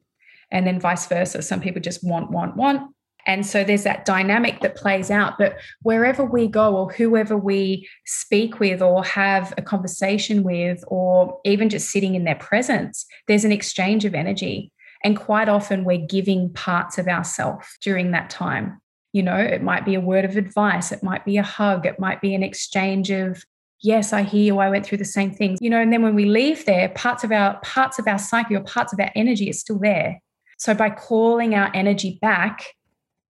And 0.50 0.66
then 0.66 0.78
vice 0.78 1.06
versa 1.06 1.42
some 1.42 1.60
people 1.60 1.80
just 1.80 2.04
want 2.04 2.30
want 2.30 2.56
want. 2.56 2.92
And 3.28 3.44
so 3.44 3.64
there's 3.64 3.82
that 3.82 4.04
dynamic 4.04 4.60
that 4.60 4.76
plays 4.76 5.10
out. 5.10 5.36
But 5.36 5.56
wherever 5.82 6.24
we 6.24 6.46
go 6.46 6.76
or 6.76 6.92
whoever 6.92 7.36
we 7.36 7.88
speak 8.04 8.60
with 8.60 8.80
or 8.80 9.02
have 9.04 9.52
a 9.56 9.62
conversation 9.62 10.44
with 10.44 10.84
or 10.86 11.40
even 11.44 11.68
just 11.68 11.90
sitting 11.90 12.14
in 12.14 12.24
their 12.24 12.36
presence 12.36 13.04
there's 13.26 13.44
an 13.44 13.52
exchange 13.52 14.04
of 14.04 14.14
energy 14.14 14.70
and 15.04 15.16
quite 15.16 15.48
often 15.48 15.84
we're 15.84 16.06
giving 16.06 16.52
parts 16.52 16.98
of 16.98 17.08
ourselves 17.08 17.66
during 17.80 18.10
that 18.12 18.30
time. 18.30 18.80
You 19.12 19.22
know, 19.22 19.36
it 19.36 19.62
might 19.62 19.84
be 19.84 19.94
a 19.94 20.00
word 20.00 20.24
of 20.24 20.36
advice, 20.36 20.92
it 20.92 21.02
might 21.02 21.24
be 21.24 21.36
a 21.36 21.42
hug, 21.42 21.86
it 21.86 21.98
might 21.98 22.20
be 22.20 22.34
an 22.34 22.42
exchange 22.42 23.10
of, 23.10 23.42
yes, 23.80 24.12
I 24.12 24.22
hear 24.22 24.42
you, 24.42 24.58
I 24.58 24.68
went 24.68 24.84
through 24.84 24.98
the 24.98 25.04
same 25.04 25.30
things. 25.30 25.58
You 25.60 25.70
know, 25.70 25.80
and 25.80 25.92
then 25.92 26.02
when 26.02 26.14
we 26.14 26.26
leave 26.26 26.66
there, 26.66 26.90
parts 26.90 27.24
of 27.24 27.32
our 27.32 27.58
parts 27.60 27.98
of 27.98 28.06
our 28.06 28.18
psyche 28.18 28.54
or 28.54 28.60
parts 28.60 28.92
of 28.92 29.00
our 29.00 29.10
energy 29.14 29.48
is 29.48 29.60
still 29.60 29.78
there. 29.78 30.18
So 30.58 30.74
by 30.74 30.90
calling 30.90 31.54
our 31.54 31.70
energy 31.74 32.18
back, 32.20 32.64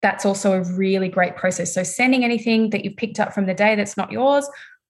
that's 0.03 0.27
also 0.27 0.53
a 0.53 0.63
really 0.75 1.09
great 1.09 1.37
process. 1.37 1.75
So 1.75 1.83
sending 1.83 2.25
anything 2.25 2.71
that 2.71 2.85
you've 2.85 2.97
picked 2.97 3.19
up 3.19 3.33
from 3.33 3.47
the 3.47 3.55
day 3.55 3.75
that's 3.75 3.97
not 3.97 4.13
yours, 4.13 4.49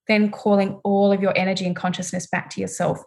then 0.09 0.31
calling 0.31 0.81
all 0.85 1.13
of 1.13 1.23
your 1.23 1.37
energy 1.37 1.65
and 1.65 1.77
consciousness 1.77 2.27
back 2.27 2.51
to 2.51 2.61
yourself 2.61 2.99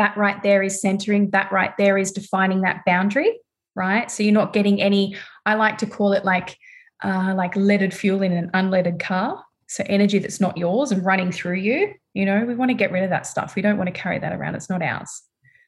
that 0.00 0.16
right 0.16 0.42
there 0.42 0.62
is 0.62 0.80
centering 0.80 1.30
that 1.30 1.52
right 1.52 1.76
there 1.78 1.96
is 1.96 2.10
defining 2.10 2.62
that 2.62 2.82
boundary 2.84 3.38
right? 3.74 4.10
So 4.10 4.22
you're 4.22 4.32
not 4.32 4.52
getting 4.52 4.80
any 4.80 5.16
i 5.46 5.54
like 5.54 5.78
to 5.78 5.86
call 5.86 6.12
it 6.12 6.24
like 6.24 6.56
uh, 7.02 7.32
like 7.34 7.56
leaded 7.56 7.94
fuel 7.94 8.20
in 8.20 8.32
an 8.32 8.50
unleaded 8.52 9.00
car. 9.00 9.42
So 9.68 9.82
energy 9.86 10.18
that's 10.18 10.40
not 10.40 10.58
yours 10.58 10.92
and 10.92 11.04
running 11.04 11.32
through 11.32 11.54
you 11.54 11.94
you 12.12 12.26
know 12.26 12.44
we 12.44 12.54
want 12.54 12.70
to 12.70 12.74
get 12.74 12.92
rid 12.92 13.04
of 13.04 13.10
that 13.10 13.26
stuff. 13.26 13.54
We 13.54 13.62
don't 13.62 13.78
want 13.78 13.88
to 13.92 14.00
carry 14.00 14.18
that 14.18 14.32
around. 14.32 14.54
It's 14.54 14.68
not 14.68 14.82
ours. 14.82 15.22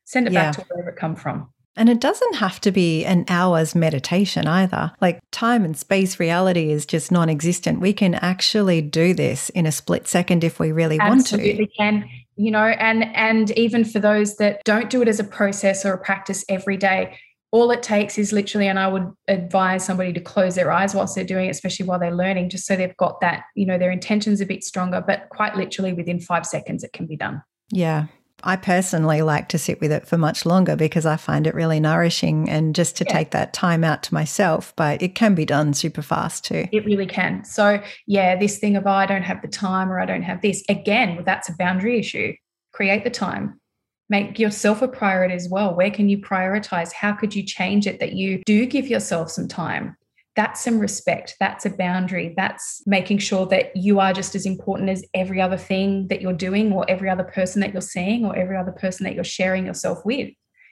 Send 0.05 0.27
it 0.27 0.33
yeah. 0.33 0.51
back 0.51 0.57
to 0.57 0.63
wherever 0.69 0.91
it 0.91 0.97
come 0.97 1.17
from 1.17 1.49
and 1.77 1.89
it 1.89 2.01
doesn't 2.01 2.35
have 2.35 2.61
to 2.61 2.71
be 2.71 3.05
an 3.05 3.25
hour's 3.29 3.75
meditation 3.75 4.47
either. 4.47 4.93
Like 5.01 5.21
time 5.31 5.65
and 5.65 5.77
space 5.77 6.21
reality 6.21 6.71
is 6.71 6.87
just 6.87 7.11
non 7.11 7.29
existent. 7.29 7.81
We 7.81 7.93
can 7.93 8.15
actually 8.15 8.83
do 8.83 9.15
this 9.15 9.49
in 9.51 9.67
a 9.67 9.73
split 9.73 10.07
second 10.07 10.45
if 10.45 10.59
we 10.59 10.73
really 10.73 10.99
Absolutely 11.01 11.55
want 11.55 11.71
to. 11.71 11.77
can 11.77 12.11
you 12.37 12.51
know 12.51 12.65
and 12.65 13.05
and 13.15 13.51
even 13.59 13.85
for 13.85 13.99
those 13.99 14.37
that 14.37 14.63
don't 14.65 14.91
do 14.91 15.03
it 15.03 15.09
as 15.09 15.21
a 15.21 15.25
process 15.25 15.85
or 15.85 15.93
a 15.93 15.99
practice 15.99 16.45
every 16.49 16.77
day 16.77 17.17
all 17.51 17.71
it 17.71 17.83
takes 17.83 18.17
is 18.17 18.33
literally 18.33 18.67
and 18.67 18.79
i 18.79 18.89
would 18.89 19.07
advise 19.29 19.85
somebody 19.85 20.13
to 20.13 20.21
close 20.21 20.55
their 20.55 20.73
eyes 20.73 20.95
whilst 20.95 21.15
they're 21.15 21.25
doing 21.25 21.47
it 21.47 21.51
especially 21.51 21.87
while 21.87 21.99
they're 21.99 22.15
learning 22.15 22.49
just 22.49 22.67
so 22.67 22.75
they've 22.75 22.97
got 22.97 23.21
that 23.21 23.45
you 23.55 23.67
know 23.67 23.79
their 23.79 23.91
intentions 23.91 24.41
a 24.41 24.47
bit 24.47 24.65
stronger 24.65 25.03
but 25.07 25.29
quite 25.31 25.55
literally 25.57 25.93
within 25.93 26.19
5 26.19 26.47
seconds 26.47 26.83
it 26.83 26.93
can 26.93 27.07
be 27.07 27.17
done 27.17 27.43
yeah 27.71 28.07
I 28.45 28.57
personally 28.57 29.23
like 29.23 29.49
to 29.51 29.59
sit 29.59 29.81
with 29.81 29.93
it 29.93 30.07
for 30.07 30.19
much 30.19 30.45
longer 30.45 30.77
because 30.77 31.07
I 31.07 31.17
find 31.17 31.47
it 31.47 31.55
really 31.55 31.81
nourishing 31.81 32.49
and 32.49 32.75
just 32.75 32.97
to 32.97 33.05
yeah. 33.05 33.13
take 33.13 33.31
that 33.31 33.53
time 33.53 33.85
out 33.85 34.03
to 34.05 34.15
myself. 34.15 34.75
But 34.77 35.03
it 35.03 35.15
can 35.15 35.35
be 35.35 35.45
done 35.45 35.75
super 35.75 36.03
fast 36.03 36.45
too. 36.45 36.67
It 36.73 36.85
really 36.85 37.07
can. 37.07 37.45
So, 37.45 37.83
yeah, 38.07 38.37
this 38.37 38.59
thing 38.59 38.77
of, 38.77 38.87
oh, 38.87 38.91
I 38.91 39.07
don't 39.07 39.23
have 39.23 39.43
the 39.43 39.49
time 39.49 39.91
or 39.91 40.01
I 40.01 40.07
don't 40.07 40.23
have 40.23 40.43
this, 40.43 40.63
again, 40.69 41.23
that's 41.25 41.49
a 41.49 41.57
boundary 41.59 41.99
issue. 41.99 42.35
Create 42.73 43.05
the 43.05 43.11
time. 43.11 43.61
Make 44.09 44.39
yourself 44.39 44.83
a 44.83 44.89
priority 44.89 45.35
as 45.35 45.49
well. 45.49 45.75
Where 45.75 45.91
can 45.91 46.09
you 46.09 46.19
prioritize? 46.19 46.93
How 46.93 47.13
could 47.13 47.35
you 47.35 47.43
change 47.43 47.87
it 47.87 48.01
that 48.01 48.13
you 48.13 48.43
do 48.45 48.67
give 48.67 48.89
yourself 48.89 49.31
some 49.31 49.49
time? 49.49 49.97
That's 50.35 50.63
some 50.63 50.79
respect. 50.79 51.37
That's 51.41 51.67
a 51.67 51.71
boundary. 51.71 52.33
That's 52.37 52.83
making 52.87 53.19
sure 53.19 53.47
that 53.47 53.77
you 53.77 54.01
are 54.01 54.13
just 54.13 54.35
as 54.35 54.47
important 54.47 54.89
as 54.89 55.05
every 55.15 55.41
other 55.41 55.59
thing 55.59 56.09
that 56.09 56.23
you're 56.23 56.33
doing, 56.33 56.73
or 56.73 56.85
every 56.89 57.11
other 57.11 57.25
person 57.25 57.61
that 57.61 57.73
you're 57.73 57.83
seeing, 57.83 58.25
or 58.25 58.35
every 58.37 58.57
other 58.57 58.73
person 58.73 59.05
that 59.05 59.15
you're 59.15 59.25
sharing 59.25 59.67
yourself 59.67 59.99
with. 60.05 60.31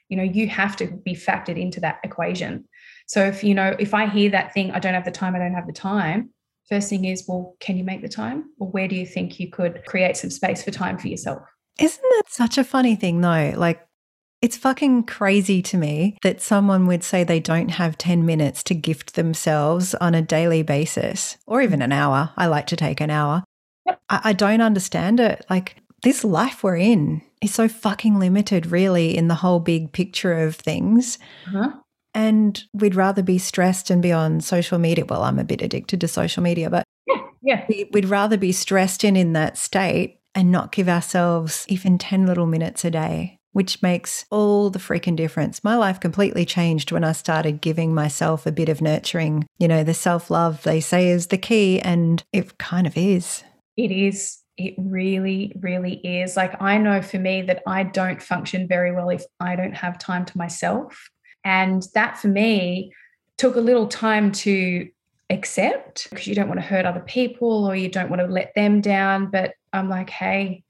You 0.08 0.16
know, 0.16 0.22
you 0.22 0.48
have 0.48 0.76
to 0.76 0.86
be 1.04 1.14
factored 1.14 1.60
into 1.60 1.80
that 1.80 2.00
equation. 2.02 2.64
So 3.06 3.24
if, 3.24 3.44
you 3.44 3.54
know, 3.54 3.76
if 3.78 3.92
I 3.94 4.06
hear 4.06 4.30
that 4.30 4.54
thing, 4.54 4.70
I 4.70 4.78
don't 4.78 4.94
have 4.94 5.04
the 5.04 5.10
time, 5.10 5.34
I 5.34 5.38
don't 5.38 5.54
have 5.54 5.66
the 5.66 5.72
time, 5.72 6.30
first 6.68 6.88
thing 6.88 7.04
is, 7.04 7.24
well, 7.28 7.56
can 7.60 7.76
you 7.76 7.84
make 7.84 8.00
the 8.00 8.08
time? 8.08 8.44
Or 8.58 8.68
where 8.70 8.88
do 8.88 8.96
you 8.96 9.04
think 9.04 9.38
you 9.38 9.50
could 9.50 9.84
create 9.86 10.16
some 10.16 10.30
space 10.30 10.62
for 10.62 10.70
time 10.70 10.96
for 10.96 11.08
yourself? 11.08 11.42
Isn't 11.78 12.02
that 12.02 12.24
such 12.28 12.58
a 12.58 12.64
funny 12.64 12.94
thing, 12.96 13.20
though? 13.20 13.52
Like, 13.56 13.86
it's 14.42 14.56
fucking 14.56 15.04
crazy 15.04 15.60
to 15.60 15.76
me 15.76 16.16
that 16.22 16.40
someone 16.40 16.86
would 16.86 17.04
say 17.04 17.24
they 17.24 17.40
don't 17.40 17.72
have 17.72 17.98
10 17.98 18.24
minutes 18.24 18.62
to 18.64 18.74
gift 18.74 19.14
themselves 19.14 19.94
on 19.96 20.14
a 20.14 20.22
daily 20.22 20.62
basis 20.62 21.36
or 21.46 21.60
even 21.60 21.82
an 21.82 21.92
hour. 21.92 22.32
I 22.36 22.46
like 22.46 22.66
to 22.68 22.76
take 22.76 23.00
an 23.00 23.10
hour. 23.10 23.44
Yep. 23.86 24.00
I, 24.08 24.20
I, 24.24 24.32
don't 24.32 24.62
understand 24.62 25.20
it. 25.20 25.44
Like, 25.50 25.76
this 26.02 26.24
life 26.24 26.62
we're 26.62 26.76
in 26.76 27.20
is 27.42 27.52
so 27.52 27.68
fucking 27.68 28.18
limited, 28.18 28.66
really, 28.66 29.16
in 29.16 29.28
the 29.28 29.34
whole 29.34 29.60
big 29.60 29.92
picture 29.92 30.32
of 30.32 30.56
things. 30.56 31.18
Uh-huh. 31.48 31.72
And 32.14 32.62
we'd 32.72 32.94
rather 32.94 33.22
be 33.22 33.38
stressed 33.38 33.90
and 33.90 34.02
be 34.02 34.10
on 34.10 34.40
social 34.40 34.78
media. 34.78 35.04
Well, 35.04 35.22
I'm 35.22 35.38
a 35.38 35.44
bit 35.44 35.62
addicted 35.62 36.00
to 36.00 36.08
social 36.08 36.42
media, 36.42 36.70
but 36.70 36.84
yeah, 37.06 37.64
yeah. 37.68 37.84
we'd 37.92 38.06
rather 38.06 38.36
be 38.36 38.52
stressed 38.52 39.04
and 39.04 39.16
in 39.16 39.34
that 39.34 39.58
state 39.58 40.18
and 40.34 40.50
not 40.50 40.72
give 40.72 40.88
ourselves 40.88 41.66
even 41.68 41.98
10 41.98 42.26
little 42.26 42.46
minutes 42.46 42.84
a 42.84 42.90
day 42.90 43.39
which 43.52 43.82
makes 43.82 44.24
all 44.30 44.70
the 44.70 44.78
freaking 44.78 45.16
difference. 45.16 45.64
My 45.64 45.76
life 45.76 46.00
completely 46.00 46.44
changed 46.44 46.92
when 46.92 47.04
I 47.04 47.12
started 47.12 47.60
giving 47.60 47.94
myself 47.94 48.46
a 48.46 48.52
bit 48.52 48.68
of 48.68 48.80
nurturing. 48.80 49.46
You 49.58 49.68
know, 49.68 49.82
the 49.82 49.94
self 49.94 50.30
love 50.30 50.62
they 50.62 50.80
say 50.80 51.08
is 51.08 51.28
the 51.28 51.38
key, 51.38 51.80
and 51.80 52.22
it 52.32 52.58
kind 52.58 52.86
of 52.86 52.96
is. 52.96 53.44
It 53.76 53.90
is. 53.90 54.38
It 54.56 54.74
really, 54.76 55.52
really 55.60 55.94
is. 56.04 56.36
Like, 56.36 56.60
I 56.60 56.76
know 56.76 57.00
for 57.00 57.18
me 57.18 57.42
that 57.42 57.62
I 57.66 57.82
don't 57.82 58.22
function 58.22 58.68
very 58.68 58.92
well 58.92 59.08
if 59.08 59.24
I 59.40 59.56
don't 59.56 59.74
have 59.74 59.98
time 59.98 60.26
to 60.26 60.38
myself. 60.38 61.08
And 61.44 61.86
that 61.94 62.18
for 62.18 62.28
me 62.28 62.92
took 63.38 63.56
a 63.56 63.60
little 63.60 63.86
time 63.86 64.32
to 64.32 64.86
accept 65.30 66.10
because 66.10 66.26
you 66.26 66.34
don't 66.34 66.48
want 66.48 66.60
to 66.60 66.66
hurt 66.66 66.84
other 66.84 67.00
people 67.00 67.64
or 67.64 67.74
you 67.74 67.88
don't 67.88 68.10
want 68.10 68.20
to 68.20 68.28
let 68.28 68.54
them 68.54 68.82
down. 68.82 69.30
But 69.30 69.54
I'm 69.72 69.88
like, 69.88 70.10
hey, 70.10 70.62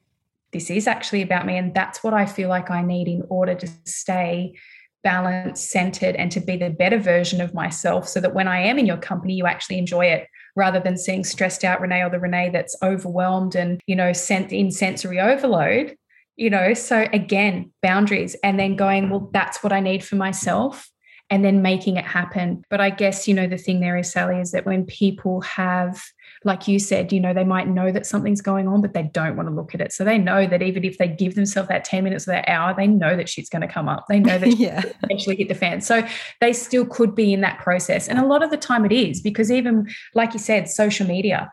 this 0.52 0.70
is 0.70 0.86
actually 0.86 1.22
about 1.22 1.46
me. 1.46 1.56
And 1.56 1.74
that's 1.74 2.02
what 2.02 2.14
I 2.14 2.26
feel 2.26 2.48
like 2.48 2.70
I 2.70 2.82
need 2.82 3.08
in 3.08 3.24
order 3.28 3.54
to 3.54 3.68
stay 3.84 4.54
balanced, 5.02 5.70
centered, 5.70 6.16
and 6.16 6.30
to 6.32 6.40
be 6.40 6.56
the 6.56 6.70
better 6.70 6.98
version 6.98 7.40
of 7.40 7.54
myself 7.54 8.08
so 8.08 8.20
that 8.20 8.34
when 8.34 8.48
I 8.48 8.60
am 8.60 8.78
in 8.78 8.86
your 8.86 8.98
company, 8.98 9.34
you 9.34 9.46
actually 9.46 9.78
enjoy 9.78 10.06
it 10.06 10.26
rather 10.56 10.80
than 10.80 10.98
seeing 10.98 11.24
stressed 11.24 11.64
out 11.64 11.80
Renee 11.80 12.02
or 12.02 12.10
the 12.10 12.20
Renee 12.20 12.50
that's 12.50 12.76
overwhelmed 12.82 13.54
and, 13.54 13.80
you 13.86 13.96
know, 13.96 14.12
sent 14.12 14.52
in 14.52 14.70
sensory 14.70 15.20
overload. 15.20 15.96
You 16.36 16.50
know, 16.50 16.74
so 16.74 17.06
again, 17.12 17.72
boundaries 17.82 18.34
and 18.42 18.58
then 18.58 18.76
going, 18.76 19.10
well, 19.10 19.30
that's 19.32 19.62
what 19.62 19.72
I 19.72 19.80
need 19.80 20.02
for 20.02 20.16
myself 20.16 20.90
and 21.28 21.44
then 21.44 21.62
making 21.62 21.96
it 21.96 22.04
happen. 22.04 22.64
But 22.70 22.80
I 22.80 22.90
guess, 22.90 23.28
you 23.28 23.34
know, 23.34 23.46
the 23.46 23.58
thing 23.58 23.80
there 23.80 23.96
is, 23.96 24.10
Sally, 24.10 24.40
is 24.40 24.50
that 24.52 24.66
when 24.66 24.84
people 24.84 25.42
have 25.42 26.02
like 26.44 26.66
you 26.66 26.78
said, 26.78 27.12
you 27.12 27.20
know, 27.20 27.34
they 27.34 27.44
might 27.44 27.68
know 27.68 27.92
that 27.92 28.06
something's 28.06 28.40
going 28.40 28.66
on, 28.66 28.80
but 28.80 28.94
they 28.94 29.02
don't 29.02 29.36
want 29.36 29.48
to 29.48 29.54
look 29.54 29.74
at 29.74 29.80
it. 29.80 29.92
So 29.92 30.04
they 30.04 30.16
know 30.16 30.46
that 30.46 30.62
even 30.62 30.84
if 30.84 30.96
they 30.96 31.06
give 31.08 31.34
themselves 31.34 31.68
that 31.68 31.84
10 31.84 32.02
minutes 32.02 32.26
or 32.26 32.32
that 32.32 32.48
hour, 32.48 32.74
they 32.74 32.86
know 32.86 33.14
that 33.16 33.28
shit's 33.28 33.50
going 33.50 33.60
to 33.62 33.68
come 33.68 33.88
up. 33.88 34.06
They 34.08 34.20
know 34.20 34.38
that 34.38 34.48
yeah. 34.58 34.82
eventually 35.02 35.36
hit 35.36 35.48
the 35.48 35.54
fan. 35.54 35.82
So 35.82 36.06
they 36.40 36.54
still 36.54 36.86
could 36.86 37.14
be 37.14 37.32
in 37.32 37.42
that 37.42 37.58
process. 37.58 38.08
And 38.08 38.18
a 38.18 38.26
lot 38.26 38.42
of 38.42 38.50
the 38.50 38.56
time 38.56 38.86
it 38.86 38.92
is 38.92 39.20
because 39.20 39.52
even 39.52 39.88
like 40.14 40.32
you 40.32 40.38
said, 40.38 40.68
social 40.68 41.06
media. 41.06 41.50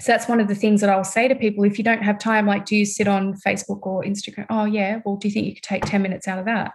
So 0.00 0.12
that's 0.12 0.28
one 0.28 0.40
of 0.40 0.46
the 0.46 0.54
things 0.54 0.80
that 0.80 0.90
I'll 0.90 1.02
say 1.02 1.26
to 1.26 1.34
people. 1.34 1.64
If 1.64 1.76
you 1.76 1.82
don't 1.82 2.02
have 2.02 2.20
time, 2.20 2.46
like, 2.46 2.64
do 2.64 2.76
you 2.76 2.84
sit 2.84 3.08
on 3.08 3.34
Facebook 3.34 3.80
or 3.82 4.04
Instagram? 4.04 4.46
Oh, 4.48 4.64
yeah. 4.64 5.00
Well, 5.04 5.16
do 5.16 5.26
you 5.26 5.34
think 5.34 5.46
you 5.46 5.54
could 5.54 5.64
take 5.64 5.84
10 5.84 6.00
minutes 6.02 6.28
out 6.28 6.38
of 6.38 6.44
that? 6.44 6.72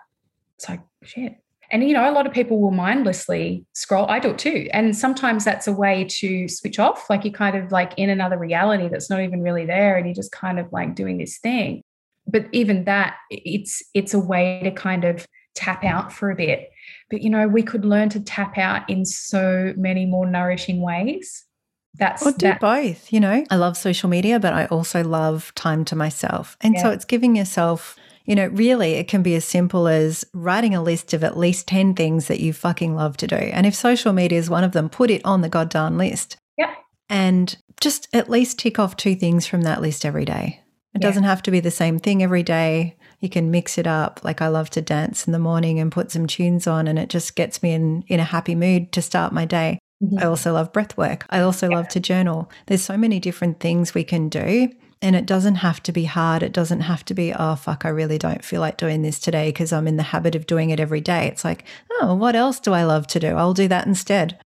It's 0.58 0.68
like, 0.68 0.82
shit, 1.04 1.38
and, 1.74 1.84
you 1.84 1.94
know, 1.96 2.08
a 2.08 2.14
lot 2.14 2.28
of 2.28 2.32
people 2.32 2.62
will 2.62 2.72
mindlessly 2.72 3.66
scroll. 3.74 4.06
I 4.08 4.20
do 4.20 4.30
it 4.30 4.38
too. 4.38 4.70
And 4.72 4.96
sometimes 4.96 5.44
that's 5.44 5.66
a 5.66 5.74
way 5.74 6.06
to 6.20 6.48
switch 6.48 6.78
off. 6.78 7.10
Like 7.10 7.26
you're 7.26 7.34
kind 7.34 7.58
of 7.58 7.72
like 7.72 7.94
in 7.98 8.12
another 8.12 8.38
reality 8.38 8.90
that's 8.90 9.10
not 9.10 9.22
even 9.22 9.42
really 9.42 9.66
there. 9.66 9.98
And 9.98 10.06
you're 10.06 10.14
just 10.14 10.32
kind 10.32 10.60
of 10.60 10.72
like 10.72 10.94
doing 10.94 11.18
this 11.18 11.40
thing. 11.40 11.82
But 12.28 12.46
even 12.52 12.84
that, 12.84 13.16
it's 13.32 13.82
it's 13.96 14.14
a 14.14 14.20
way 14.20 14.62
to 14.64 14.70
kind 14.72 15.04
of 15.04 15.26
tap 15.56 15.84
out 15.84 16.14
for 16.14 16.30
a 16.30 16.36
bit. 16.36 16.70
But 17.10 17.24
you 17.24 17.30
know, 17.32 17.48
we 17.48 17.64
could 17.64 17.86
learn 17.86 18.10
to 18.10 18.20
tap 18.20 18.60
out 18.60 18.88
in 18.88 19.04
so 19.04 19.74
many 19.76 20.06
more 20.06 20.28
nourishing 20.28 20.80
ways. 20.80 21.44
That's 21.96 22.24
or 22.24 22.34
do 22.34 22.46
that. 22.46 22.60
both. 22.60 23.12
You 23.12 23.20
know, 23.20 23.44
I 23.50 23.56
love 23.56 23.78
social 23.78 24.10
media, 24.10 24.40
but 24.40 24.54
I 24.54 24.66
also 24.66 25.04
love 25.04 25.52
time 25.56 25.86
to 25.86 25.96
myself. 25.96 26.56
And 26.62 26.78
so 26.78 26.92
it's 26.92 27.06
giving 27.06 27.36
yourself, 27.36 27.96
you 28.26 28.36
know, 28.36 28.48
really 28.48 28.94
it 28.94 29.08
can 29.08 29.22
be 29.22 29.36
as 29.36 29.46
simple 29.46 29.88
as 29.88 30.26
writing 30.34 30.74
a 30.76 30.82
list 30.84 31.14
of 31.14 31.24
at 31.24 31.38
least 31.38 31.68
10 31.68 31.94
things 31.96 32.28
that 32.28 32.40
you 32.40 32.54
fucking 32.54 32.96
love 32.96 33.18
to 33.18 33.28
do. 33.28 33.36
And 33.36 33.66
if 33.66 33.76
social 33.76 34.14
media 34.14 34.40
is 34.40 34.50
one 34.50 34.64
of 34.64 34.72
them, 34.72 34.90
put 34.90 35.10
it 35.12 35.22
on 35.26 35.42
the 35.42 35.50
goddamn 35.50 35.98
list 35.98 36.38
Yep. 36.58 36.70
and 37.10 37.58
just 37.82 38.08
at 38.14 38.30
least 38.30 38.60
tick 38.60 38.80
off 38.80 38.96
two 38.96 39.16
things 39.16 39.46
from 39.46 39.62
that 39.64 39.82
list 39.82 40.06
every 40.06 40.26
day. 40.26 40.60
It 40.96 41.02
Yeah. 41.02 41.08
doesn't 41.10 41.24
have 41.24 41.42
to 41.44 41.52
be 41.52 41.60
the 41.60 41.72
same 41.72 42.00
thing 42.00 42.22
every 42.24 42.44
day. 42.44 42.96
You 43.20 43.30
can 43.30 43.52
mix 43.52 43.78
it 43.78 43.88
up. 43.88 44.22
Like 44.24 44.42
I 44.42 44.48
love 44.48 44.70
to 44.72 44.82
dance 44.82 45.26
in 45.28 45.34
the 45.34 45.40
morning 45.40 45.80
and 45.80 45.92
put 45.92 46.12
some 46.12 46.28
tunes 46.28 46.68
on 46.68 46.88
and 46.88 47.00
it 47.00 47.10
just 47.10 47.36
gets 47.36 47.62
me 47.64 47.74
in 47.74 48.04
in 48.08 48.20
a 48.20 48.24
happy 48.26 48.56
mood 48.56 48.92
to 48.94 49.02
start 49.02 49.34
my 49.34 49.46
day. 49.46 49.80
Mhm. 50.04 50.22
I 50.22 50.26
also 50.28 50.54
love 50.54 50.72
breath 50.74 50.96
work. 50.98 51.26
I 51.30 51.40
also 51.40 51.68
love 51.70 51.88
to 51.90 52.00
journal. 52.00 52.50
There's 52.68 52.84
so 52.84 52.98
many 52.98 53.20
different 53.20 53.60
things 53.60 53.94
we 53.96 54.04
can 54.04 54.28
do. 54.30 54.70
And 55.04 55.18
it 55.18 55.26
doesn't 55.26 55.56
have 55.56 55.84
to 55.84 55.92
be 55.92 56.06
hard. 56.06 56.44
It 56.44 56.54
doesn't 56.54 56.80
have 56.80 57.04
to 57.06 57.14
be, 57.14 57.34
oh, 57.34 57.56
fuck, 57.56 57.86
I 57.86 57.90
really 57.90 58.18
don't 58.18 58.44
feel 58.44 58.62
like 58.62 58.78
doing 58.78 59.02
this 59.02 59.20
today 59.20 59.50
because 59.50 59.74
I'm 59.74 59.88
in 59.88 59.98
the 59.98 60.04
habit 60.04 60.34
of 60.34 60.48
doing 60.48 60.70
it 60.70 60.80
every 60.80 61.02
day. 61.02 61.28
It's 61.28 61.44
like, 61.44 61.66
oh, 62.00 62.16
what 62.16 62.38
else 62.38 62.60
do 62.62 62.72
I 62.72 62.86
love 62.86 63.06
to 63.08 63.20
do? 63.20 63.36
I'll 63.36 63.54
do 63.54 63.68
that 63.68 63.86
instead. 63.86 64.40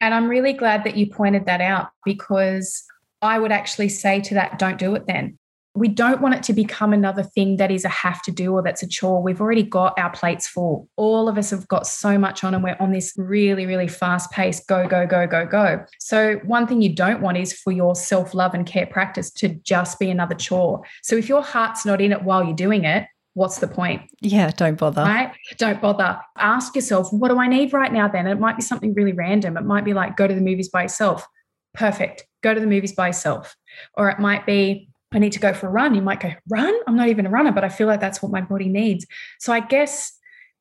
And 0.00 0.14
I'm 0.14 0.28
really 0.28 0.52
glad 0.52 0.84
that 0.84 0.96
you 0.96 1.08
pointed 1.08 1.46
that 1.46 1.60
out 1.60 1.88
because 2.04 2.84
I 3.20 3.40
would 3.40 3.50
actually 3.50 3.88
say 3.88 4.20
to 4.20 4.34
that, 4.34 4.60
don't 4.60 4.78
do 4.78 4.94
it 4.94 5.06
then. 5.08 5.36
We 5.76 5.88
don't 5.88 6.20
want 6.20 6.34
it 6.34 6.42
to 6.44 6.52
become 6.52 6.92
another 6.92 7.22
thing 7.22 7.56
that 7.58 7.70
is 7.70 7.84
a 7.84 7.88
have 7.88 8.22
to 8.22 8.30
do 8.32 8.52
or 8.52 8.62
that's 8.62 8.82
a 8.82 8.88
chore. 8.88 9.22
We've 9.22 9.40
already 9.40 9.62
got 9.62 9.98
our 9.98 10.10
plates 10.10 10.46
full. 10.46 10.88
All 10.96 11.28
of 11.28 11.36
us 11.38 11.50
have 11.50 11.68
got 11.68 11.86
so 11.86 12.18
much 12.18 12.42
on, 12.44 12.54
and 12.54 12.64
we're 12.64 12.76
on 12.80 12.92
this 12.92 13.12
really, 13.16 13.66
really 13.66 13.88
fast 13.88 14.30
pace 14.30 14.60
go, 14.60 14.88
go, 14.88 15.06
go, 15.06 15.26
go, 15.26 15.46
go. 15.46 15.84
So, 16.00 16.36
one 16.44 16.66
thing 16.66 16.82
you 16.82 16.94
don't 16.94 17.20
want 17.20 17.36
is 17.38 17.52
for 17.52 17.72
your 17.72 17.94
self 17.94 18.34
love 18.34 18.54
and 18.54 18.66
care 18.66 18.86
practice 18.86 19.30
to 19.32 19.48
just 19.48 19.98
be 19.98 20.10
another 20.10 20.34
chore. 20.34 20.82
So, 21.02 21.16
if 21.16 21.28
your 21.28 21.42
heart's 21.42 21.84
not 21.84 22.00
in 22.00 22.12
it 22.12 22.22
while 22.22 22.42
you're 22.42 22.54
doing 22.56 22.84
it, 22.84 23.06
what's 23.34 23.58
the 23.58 23.68
point? 23.68 24.02
Yeah, 24.22 24.50
don't 24.50 24.78
bother. 24.78 25.02
right? 25.02 25.32
Don't 25.58 25.80
bother. 25.80 26.18
Ask 26.38 26.74
yourself, 26.74 27.12
what 27.12 27.28
do 27.28 27.38
I 27.38 27.46
need 27.48 27.72
right 27.74 27.92
now 27.92 28.08
then? 28.08 28.26
It 28.26 28.40
might 28.40 28.56
be 28.56 28.62
something 28.62 28.94
really 28.94 29.12
random. 29.12 29.56
It 29.58 29.64
might 29.64 29.84
be 29.84 29.92
like, 29.92 30.16
go 30.16 30.26
to 30.26 30.34
the 30.34 30.40
movies 30.40 30.70
by 30.70 30.82
yourself. 30.82 31.26
Perfect. 31.74 32.26
Go 32.42 32.54
to 32.54 32.60
the 32.60 32.66
movies 32.66 32.94
by 32.94 33.08
yourself. 33.08 33.54
Or 33.94 34.08
it 34.08 34.18
might 34.18 34.46
be, 34.46 34.88
I 35.16 35.18
need 35.18 35.32
to 35.32 35.40
go 35.40 35.54
for 35.54 35.66
a 35.66 35.70
run. 35.70 35.94
You 35.94 36.02
might 36.02 36.20
go, 36.20 36.32
run? 36.50 36.78
I'm 36.86 36.94
not 36.94 37.08
even 37.08 37.24
a 37.24 37.30
runner, 37.30 37.50
but 37.50 37.64
I 37.64 37.70
feel 37.70 37.86
like 37.86 38.00
that's 38.00 38.20
what 38.20 38.30
my 38.30 38.42
body 38.42 38.68
needs. 38.68 39.06
So 39.40 39.50
I 39.50 39.60
guess 39.60 40.12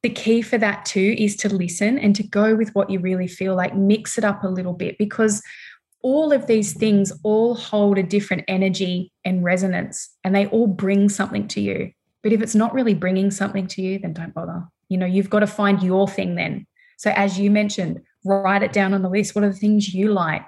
the 0.01 0.10
key 0.10 0.41
for 0.41 0.58
that 0.58 0.86
too 0.86 1.14
is 1.18 1.36
to 1.38 1.53
listen 1.53 1.99
and 1.99 2.16
to 2.16 2.24
go 2.24 2.56
with 2.56 2.74
what 2.74 2.89
you 2.89 2.99
really 2.99 3.28
feel 3.28 3.53
like, 3.53 3.76
mix 3.76 4.18
it 4.18 4.24
up 4.24 4.45
a 4.45 4.47
little 4.47 4.72
bit 4.72 4.97
because 4.97 5.43
all 6.01 6.32
of 6.32 6.47
these 6.47 6.72
things 6.72 7.12
all 7.24 7.56
hold 7.56 7.97
a 7.97 8.03
different 8.03 8.45
energy 8.47 9.12
and 9.26 9.43
resonance 9.43 10.10
and 10.24 10.34
they 10.34 10.45
all 10.47 10.68
bring 10.68 11.10
something 11.10 11.49
to 11.49 11.60
you. 11.60 11.91
But 12.24 12.32
if 12.32 12.41
it's 12.41 12.56
not 12.56 12.74
really 12.74 12.93
bringing 12.93 13.32
something 13.32 13.68
to 13.68 13.82
you, 13.82 13.99
then 13.99 14.14
don't 14.14 14.34
bother. 14.34 14.64
You 14.88 14.97
know, 14.97 15.06
you've 15.06 15.30
got 15.30 15.39
to 15.39 15.47
find 15.47 15.84
your 15.84 16.08
thing 16.08 16.36
then. 16.36 16.66
So, 16.97 17.12
as 17.12 17.38
you 17.38 17.51
mentioned, 17.51 18.01
write 18.24 18.64
it 18.64 18.72
down 18.72 18.93
on 18.93 19.01
the 19.01 19.10
list. 19.10 19.36
What 19.36 19.43
are 19.43 19.49
the 19.49 19.58
things 19.58 19.93
you 19.93 20.14
like? 20.14 20.45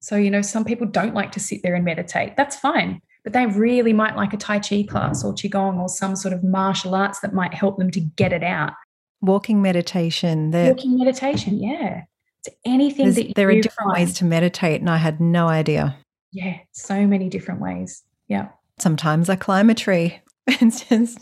So, 0.00 0.14
you 0.14 0.30
know, 0.30 0.42
some 0.42 0.64
people 0.64 0.86
don't 0.86 1.14
like 1.14 1.32
to 1.32 1.40
sit 1.40 1.62
there 1.64 1.74
and 1.74 1.84
meditate. 1.84 2.36
That's 2.36 2.54
fine. 2.54 3.02
But 3.28 3.34
they 3.34 3.44
really 3.44 3.92
might 3.92 4.16
like 4.16 4.32
a 4.32 4.38
Tai 4.38 4.60
Chi 4.60 4.84
class 4.84 5.22
or 5.22 5.34
Qigong 5.34 5.78
or 5.78 5.90
some 5.90 6.16
sort 6.16 6.32
of 6.32 6.42
martial 6.42 6.94
arts 6.94 7.20
that 7.20 7.34
might 7.34 7.52
help 7.52 7.76
them 7.76 7.90
to 7.90 8.00
get 8.00 8.32
it 8.32 8.42
out. 8.42 8.72
Walking 9.20 9.60
meditation. 9.60 10.50
There, 10.50 10.70
Walking 10.70 10.96
meditation, 10.96 11.58
yeah. 11.58 12.04
It's 12.38 12.56
anything 12.64 13.12
that 13.12 13.34
there 13.34 13.50
are 13.50 13.60
different 13.60 13.90
find. 13.90 13.92
ways 13.92 14.14
to 14.14 14.24
meditate, 14.24 14.80
and 14.80 14.88
I 14.88 14.96
had 14.96 15.20
no 15.20 15.46
idea. 15.46 15.94
Yeah, 16.32 16.56
so 16.72 17.06
many 17.06 17.28
different 17.28 17.60
ways. 17.60 18.02
Yeah. 18.28 18.48
Sometimes 18.78 19.28
I 19.28 19.36
climb 19.36 19.68
a 19.68 19.74
tree. 19.74 20.22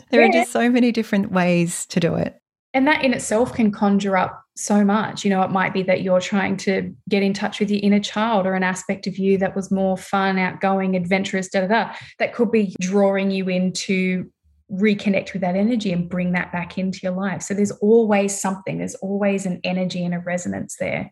There 0.09 0.23
are 0.23 0.31
just 0.31 0.53
so 0.53 0.69
many 0.69 0.93
different 0.93 1.33
ways 1.33 1.85
to 1.87 1.99
do 1.99 2.15
it. 2.15 2.39
And 2.73 2.87
that 2.87 3.03
in 3.03 3.13
itself 3.13 3.51
can 3.53 3.73
conjure 3.73 4.15
up 4.15 4.45
so 4.57 4.83
much. 4.83 5.23
You 5.23 5.29
know, 5.29 5.41
it 5.43 5.51
might 5.51 5.73
be 5.73 5.83
that 5.83 6.01
you're 6.01 6.19
trying 6.19 6.57
to 6.57 6.93
get 7.09 7.23
in 7.23 7.33
touch 7.33 7.59
with 7.59 7.69
your 7.69 7.79
inner 7.81 7.99
child 7.99 8.45
or 8.45 8.53
an 8.53 8.63
aspect 8.63 9.07
of 9.07 9.17
you 9.17 9.37
that 9.37 9.55
was 9.55 9.71
more 9.71 9.97
fun, 9.97 10.37
outgoing, 10.37 10.95
adventurous, 10.95 11.47
da 11.49 11.61
da 11.61 11.67
da. 11.67 11.95
That 12.19 12.33
could 12.33 12.51
be 12.51 12.75
drawing 12.79 13.31
you 13.31 13.47
in 13.49 13.73
to 13.73 14.31
reconnect 14.71 15.33
with 15.33 15.41
that 15.41 15.55
energy 15.55 15.93
and 15.93 16.09
bring 16.09 16.33
that 16.33 16.51
back 16.51 16.77
into 16.77 16.99
your 17.03 17.13
life. 17.13 17.41
So 17.41 17.53
there's 17.53 17.71
always 17.71 18.39
something, 18.39 18.79
there's 18.79 18.95
always 18.95 19.45
an 19.45 19.61
energy 19.63 20.03
and 20.03 20.13
a 20.13 20.19
resonance 20.19 20.75
there. 20.79 21.11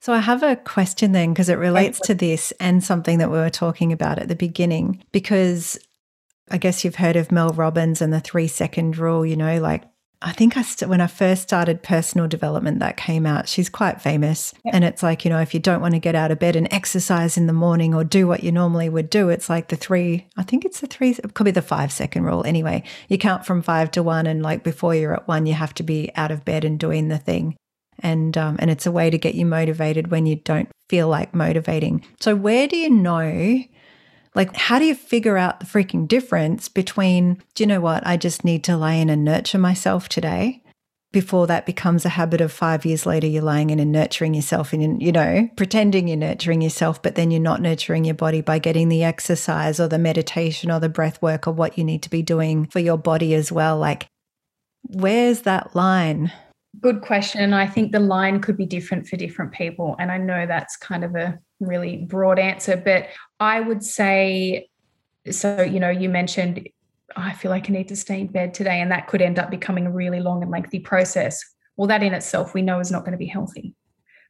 So 0.00 0.12
I 0.12 0.18
have 0.18 0.42
a 0.42 0.56
question 0.56 1.12
then 1.12 1.32
because 1.32 1.48
it 1.48 1.58
relates 1.58 1.98
to 2.00 2.14
this 2.14 2.52
and 2.60 2.84
something 2.84 3.18
that 3.18 3.30
we 3.30 3.38
were 3.38 3.50
talking 3.50 3.92
about 3.92 4.18
at 4.18 4.28
the 4.28 4.36
beginning. 4.36 5.02
Because 5.12 5.78
I 6.50 6.58
guess 6.58 6.84
you've 6.84 6.96
heard 6.96 7.16
of 7.16 7.32
Mel 7.32 7.50
Robbins 7.50 8.02
and 8.02 8.12
the 8.12 8.20
three 8.20 8.46
second 8.46 8.98
rule, 8.98 9.24
you 9.24 9.36
know, 9.36 9.60
like 9.60 9.84
I 10.22 10.32
think 10.32 10.56
I 10.56 10.62
st- 10.62 10.88
when 10.88 11.00
I 11.02 11.06
first 11.06 11.42
started 11.42 11.82
personal 11.82 12.26
development 12.26 12.78
that 12.78 12.96
came 12.96 13.26
out. 13.26 13.46
She's 13.48 13.68
quite 13.68 14.00
famous, 14.00 14.54
Yep. 14.64 14.74
and 14.74 14.84
it's 14.84 15.02
like 15.02 15.24
you 15.24 15.30
know 15.30 15.40
if 15.40 15.52
you 15.52 15.60
don't 15.60 15.82
want 15.82 15.94
to 15.94 16.00
get 16.00 16.14
out 16.14 16.30
of 16.30 16.38
bed 16.38 16.56
and 16.56 16.66
exercise 16.72 17.36
in 17.36 17.46
the 17.46 17.52
morning 17.52 17.94
or 17.94 18.04
do 18.04 18.26
what 18.26 18.42
you 18.42 18.50
normally 18.50 18.88
would 18.88 19.10
do, 19.10 19.28
it's 19.28 19.50
like 19.50 19.68
the 19.68 19.76
three. 19.76 20.26
I 20.36 20.42
think 20.42 20.64
it's 20.64 20.80
the 20.80 20.86
three. 20.86 21.10
It 21.10 21.34
could 21.34 21.44
be 21.44 21.50
the 21.50 21.60
five 21.62 21.92
second 21.92 22.24
rule. 22.24 22.42
Anyway, 22.46 22.82
you 23.08 23.18
count 23.18 23.44
from 23.44 23.60
five 23.62 23.90
to 23.92 24.02
one, 24.02 24.26
and 24.26 24.42
like 24.42 24.62
before 24.64 24.94
you're 24.94 25.14
at 25.14 25.28
one, 25.28 25.46
you 25.46 25.54
have 25.54 25.74
to 25.74 25.82
be 25.82 26.10
out 26.16 26.30
of 26.30 26.44
bed 26.44 26.64
and 26.64 26.78
doing 26.78 27.08
the 27.08 27.18
thing 27.18 27.56
and 28.00 28.36
um, 28.36 28.56
and 28.58 28.70
it's 28.70 28.86
a 28.86 28.92
way 28.92 29.08
to 29.08 29.18
get 29.18 29.34
you 29.36 29.46
motivated 29.46 30.10
when 30.10 30.26
you 30.26 30.34
don't 30.36 30.68
feel 30.88 31.06
like 31.08 31.32
motivating. 31.34 32.04
So 32.20 32.34
where 32.34 32.66
do 32.66 32.76
you 32.76 32.90
know? 32.90 33.62
Like, 34.34 34.56
how 34.56 34.78
do 34.78 34.84
you 34.84 34.94
figure 34.94 35.36
out 35.36 35.60
the 35.60 35.66
freaking 35.66 36.08
difference 36.08 36.68
between, 36.68 37.42
do 37.54 37.62
you 37.62 37.66
know 37.66 37.80
what? 37.80 38.04
I 38.06 38.16
just 38.16 38.44
need 38.44 38.64
to 38.64 38.76
lay 38.76 39.00
in 39.00 39.10
and 39.10 39.24
nurture 39.24 39.58
myself 39.58 40.08
today 40.08 40.64
before 41.14 41.46
that 41.46 41.64
becomes 41.64 42.04
a 42.04 42.10
habit 42.10 42.42
of 42.42 42.52
five 42.52 42.84
years 42.84 43.06
later, 43.06 43.26
you're 43.26 43.40
laying 43.40 43.70
in 43.70 43.78
and 43.78 43.92
nurturing 43.92 44.34
yourself 44.34 44.74
and, 44.74 45.00
you 45.00 45.12
know, 45.12 45.48
pretending 45.56 46.08
you're 46.08 46.16
nurturing 46.16 46.60
yourself, 46.60 47.00
but 47.02 47.14
then 47.14 47.30
you're 47.30 47.40
not 47.40 47.62
nurturing 47.62 48.04
your 48.04 48.16
body 48.16 48.42
by 48.42 48.58
getting 48.58 48.90
the 48.90 49.04
exercise 49.04 49.80
or 49.80 49.86
the 49.86 49.98
meditation 49.98 50.70
or 50.70 50.80
the 50.80 50.88
breath 50.88 51.22
work 51.22 51.46
or 51.46 51.52
what 51.52 51.78
you 51.78 51.84
need 51.84 52.02
to 52.02 52.10
be 52.10 52.20
doing 52.20 52.66
for 52.66 52.80
your 52.80 52.98
body 52.98 53.32
as 53.32 53.50
well. 53.50 53.78
Like, 53.78 54.08
where's 54.82 55.42
that 55.42 55.74
line? 55.74 56.32
Good 56.80 57.00
question. 57.00 57.40
And 57.40 57.54
I 57.54 57.68
think 57.68 57.92
the 57.92 58.00
line 58.00 58.40
could 58.40 58.56
be 58.56 58.66
different 58.66 59.06
for 59.06 59.16
different 59.16 59.52
people. 59.52 59.94
And 60.00 60.10
I 60.10 60.18
know 60.18 60.46
that's 60.46 60.76
kind 60.76 61.04
of 61.04 61.14
a 61.14 61.38
really 61.60 61.98
broad 61.98 62.38
answer, 62.38 62.76
but 62.76 63.08
I 63.40 63.60
would 63.60 63.82
say 63.82 64.68
so, 65.30 65.62
you 65.62 65.80
know, 65.80 65.88
you 65.88 66.08
mentioned, 66.08 66.68
I 67.16 67.32
feel 67.32 67.50
like 67.50 67.70
I 67.70 67.72
need 67.72 67.88
to 67.88 67.96
stay 67.96 68.20
in 68.20 68.26
bed 68.26 68.52
today, 68.52 68.80
and 68.80 68.90
that 68.90 69.06
could 69.06 69.22
end 69.22 69.38
up 69.38 69.50
becoming 69.50 69.86
a 69.86 69.90
really 69.90 70.20
long 70.20 70.42
and 70.42 70.50
lengthy 70.50 70.80
process. 70.80 71.42
Well, 71.76 71.88
that 71.88 72.02
in 72.02 72.14
itself 72.14 72.54
we 72.54 72.62
know 72.62 72.80
is 72.80 72.90
not 72.90 73.00
going 73.00 73.12
to 73.12 73.18
be 73.18 73.26
healthy, 73.26 73.74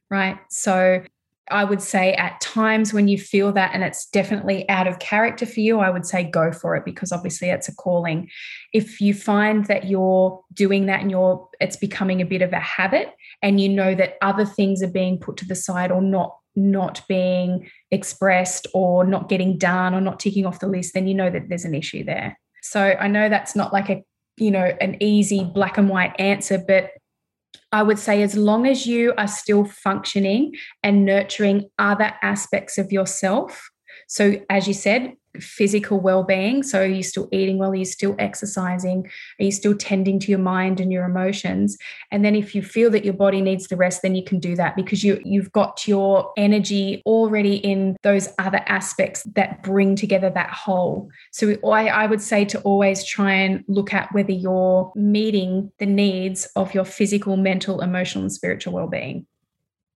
right? 0.09 0.37
So 0.49 1.03
I 1.51 1.63
would 1.63 1.81
say 1.81 2.13
at 2.13 2.41
times 2.41 2.91
when 2.91 3.07
you 3.07 3.19
feel 3.19 3.51
that 3.51 3.71
and 3.73 3.83
it's 3.83 4.07
definitely 4.09 4.67
out 4.67 4.87
of 4.87 4.97
character 4.97 5.45
for 5.45 5.59
you, 5.59 5.79
I 5.79 5.91
would 5.91 6.05
say 6.05 6.23
go 6.23 6.51
for 6.51 6.75
it 6.75 6.85
because 6.85 7.11
obviously 7.11 7.49
it's 7.49 7.69
a 7.69 7.75
calling. 7.75 8.29
If 8.73 8.99
you 8.99 9.13
find 9.13 9.65
that 9.65 9.85
you're 9.85 10.41
doing 10.53 10.87
that 10.87 11.01
and 11.01 11.11
you're 11.11 11.47
it's 11.59 11.75
becoming 11.75 12.19
a 12.19 12.25
bit 12.25 12.41
of 12.41 12.51
a 12.51 12.59
habit 12.59 13.09
and 13.43 13.61
you 13.61 13.69
know 13.69 13.93
that 13.93 14.15
other 14.23 14.45
things 14.45 14.81
are 14.81 14.87
being 14.87 15.19
put 15.19 15.37
to 15.37 15.45
the 15.45 15.55
side 15.55 15.91
or 15.91 16.01
not 16.01 16.35
not 16.55 17.01
being 17.07 17.69
expressed 17.91 18.67
or 18.73 19.05
not 19.05 19.29
getting 19.29 19.57
done 19.57 19.93
or 19.93 20.01
not 20.01 20.19
ticking 20.19 20.45
off 20.45 20.59
the 20.59 20.67
list, 20.67 20.93
then 20.93 21.07
you 21.07 21.13
know 21.13 21.29
that 21.29 21.49
there's 21.49 21.65
an 21.65 21.75
issue 21.75 22.03
there. 22.03 22.37
So 22.61 22.95
I 22.99 23.07
know 23.07 23.29
that's 23.29 23.55
not 23.55 23.73
like 23.73 23.89
a, 23.89 24.03
you 24.37 24.51
know, 24.51 24.73
an 24.81 24.97
easy 25.01 25.43
black 25.43 25.77
and 25.77 25.89
white 25.89 26.19
answer, 26.19 26.57
but 26.57 26.91
I 27.71 27.83
would 27.83 27.99
say 27.99 28.21
as 28.21 28.35
long 28.35 28.67
as 28.67 28.85
you 28.85 29.13
are 29.17 29.27
still 29.27 29.65
functioning 29.65 30.53
and 30.81 31.05
nurturing 31.05 31.69
other 31.77 32.13
aspects 32.21 32.77
of 32.77 32.91
yourself. 32.91 33.69
So, 34.07 34.41
as 34.49 34.67
you 34.67 34.73
said, 34.73 35.13
physical 35.39 35.99
well-being. 35.99 36.63
So 36.63 36.81
are 36.81 36.85
you 36.85 37.03
still 37.03 37.27
eating 37.31 37.57
well? 37.57 37.71
Are 37.71 37.75
you 37.75 37.85
still 37.85 38.15
exercising? 38.19 39.09
Are 39.39 39.43
you 39.43 39.51
still 39.51 39.75
tending 39.75 40.19
to 40.19 40.31
your 40.31 40.39
mind 40.39 40.79
and 40.79 40.91
your 40.91 41.05
emotions? 41.05 41.77
And 42.11 42.23
then 42.23 42.35
if 42.35 42.55
you 42.55 42.61
feel 42.61 42.89
that 42.91 43.05
your 43.05 43.13
body 43.13 43.41
needs 43.41 43.67
the 43.67 43.75
rest 43.75 44.01
then 44.01 44.15
you 44.15 44.23
can 44.23 44.39
do 44.39 44.55
that 44.55 44.75
because 44.75 45.03
you 45.03 45.21
you've 45.23 45.51
got 45.51 45.87
your 45.87 46.31
energy 46.37 47.01
already 47.05 47.55
in 47.55 47.95
those 48.03 48.27
other 48.39 48.61
aspects 48.67 49.23
that 49.35 49.63
bring 49.63 49.95
together 49.95 50.29
that 50.29 50.49
whole. 50.49 51.09
So 51.31 51.55
I, 51.65 51.87
I 51.87 52.05
would 52.05 52.21
say 52.21 52.45
to 52.45 52.61
always 52.61 53.03
try 53.03 53.33
and 53.33 53.63
look 53.67 53.93
at 53.93 54.13
whether 54.13 54.31
you're 54.31 54.91
meeting 54.95 55.71
the 55.79 55.85
needs 55.85 56.45
of 56.55 56.73
your 56.73 56.85
physical 56.85 57.37
mental 57.37 57.81
emotional 57.81 58.23
and 58.23 58.31
spiritual 58.31 58.73
well-being. 58.73 59.25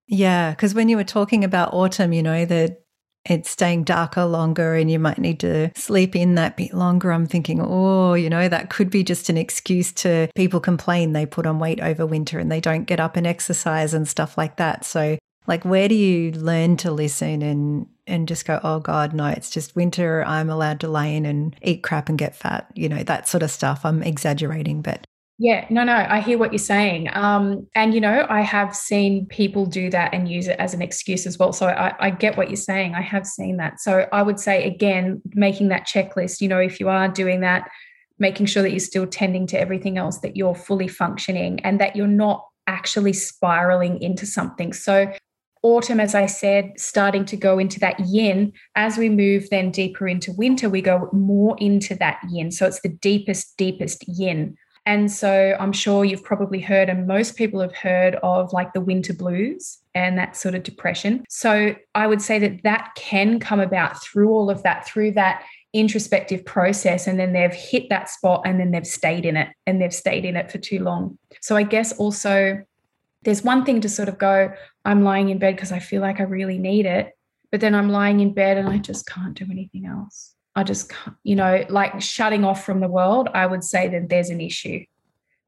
Yeah, 0.07 0.51
because 0.51 0.73
when 0.73 0.89
you 0.89 0.97
were 0.97 1.03
talking 1.03 1.43
about 1.43 1.73
autumn, 1.73 2.13
you 2.13 2.23
know, 2.23 2.43
that 2.45 2.81
it's 3.25 3.49
staying 3.49 3.83
darker 3.83 4.25
longer 4.25 4.75
and 4.75 4.89
you 4.89 4.97
might 4.99 5.17
need 5.19 5.39
to 5.41 5.71
sleep 5.75 6.15
in 6.15 6.35
that 6.35 6.57
bit 6.57 6.73
longer. 6.73 7.11
I'm 7.11 7.27
thinking, 7.27 7.59
oh, 7.61 8.13
you 8.13 8.29
know, 8.29 8.47
that 8.49 8.69
could 8.69 8.89
be 8.89 9.03
just 9.03 9.29
an 9.29 9.37
excuse 9.37 9.91
to 9.93 10.29
people 10.35 10.59
complain 10.59 11.13
they 11.13 11.25
put 11.25 11.45
on 11.45 11.59
weight 11.59 11.79
over 11.81 12.05
winter 12.05 12.39
and 12.39 12.51
they 12.51 12.61
don't 12.61 12.85
get 12.85 12.99
up 12.99 13.15
and 13.17 13.27
exercise 13.27 13.93
and 13.93 14.07
stuff 14.07 14.37
like 14.37 14.55
that. 14.57 14.85
So, 14.85 15.17
Like, 15.47 15.65
where 15.65 15.87
do 15.87 15.95
you 15.95 16.31
learn 16.31 16.77
to 16.77 16.91
listen 16.91 17.41
and 17.41 17.87
and 18.05 18.27
just 18.27 18.45
go, 18.45 18.59
oh 18.63 18.79
God, 18.79 19.13
no, 19.13 19.27
it's 19.27 19.49
just 19.51 19.75
winter. 19.75 20.23
I'm 20.25 20.49
allowed 20.49 20.79
to 20.81 20.87
lay 20.87 21.15
in 21.15 21.25
and 21.25 21.55
eat 21.61 21.83
crap 21.83 22.09
and 22.09 22.17
get 22.17 22.35
fat. 22.35 22.67
You 22.75 22.89
know, 22.89 23.03
that 23.03 23.27
sort 23.27 23.43
of 23.43 23.51
stuff. 23.51 23.81
I'm 23.85 24.01
exaggerating, 24.01 24.81
but 24.81 25.05
yeah, 25.41 25.65
no, 25.69 25.85
no, 25.85 25.93
I 25.93 26.19
hear 26.19 26.37
what 26.37 26.51
you're 26.51 26.59
saying. 26.59 27.07
Um, 27.13 27.65
and, 27.73 27.93
you 27.93 28.01
know, 28.01 28.27
I 28.29 28.41
have 28.41 28.75
seen 28.75 29.25
people 29.27 29.65
do 29.65 29.89
that 29.89 30.13
and 30.13 30.27
use 30.27 30.49
it 30.49 30.59
as 30.59 30.73
an 30.73 30.81
excuse 30.81 31.25
as 31.25 31.39
well. 31.39 31.53
So 31.53 31.67
I, 31.67 31.95
I, 31.97 32.09
get 32.09 32.35
what 32.35 32.49
you're 32.49 32.57
saying. 32.57 32.93
I 32.93 33.01
have 33.01 33.25
seen 33.25 33.55
that. 33.55 33.79
So 33.79 34.05
I 34.11 34.21
would 34.21 34.37
say, 34.37 34.67
again, 34.67 35.21
making 35.33 35.69
that 35.69 35.87
checklist, 35.87 36.41
you 36.41 36.49
know, 36.49 36.59
if 36.59 36.81
you 36.81 36.89
are 36.89 37.07
doing 37.07 37.39
that, 37.39 37.69
making 38.19 38.47
sure 38.47 38.61
that 38.61 38.71
you're 38.71 38.81
still 38.81 39.07
tending 39.07 39.47
to 39.47 39.57
everything 39.57 39.97
else, 39.97 40.19
that 40.19 40.35
you're 40.35 40.55
fully 40.55 40.89
functioning 40.89 41.61
and 41.61 41.79
that 41.79 41.95
you're 41.95 42.05
not 42.05 42.45
actually 42.67 43.13
spiraling 43.13 44.01
into 44.01 44.25
something. 44.25 44.73
So 44.73 45.09
autumn, 45.63 46.01
as 46.01 46.15
I 46.15 46.25
said, 46.25 46.73
starting 46.75 47.23
to 47.23 47.37
go 47.37 47.59
into 47.59 47.79
that 47.79 47.97
yin. 48.01 48.51
As 48.75 48.97
we 48.97 49.07
move 49.07 49.49
then 49.51 49.71
deeper 49.71 50.05
into 50.05 50.33
winter, 50.33 50.69
we 50.69 50.81
go 50.81 51.07
more 51.13 51.55
into 51.59 51.95
that 51.95 52.19
yin. 52.29 52.51
So 52.51 52.65
it's 52.65 52.81
the 52.81 52.89
deepest, 52.89 53.55
deepest 53.55 54.05
yin 54.05 54.57
and 54.89 55.11
so 55.11 55.55
I'm 55.59 55.71
sure 55.71 56.03
you've 56.03 56.23
probably 56.23 56.59
heard, 56.59 56.89
and 56.89 57.05
most 57.05 57.35
people 57.35 57.59
have 57.59 57.75
heard 57.75 58.15
of 58.23 58.51
like 58.53 58.73
the 58.73 58.81
winter 58.81 59.13
blues 59.13 59.77
and 59.93 60.17
that 60.17 60.35
sort 60.35 60.55
of 60.55 60.63
depression. 60.63 61.25
So 61.29 61.75
I 61.93 62.07
would 62.07 62.23
say 62.23 62.39
that 62.39 62.63
that 62.63 62.93
can 62.95 63.39
come 63.39 63.59
about 63.59 64.01
through 64.01 64.31
all 64.31 64.49
of 64.49 64.63
that, 64.63 64.87
through 64.87 65.11
that 65.11 65.43
introspective 65.73 66.43
process. 66.43 67.05
And 67.05 67.19
then 67.19 67.33
they've 67.33 67.53
hit 67.53 67.89
that 67.89 68.09
spot 68.09 68.41
and 68.45 68.59
then 68.59 68.71
they've 68.71 68.87
stayed 68.87 69.27
in 69.27 69.37
it 69.37 69.49
and 69.67 69.79
they've 69.79 69.93
stayed 69.93 70.25
in 70.25 70.35
it 70.35 70.51
for 70.51 70.57
too 70.57 70.79
long. 70.79 71.19
So 71.39 71.55
I 71.55 71.61
guess 71.61 71.91
also 71.91 72.63
there's 73.21 73.43
one 73.43 73.65
thing 73.65 73.81
to 73.81 73.89
sort 73.89 74.09
of 74.09 74.17
go, 74.17 74.51
I'm 74.85 75.03
lying 75.03 75.29
in 75.29 75.37
bed 75.37 75.55
because 75.55 75.71
I 75.71 75.77
feel 75.77 76.01
like 76.01 76.19
I 76.19 76.23
really 76.23 76.57
need 76.57 76.87
it. 76.87 77.15
But 77.51 77.61
then 77.61 77.75
I'm 77.75 77.89
lying 77.89 78.21
in 78.21 78.33
bed 78.33 78.57
and 78.57 78.67
I 78.67 78.79
just 78.79 79.05
can't 79.05 79.35
do 79.35 79.45
anything 79.51 79.85
else. 79.85 80.33
I 80.59 80.63
just, 80.63 80.91
you 81.23 81.35
know, 81.37 81.65
like 81.69 82.01
shutting 82.01 82.43
off 82.43 82.65
from 82.65 82.81
the 82.81 82.89
world, 82.89 83.29
I 83.33 83.45
would 83.45 83.63
say 83.63 83.87
that 83.87 84.09
there's 84.09 84.29
an 84.29 84.41
issue. 84.41 84.83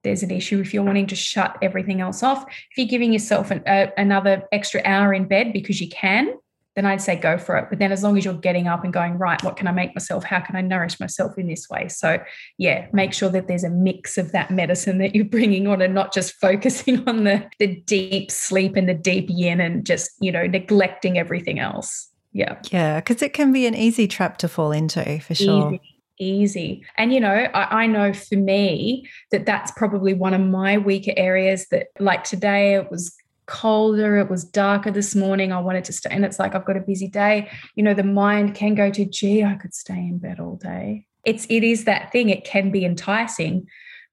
There's 0.03 0.23
an 0.23 0.31
issue 0.31 0.59
if 0.61 0.73
you're 0.73 0.83
wanting 0.83 1.07
to 1.07 1.15
shut 1.15 1.57
everything 1.61 1.99
else 1.99 2.23
off. 2.23 2.45
If 2.47 2.77
you're 2.77 2.87
giving 2.87 3.11
yourself 3.11 3.51
an, 3.51 3.61
a, 3.67 3.91
another 3.97 4.47
extra 4.53 4.81
hour 4.85 5.13
in 5.13 5.27
bed 5.27 5.51
because 5.51 5.81
you 5.81 5.89
can, 5.89 6.33
then 6.75 6.85
I'd 6.85 7.01
say 7.01 7.17
go 7.17 7.37
for 7.37 7.57
it. 7.57 7.67
But 7.69 7.79
then 7.79 7.91
as 7.91 8.01
long 8.01 8.17
as 8.17 8.23
you're 8.23 8.33
getting 8.33 8.69
up 8.69 8.85
and 8.85 8.93
going, 8.93 9.17
right, 9.17 9.43
what 9.43 9.57
can 9.57 9.67
I 9.67 9.73
make 9.73 9.93
myself? 9.93 10.23
How 10.23 10.39
can 10.39 10.55
I 10.55 10.61
nourish 10.61 10.97
myself 10.97 11.37
in 11.37 11.47
this 11.47 11.69
way? 11.69 11.89
So, 11.89 12.17
yeah, 12.57 12.87
make 12.93 13.13
sure 13.13 13.29
that 13.29 13.49
there's 13.49 13.65
a 13.65 13.69
mix 13.69 14.17
of 14.17 14.31
that 14.31 14.49
medicine 14.49 14.97
that 14.99 15.13
you're 15.13 15.25
bringing 15.25 15.67
on 15.67 15.81
and 15.81 15.93
not 15.93 16.13
just 16.13 16.33
focusing 16.41 17.07
on 17.07 17.25
the, 17.25 17.45
the 17.59 17.75
deep 17.81 18.31
sleep 18.31 18.77
and 18.77 18.87
the 18.87 18.93
deep 18.93 19.25
yin 19.29 19.59
and 19.59 19.85
just, 19.85 20.11
you 20.21 20.31
know, 20.31 20.47
neglecting 20.47 21.17
everything 21.17 21.59
else. 21.59 22.10
Yeah. 22.31 22.59
Yeah. 22.71 22.99
Because 22.99 23.21
it 23.21 23.33
can 23.33 23.51
be 23.51 23.65
an 23.65 23.75
easy 23.75 24.07
trap 24.07 24.37
to 24.37 24.47
fall 24.47 24.71
into 24.71 25.19
for 25.19 25.35
sure. 25.35 25.73
Easy. 25.73 25.81
Easy. 26.17 26.85
And, 26.97 27.11
you 27.11 27.19
know, 27.19 27.33
I, 27.53 27.83
I 27.83 27.87
know 27.87 28.13
for 28.13 28.35
me 28.35 29.09
that 29.31 29.47
that's 29.47 29.71
probably 29.71 30.13
one 30.13 30.35
of 30.35 30.41
my 30.41 30.77
weaker 30.77 31.13
areas 31.17 31.67
that, 31.69 31.87
like 31.99 32.23
today, 32.23 32.75
it 32.75 32.91
was 32.91 33.15
colder, 33.47 34.17
it 34.17 34.29
was 34.29 34.43
darker 34.43 34.91
this 34.91 35.15
morning. 35.15 35.51
I 35.51 35.59
wanted 35.59 35.83
to 35.85 35.93
stay, 35.93 36.09
and 36.11 36.23
it's 36.23 36.37
like 36.37 36.53
I've 36.53 36.63
got 36.63 36.77
a 36.77 36.81
busy 36.81 37.07
day. 37.07 37.49
You 37.75 37.83
know, 37.83 37.95
the 37.95 38.03
mind 38.03 38.55
can 38.55 38.75
go 38.75 38.91
to, 38.91 39.03
gee, 39.03 39.43
I 39.43 39.55
could 39.55 39.73
stay 39.73 39.97
in 39.97 40.19
bed 40.19 40.39
all 40.39 40.57
day. 40.57 41.07
It's 41.25 41.45
it 41.49 41.63
is 41.63 41.85
that 41.85 42.11
thing. 42.11 42.29
It 42.29 42.45
can 42.45 42.71
be 42.71 42.85
enticing, 42.85 43.67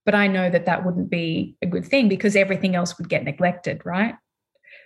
but 0.05 0.15
I 0.15 0.27
know 0.27 0.49
that 0.51 0.65
that 0.65 0.85
wouldn't 0.85 1.11
be 1.11 1.57
a 1.63 1.67
good 1.67 1.85
thing 1.85 2.09
because 2.09 2.37
everything 2.37 2.75
else 2.75 2.97
would 2.99 3.09
get 3.09 3.23
neglected, 3.23 3.83
right? 3.85 4.15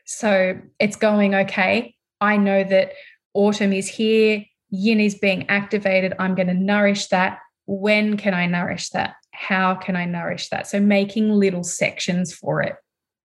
So 0.04 0.60
it's 0.80 0.96
going 0.96 1.34
okay. 1.34 1.94
I 2.20 2.36
know 2.36 2.62
that 2.64 2.92
autumn 3.34 3.72
is 3.72 3.88
here, 3.88 4.44
yin 4.70 5.00
is 5.00 5.14
being 5.14 5.48
activated. 5.48 6.14
I'm 6.18 6.34
going 6.34 6.48
to 6.48 6.54
nourish 6.54 7.08
that. 7.08 7.38
When 7.66 8.16
can 8.16 8.34
I 8.34 8.46
nourish 8.46 8.90
that? 8.90 9.14
How 9.32 9.74
can 9.74 9.96
I 9.96 10.04
nourish 10.04 10.48
that? 10.50 10.66
So 10.66 10.80
making 10.80 11.30
little 11.30 11.64
sections 11.64 12.32
for 12.32 12.62
it, 12.62 12.74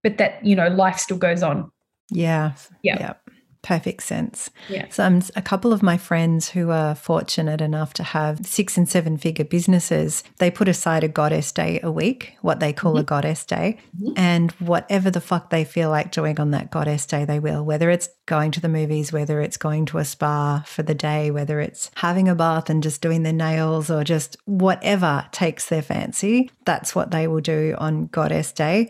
but 0.04 0.18
that, 0.18 0.46
you 0.46 0.56
know, 0.56 0.68
life 0.68 0.98
still 0.98 1.18
goes 1.18 1.44
on. 1.44 1.72
Yeah. 2.10 2.54
Yeah. 2.84 2.98
yeah 3.00 3.14
perfect 3.62 4.04
sense. 4.04 4.50
Yeah. 4.70 4.88
So 4.90 5.04
um, 5.04 5.22
a 5.36 5.42
couple 5.42 5.74
of 5.74 5.84
my 5.84 5.98
friends 5.98 6.50
who 6.50 6.72
are 6.72 6.96
fortunate 6.96 7.62
enough 7.62 7.94
to 7.96 8.04
have 8.04 8.46
six 8.46 8.78
and 8.78 8.88
seven 8.88 9.18
figure 9.18 9.46
businesses, 9.46 10.24
they 10.38 10.50
put 10.50 10.68
aside 10.68 11.04
a 11.04 11.08
goddess 11.08 11.52
day 11.52 11.80
a 11.84 11.92
week, 11.92 12.38
what 12.42 12.60
they 12.60 12.74
call 12.74 12.94
mm-hmm. 12.94 13.02
a 13.02 13.04
goddess 13.04 13.46
day. 13.46 13.78
Mm-hmm. 13.96 14.14
And 14.18 14.52
whatever 14.54 15.12
the 15.12 15.22
fuck 15.22 15.50
they 15.50 15.64
feel 15.64 15.90
like 15.90 16.12
doing 16.12 16.40
on 16.40 16.52
that 16.52 16.72
goddess 16.72 17.06
day, 17.06 17.26
they 17.26 17.40
will, 17.40 17.64
whether 17.64 17.90
it's 17.90 18.10
going 18.26 18.52
to 18.52 18.62
the 18.62 18.70
movies, 18.70 19.12
whether 19.12 19.42
it's 19.42 19.58
going 19.58 19.86
to 19.88 19.98
a 19.98 20.06
spa 20.06 20.64
for 20.66 20.84
the 20.84 20.96
day, 20.96 21.32
whether 21.32 21.60
it's 21.60 21.92
having 21.96 22.28
a 22.28 22.36
bath 22.36 22.70
and 22.70 22.84
just 22.84 23.02
doing 23.02 23.24
their 23.24 23.34
nails 23.34 23.90
or 23.90 24.04
just 24.04 24.38
whatever 24.46 25.26
takes 25.32 25.68
their 25.68 25.82
fancy. 25.82 26.52
That's 26.66 26.94
what 26.96 27.12
they 27.12 27.28
will 27.28 27.42
do 27.42 27.76
on 27.78 28.08
goddess 28.08 28.52
day. 28.52 28.90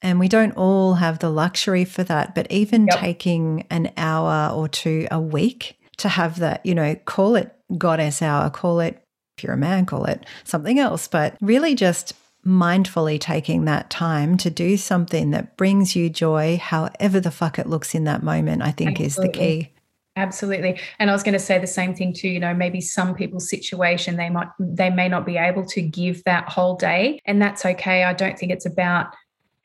And 0.00 0.20
we 0.20 0.28
don't 0.28 0.52
all 0.52 0.94
have 0.94 1.18
the 1.18 1.30
luxury 1.30 1.84
for 1.84 2.04
that. 2.04 2.34
But 2.34 2.50
even 2.50 2.86
yep. 2.86 2.98
taking 2.98 3.66
an 3.70 3.90
hour 3.96 4.54
or 4.54 4.68
two 4.68 5.08
a 5.10 5.20
week 5.20 5.78
to 5.98 6.08
have 6.08 6.38
that, 6.38 6.64
you 6.64 6.74
know, 6.74 6.94
call 7.04 7.36
it 7.36 7.54
goddess 7.76 8.22
hour, 8.22 8.48
call 8.50 8.80
it, 8.80 9.02
if 9.36 9.44
you're 9.44 9.54
a 9.54 9.58
man, 9.58 9.86
call 9.86 10.04
it 10.04 10.24
something 10.44 10.78
else, 10.78 11.08
but 11.08 11.36
really 11.40 11.74
just 11.74 12.14
mindfully 12.46 13.20
taking 13.20 13.64
that 13.66 13.90
time 13.90 14.36
to 14.38 14.50
do 14.50 14.76
something 14.76 15.32
that 15.32 15.56
brings 15.56 15.94
you 15.94 16.08
joy, 16.08 16.56
however 16.56 17.20
the 17.20 17.30
fuck 17.30 17.58
it 17.58 17.66
looks 17.66 17.94
in 17.94 18.04
that 18.04 18.22
moment, 18.22 18.62
I 18.62 18.70
think 18.70 19.00
Absolutely. 19.00 19.06
is 19.06 19.16
the 19.16 19.28
key. 19.38 19.72
Absolutely. 20.16 20.80
And 20.98 21.10
I 21.10 21.12
was 21.12 21.22
going 21.22 21.34
to 21.34 21.38
say 21.38 21.58
the 21.58 21.66
same 21.68 21.94
thing 21.94 22.12
too, 22.12 22.28
you 22.28 22.40
know, 22.40 22.52
maybe 22.52 22.80
some 22.80 23.14
people's 23.14 23.48
situation 23.48 24.16
they 24.16 24.30
might 24.30 24.48
they 24.58 24.90
may 24.90 25.08
not 25.08 25.24
be 25.24 25.36
able 25.36 25.64
to 25.66 25.80
give 25.80 26.24
that 26.24 26.48
whole 26.48 26.74
day 26.74 27.20
and 27.24 27.40
that's 27.40 27.64
okay. 27.64 28.02
I 28.02 28.14
don't 28.14 28.36
think 28.36 28.50
it's 28.50 28.66
about 28.66 29.14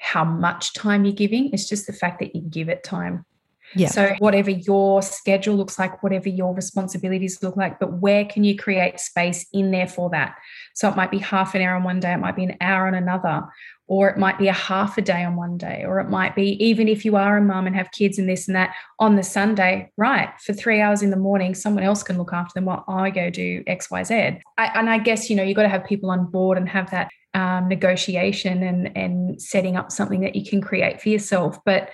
how 0.04 0.26
much 0.26 0.74
time 0.74 1.06
you're 1.06 1.14
giving. 1.14 1.52
It's 1.54 1.68
just 1.68 1.88
the 1.88 1.94
fact 1.94 2.20
that 2.20 2.36
you 2.36 2.42
give 2.42 2.68
it 2.68 2.84
time. 2.84 3.26
Yeah. 3.74 3.88
So 3.88 4.14
whatever 4.20 4.52
your 4.52 5.02
schedule 5.02 5.56
looks 5.56 5.80
like, 5.80 6.04
whatever 6.04 6.30
your 6.30 6.54
responsibilities 6.54 7.42
look 7.42 7.56
like, 7.56 7.80
but 7.80 8.00
where 8.00 8.26
can 8.26 8.44
you 8.44 8.58
create 8.58 9.00
space 9.00 9.48
in 9.54 9.72
there 9.72 9.88
for 9.88 10.10
that? 10.12 10.36
So 10.76 10.90
it 10.90 10.96
might 10.96 11.10
be 11.10 11.20
half 11.20 11.56
an 11.56 11.62
hour 11.62 11.76
on 11.76 11.84
one 11.84 12.00
day, 12.00 12.14
it 12.14 12.18
might 12.18 12.36
be 12.36 12.44
an 12.44 12.58
hour 12.62 12.86
on 12.86 12.94
another, 12.94 13.46
or 13.94 14.10
it 14.10 14.18
might 14.18 14.40
be 14.40 14.48
a 14.48 14.54
half 14.54 14.98
a 14.98 15.04
day 15.04 15.24
on 15.24 15.36
one 15.36 15.56
day, 15.56 15.84
or 15.86 16.00
it 16.00 16.10
might 16.10 16.36
be 16.36 16.54
even 16.64 16.88
if 16.88 17.06
you 17.06 17.16
are 17.16 17.38
a 17.38 17.42
mum 17.42 17.68
and 17.68 17.76
have 17.76 17.92
kids 17.92 18.18
and 18.18 18.28
this 18.28 18.48
and 18.48 18.56
that 18.56 18.74
on 18.98 19.16
the 19.16 19.22
Sunday, 19.22 19.92
right? 19.98 20.30
For 20.44 20.52
three 20.52 20.82
hours 20.82 21.04
in 21.04 21.12
the 21.12 21.16
morning, 21.16 21.54
someone 21.54 21.84
else 21.84 22.02
can 22.02 22.18
look 22.18 22.34
after 22.34 22.54
them 22.56 22.66
while 22.66 22.84
I 22.88 23.12
go 23.12 23.30
do 23.30 23.64
X, 23.68 23.92
Y, 23.92 24.02
Z. 24.02 24.16
I, 24.58 24.66
and 24.74 24.90
I 24.90 24.98
guess 24.98 25.30
you 25.30 25.36
know 25.36 25.44
you've 25.44 25.56
got 25.56 25.62
to 25.62 25.70
have 25.70 25.86
people 25.86 26.10
on 26.10 26.26
board 26.26 26.58
and 26.58 26.68
have 26.68 26.90
that 26.90 27.12
um, 27.36 27.68
negotiation 27.68 28.64
and 28.64 28.98
and 28.98 29.40
setting 29.40 29.76
up 29.76 29.92
something 29.92 30.22
that 30.22 30.36
you 30.36 30.44
can 30.44 30.60
create 30.60 31.00
for 31.00 31.10
yourself. 31.10 31.60
But 31.64 31.92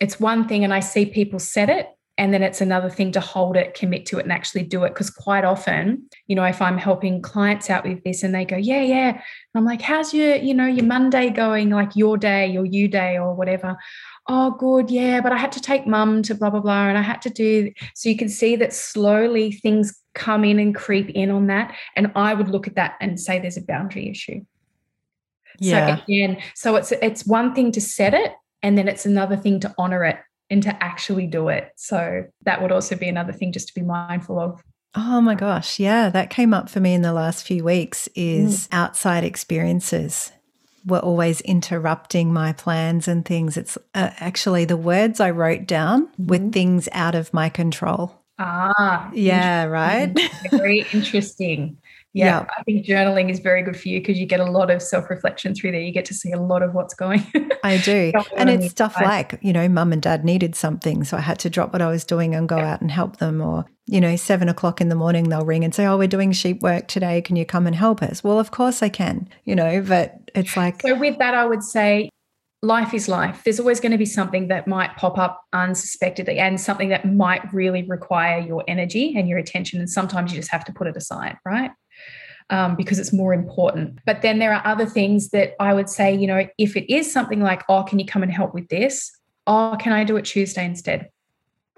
it's 0.00 0.18
one 0.18 0.48
thing, 0.48 0.64
and 0.64 0.74
I 0.74 0.80
see 0.80 1.06
people 1.06 1.38
set 1.38 1.70
it, 1.70 1.86
and 2.18 2.34
then 2.34 2.42
it's 2.42 2.60
another 2.60 2.90
thing 2.90 3.12
to 3.12 3.20
hold 3.20 3.56
it, 3.56 3.74
commit 3.74 4.04
to 4.06 4.18
it, 4.18 4.24
and 4.24 4.32
actually 4.32 4.64
do 4.64 4.84
it. 4.84 4.90
Because 4.90 5.08
quite 5.08 5.44
often, 5.44 6.08
you 6.26 6.36
know, 6.36 6.44
if 6.44 6.60
I'm 6.60 6.76
helping 6.76 7.22
clients 7.22 7.70
out 7.70 7.86
with 7.86 8.04
this, 8.04 8.22
and 8.22 8.34
they 8.34 8.44
go, 8.44 8.56
"Yeah, 8.56 8.82
yeah," 8.82 9.08
and 9.10 9.22
I'm 9.54 9.64
like, 9.64 9.80
"How's 9.80 10.12
your, 10.12 10.36
you 10.36 10.52
know, 10.52 10.66
your 10.66 10.84
Monday 10.84 11.30
going? 11.30 11.70
Like 11.70 11.96
your 11.96 12.18
day, 12.18 12.46
your 12.48 12.66
you 12.66 12.88
day, 12.88 13.16
or 13.16 13.34
whatever." 13.34 13.78
oh 14.30 14.50
good 14.50 14.90
yeah 14.90 15.22
but 15.22 15.32
i 15.32 15.38
had 15.38 15.50
to 15.50 15.60
take 15.60 15.86
mum 15.86 16.22
to 16.22 16.34
blah 16.34 16.50
blah 16.50 16.60
blah 16.60 16.86
and 16.88 16.98
i 16.98 17.00
had 17.00 17.22
to 17.22 17.30
do 17.30 17.72
so 17.94 18.10
you 18.10 18.16
can 18.16 18.28
see 18.28 18.56
that 18.56 18.74
slowly 18.74 19.50
things 19.50 20.02
come 20.14 20.44
in 20.44 20.58
and 20.58 20.74
creep 20.74 21.08
in 21.14 21.30
on 21.30 21.46
that 21.46 21.74
and 21.96 22.12
i 22.14 22.34
would 22.34 22.48
look 22.48 22.66
at 22.66 22.74
that 22.74 22.94
and 23.00 23.18
say 23.18 23.38
there's 23.38 23.56
a 23.56 23.62
boundary 23.62 24.06
issue 24.10 24.44
yeah. 25.58 25.96
So 25.96 26.02
again, 26.02 26.42
so 26.54 26.76
it's 26.76 26.92
it's 26.92 27.26
one 27.26 27.54
thing 27.54 27.72
to 27.72 27.80
set 27.80 28.14
it 28.14 28.32
and 28.62 28.76
then 28.76 28.88
it's 28.88 29.06
another 29.06 29.36
thing 29.36 29.60
to 29.60 29.74
honor 29.78 30.04
it 30.04 30.18
and 30.50 30.62
to 30.62 30.82
actually 30.82 31.26
do 31.26 31.48
it. 31.48 31.72
So 31.76 32.24
that 32.42 32.62
would 32.62 32.72
also 32.72 32.96
be 32.96 33.08
another 33.08 33.32
thing 33.32 33.52
just 33.52 33.68
to 33.68 33.74
be 33.74 33.82
mindful 33.82 34.38
of. 34.38 34.62
Oh 34.94 35.20
my 35.20 35.34
gosh, 35.34 35.78
yeah, 35.78 36.08
that 36.08 36.30
came 36.30 36.54
up 36.54 36.70
for 36.70 36.80
me 36.80 36.94
in 36.94 37.02
the 37.02 37.12
last 37.12 37.46
few 37.46 37.62
weeks 37.62 38.08
is 38.14 38.66
mm. 38.66 38.68
outside 38.72 39.22
experiences 39.22 40.32
were 40.86 40.98
always 40.98 41.40
interrupting 41.42 42.32
my 42.32 42.52
plans 42.52 43.08
and 43.08 43.24
things. 43.24 43.56
It's 43.56 43.76
uh, 43.94 44.10
actually 44.18 44.64
the 44.64 44.76
words 44.76 45.20
I 45.20 45.30
wrote 45.30 45.66
down 45.66 46.06
mm-hmm. 46.06 46.26
with 46.26 46.52
things 46.52 46.88
out 46.92 47.14
of 47.14 47.32
my 47.34 47.48
control. 47.48 48.14
Ah, 48.38 49.10
yeah, 49.12 49.64
right. 49.64 50.16
Very 50.50 50.86
interesting. 50.92 51.76
Yeah, 52.14 52.46
I 52.58 52.62
think 52.62 52.86
journaling 52.86 53.30
is 53.30 53.38
very 53.38 53.62
good 53.62 53.78
for 53.78 53.88
you 53.88 54.00
because 54.00 54.18
you 54.18 54.26
get 54.26 54.40
a 54.40 54.50
lot 54.50 54.70
of 54.70 54.80
self 54.82 55.10
reflection 55.10 55.54
through 55.54 55.72
there. 55.72 55.80
You 55.80 55.92
get 55.92 56.06
to 56.06 56.14
see 56.14 56.32
a 56.32 56.40
lot 56.40 56.62
of 56.62 56.74
what's 56.74 56.94
going. 56.94 57.26
I 57.62 57.76
do, 57.78 58.12
and 58.36 58.48
it's 58.48 58.70
stuff 58.70 58.96
like 59.00 59.38
you 59.42 59.52
know, 59.52 59.68
mum 59.68 59.92
and 59.92 60.00
dad 60.00 60.24
needed 60.24 60.54
something, 60.54 61.04
so 61.04 61.16
I 61.16 61.20
had 61.20 61.38
to 61.40 61.50
drop 61.50 61.72
what 61.72 61.82
I 61.82 61.88
was 61.88 62.04
doing 62.04 62.34
and 62.34 62.48
go 62.48 62.56
yeah. 62.56 62.72
out 62.72 62.80
and 62.80 62.90
help 62.90 63.18
them. 63.18 63.42
Or 63.42 63.66
you 63.86 64.00
know, 64.00 64.16
seven 64.16 64.48
o'clock 64.48 64.80
in 64.80 64.88
the 64.88 64.94
morning, 64.94 65.28
they'll 65.28 65.44
ring 65.44 65.64
and 65.64 65.74
say, 65.74 65.84
"Oh, 65.84 65.98
we're 65.98 66.08
doing 66.08 66.32
sheep 66.32 66.60
work 66.62 66.88
today. 66.88 67.20
Can 67.20 67.36
you 67.36 67.44
come 67.44 67.66
and 67.66 67.76
help 67.76 68.02
us?" 68.02 68.24
Well, 68.24 68.38
of 68.38 68.50
course 68.50 68.82
I 68.82 68.88
can. 68.88 69.28
You 69.44 69.54
know, 69.54 69.82
but 69.82 70.14
it's 70.34 70.56
like 70.56 70.80
so. 70.80 70.98
With 70.98 71.18
that, 71.18 71.34
I 71.34 71.44
would 71.44 71.62
say 71.62 72.08
life 72.62 72.92
is 72.94 73.08
life. 73.08 73.42
There's 73.44 73.60
always 73.60 73.80
going 73.80 73.92
to 73.92 73.98
be 73.98 74.06
something 74.06 74.48
that 74.48 74.66
might 74.66 74.96
pop 74.96 75.18
up 75.18 75.42
unsuspectedly 75.52 76.38
and 76.38 76.60
something 76.60 76.88
that 76.88 77.04
might 77.04 77.52
really 77.52 77.82
require 77.84 78.40
your 78.40 78.64
energy 78.66 79.14
and 79.16 79.28
your 79.28 79.38
attention. 79.38 79.78
And 79.78 79.88
sometimes 79.88 80.32
you 80.32 80.38
just 80.38 80.50
have 80.50 80.64
to 80.64 80.72
put 80.72 80.86
it 80.86 80.96
aside, 80.96 81.36
right? 81.44 81.70
Um, 82.50 82.76
because 82.76 82.98
it's 82.98 83.12
more 83.12 83.34
important. 83.34 83.98
But 84.06 84.22
then 84.22 84.38
there 84.38 84.54
are 84.54 84.66
other 84.66 84.86
things 84.86 85.28
that 85.30 85.52
I 85.60 85.74
would 85.74 85.90
say, 85.90 86.14
you 86.14 86.26
know, 86.26 86.48
if 86.56 86.78
it 86.78 86.90
is 86.90 87.12
something 87.12 87.42
like, 87.42 87.62
oh, 87.68 87.82
can 87.82 87.98
you 87.98 88.06
come 88.06 88.22
and 88.22 88.32
help 88.32 88.54
with 88.54 88.68
this? 88.68 89.12
Oh, 89.46 89.76
can 89.78 89.92
I 89.92 90.02
do 90.02 90.16
it 90.16 90.24
Tuesday 90.24 90.64
instead? 90.64 91.10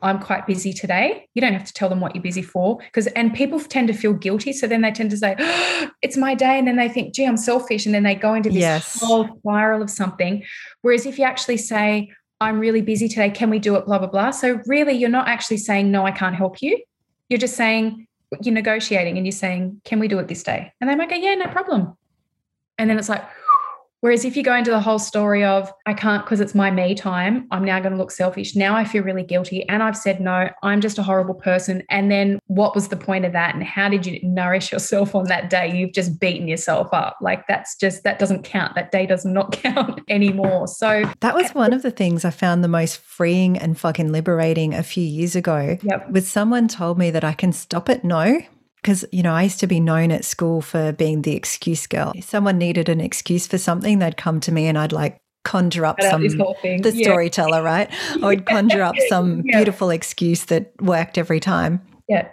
I'm 0.02 0.18
quite 0.18 0.46
busy 0.46 0.72
today. 0.72 1.28
You 1.34 1.40
don't 1.40 1.52
have 1.52 1.64
to 1.64 1.72
tell 1.72 1.88
them 1.88 2.00
what 2.00 2.14
you're 2.14 2.22
busy 2.22 2.42
for 2.42 2.78
because, 2.78 3.06
and 3.08 3.34
people 3.34 3.60
tend 3.60 3.88
to 3.88 3.94
feel 3.94 4.12
guilty. 4.12 4.52
So 4.52 4.66
then 4.66 4.82
they 4.82 4.90
tend 4.92 5.10
to 5.10 5.16
say, 5.16 5.36
oh, 5.38 5.90
it's 6.02 6.16
my 6.16 6.34
day. 6.34 6.58
And 6.58 6.66
then 6.66 6.76
they 6.76 6.88
think, 6.88 7.14
gee, 7.14 7.26
I'm 7.26 7.36
selfish. 7.36 7.86
And 7.86 7.94
then 7.94 8.02
they 8.02 8.14
go 8.14 8.34
into 8.34 8.48
this 8.48 8.58
yes. 8.58 9.00
whole 9.00 9.28
spiral 9.38 9.82
of 9.82 9.90
something. 9.90 10.44
Whereas 10.82 11.06
if 11.06 11.18
you 11.18 11.24
actually 11.24 11.58
say, 11.58 12.10
I'm 12.40 12.58
really 12.58 12.80
busy 12.80 13.08
today, 13.08 13.30
can 13.30 13.50
we 13.50 13.58
do 13.58 13.76
it? 13.76 13.84
Blah, 13.84 13.98
blah, 13.98 14.08
blah. 14.08 14.30
So 14.30 14.60
really, 14.66 14.94
you're 14.94 15.10
not 15.10 15.28
actually 15.28 15.58
saying, 15.58 15.90
no, 15.90 16.06
I 16.06 16.12
can't 16.12 16.34
help 16.34 16.62
you. 16.62 16.82
You're 17.28 17.38
just 17.38 17.56
saying, 17.56 18.06
you're 18.42 18.54
negotiating 18.54 19.16
and 19.16 19.26
you're 19.26 19.32
saying, 19.32 19.80
can 19.84 19.98
we 19.98 20.08
do 20.08 20.18
it 20.18 20.28
this 20.28 20.42
day? 20.42 20.72
And 20.80 20.88
they 20.88 20.94
might 20.94 21.10
go, 21.10 21.16
yeah, 21.16 21.34
no 21.34 21.46
problem. 21.46 21.96
And 22.78 22.88
then 22.88 22.98
it's 22.98 23.08
like, 23.08 23.24
Whereas 24.00 24.24
if 24.24 24.36
you 24.36 24.42
go 24.42 24.54
into 24.54 24.70
the 24.70 24.80
whole 24.80 24.98
story 24.98 25.44
of, 25.44 25.72
I 25.86 25.92
can't 25.92 26.24
because 26.24 26.40
it's 26.40 26.54
my 26.54 26.70
me 26.70 26.94
time, 26.94 27.46
I'm 27.50 27.64
now 27.64 27.80
going 27.80 27.92
to 27.92 27.98
look 27.98 28.10
selfish. 28.10 28.56
Now 28.56 28.74
I 28.74 28.84
feel 28.84 29.02
really 29.02 29.22
guilty. 29.22 29.68
And 29.68 29.82
I've 29.82 29.96
said, 29.96 30.20
no, 30.20 30.48
I'm 30.62 30.80
just 30.80 30.98
a 30.98 31.02
horrible 31.02 31.34
person. 31.34 31.82
And 31.90 32.10
then 32.10 32.38
what 32.46 32.74
was 32.74 32.88
the 32.88 32.96
point 32.96 33.24
of 33.24 33.32
that? 33.32 33.54
And 33.54 33.62
how 33.62 33.88
did 33.88 34.06
you 34.06 34.18
nourish 34.22 34.72
yourself 34.72 35.14
on 35.14 35.24
that 35.24 35.50
day? 35.50 35.76
You've 35.76 35.92
just 35.92 36.18
beaten 36.18 36.48
yourself 36.48 36.88
up. 36.92 37.18
Like 37.20 37.46
that's 37.46 37.76
just, 37.76 38.02
that 38.04 38.18
doesn't 38.18 38.42
count. 38.42 38.74
That 38.74 38.90
day 38.90 39.06
does 39.06 39.24
not 39.24 39.52
count 39.62 40.00
anymore. 40.08 40.66
So 40.66 41.04
that 41.20 41.34
was 41.34 41.50
one 41.52 41.72
of 41.72 41.82
the 41.82 41.90
things 41.90 42.24
I 42.24 42.30
found 42.30 42.64
the 42.64 42.68
most 42.68 42.98
freeing 42.98 43.58
and 43.58 43.78
fucking 43.78 44.12
liberating 44.12 44.72
a 44.74 44.82
few 44.82 45.04
years 45.04 45.36
ago. 45.36 45.76
Yep. 45.82 46.10
Was 46.10 46.26
someone 46.26 46.68
told 46.68 46.98
me 46.98 47.10
that 47.10 47.24
I 47.24 47.34
can 47.34 47.52
stop 47.52 47.88
at 47.90 48.02
no 48.04 48.40
because 48.82 49.04
you 49.12 49.22
know 49.22 49.32
I 49.32 49.42
used 49.44 49.60
to 49.60 49.66
be 49.66 49.80
known 49.80 50.10
at 50.10 50.24
school 50.24 50.60
for 50.60 50.92
being 50.92 51.22
the 51.22 51.36
excuse 51.36 51.86
girl. 51.86 52.12
If 52.14 52.24
someone 52.24 52.58
needed 52.58 52.88
an 52.88 53.00
excuse 53.00 53.46
for 53.46 53.58
something, 53.58 53.98
they'd 53.98 54.16
come 54.16 54.40
to 54.40 54.52
me 54.52 54.66
and 54.66 54.78
I'd 54.78 54.92
like 54.92 55.20
conjure 55.44 55.86
up 55.86 56.00
some 56.02 56.22
the 56.22 56.92
yeah. 56.94 57.04
storyteller, 57.04 57.62
right? 57.62 57.90
I 58.22 58.26
would 58.26 58.46
conjure 58.46 58.82
up 58.82 58.94
some 59.08 59.42
yeah. 59.44 59.58
beautiful 59.58 59.90
excuse 59.90 60.44
that 60.46 60.72
worked 60.80 61.18
every 61.18 61.40
time. 61.40 61.80
Yeah. 62.08 62.28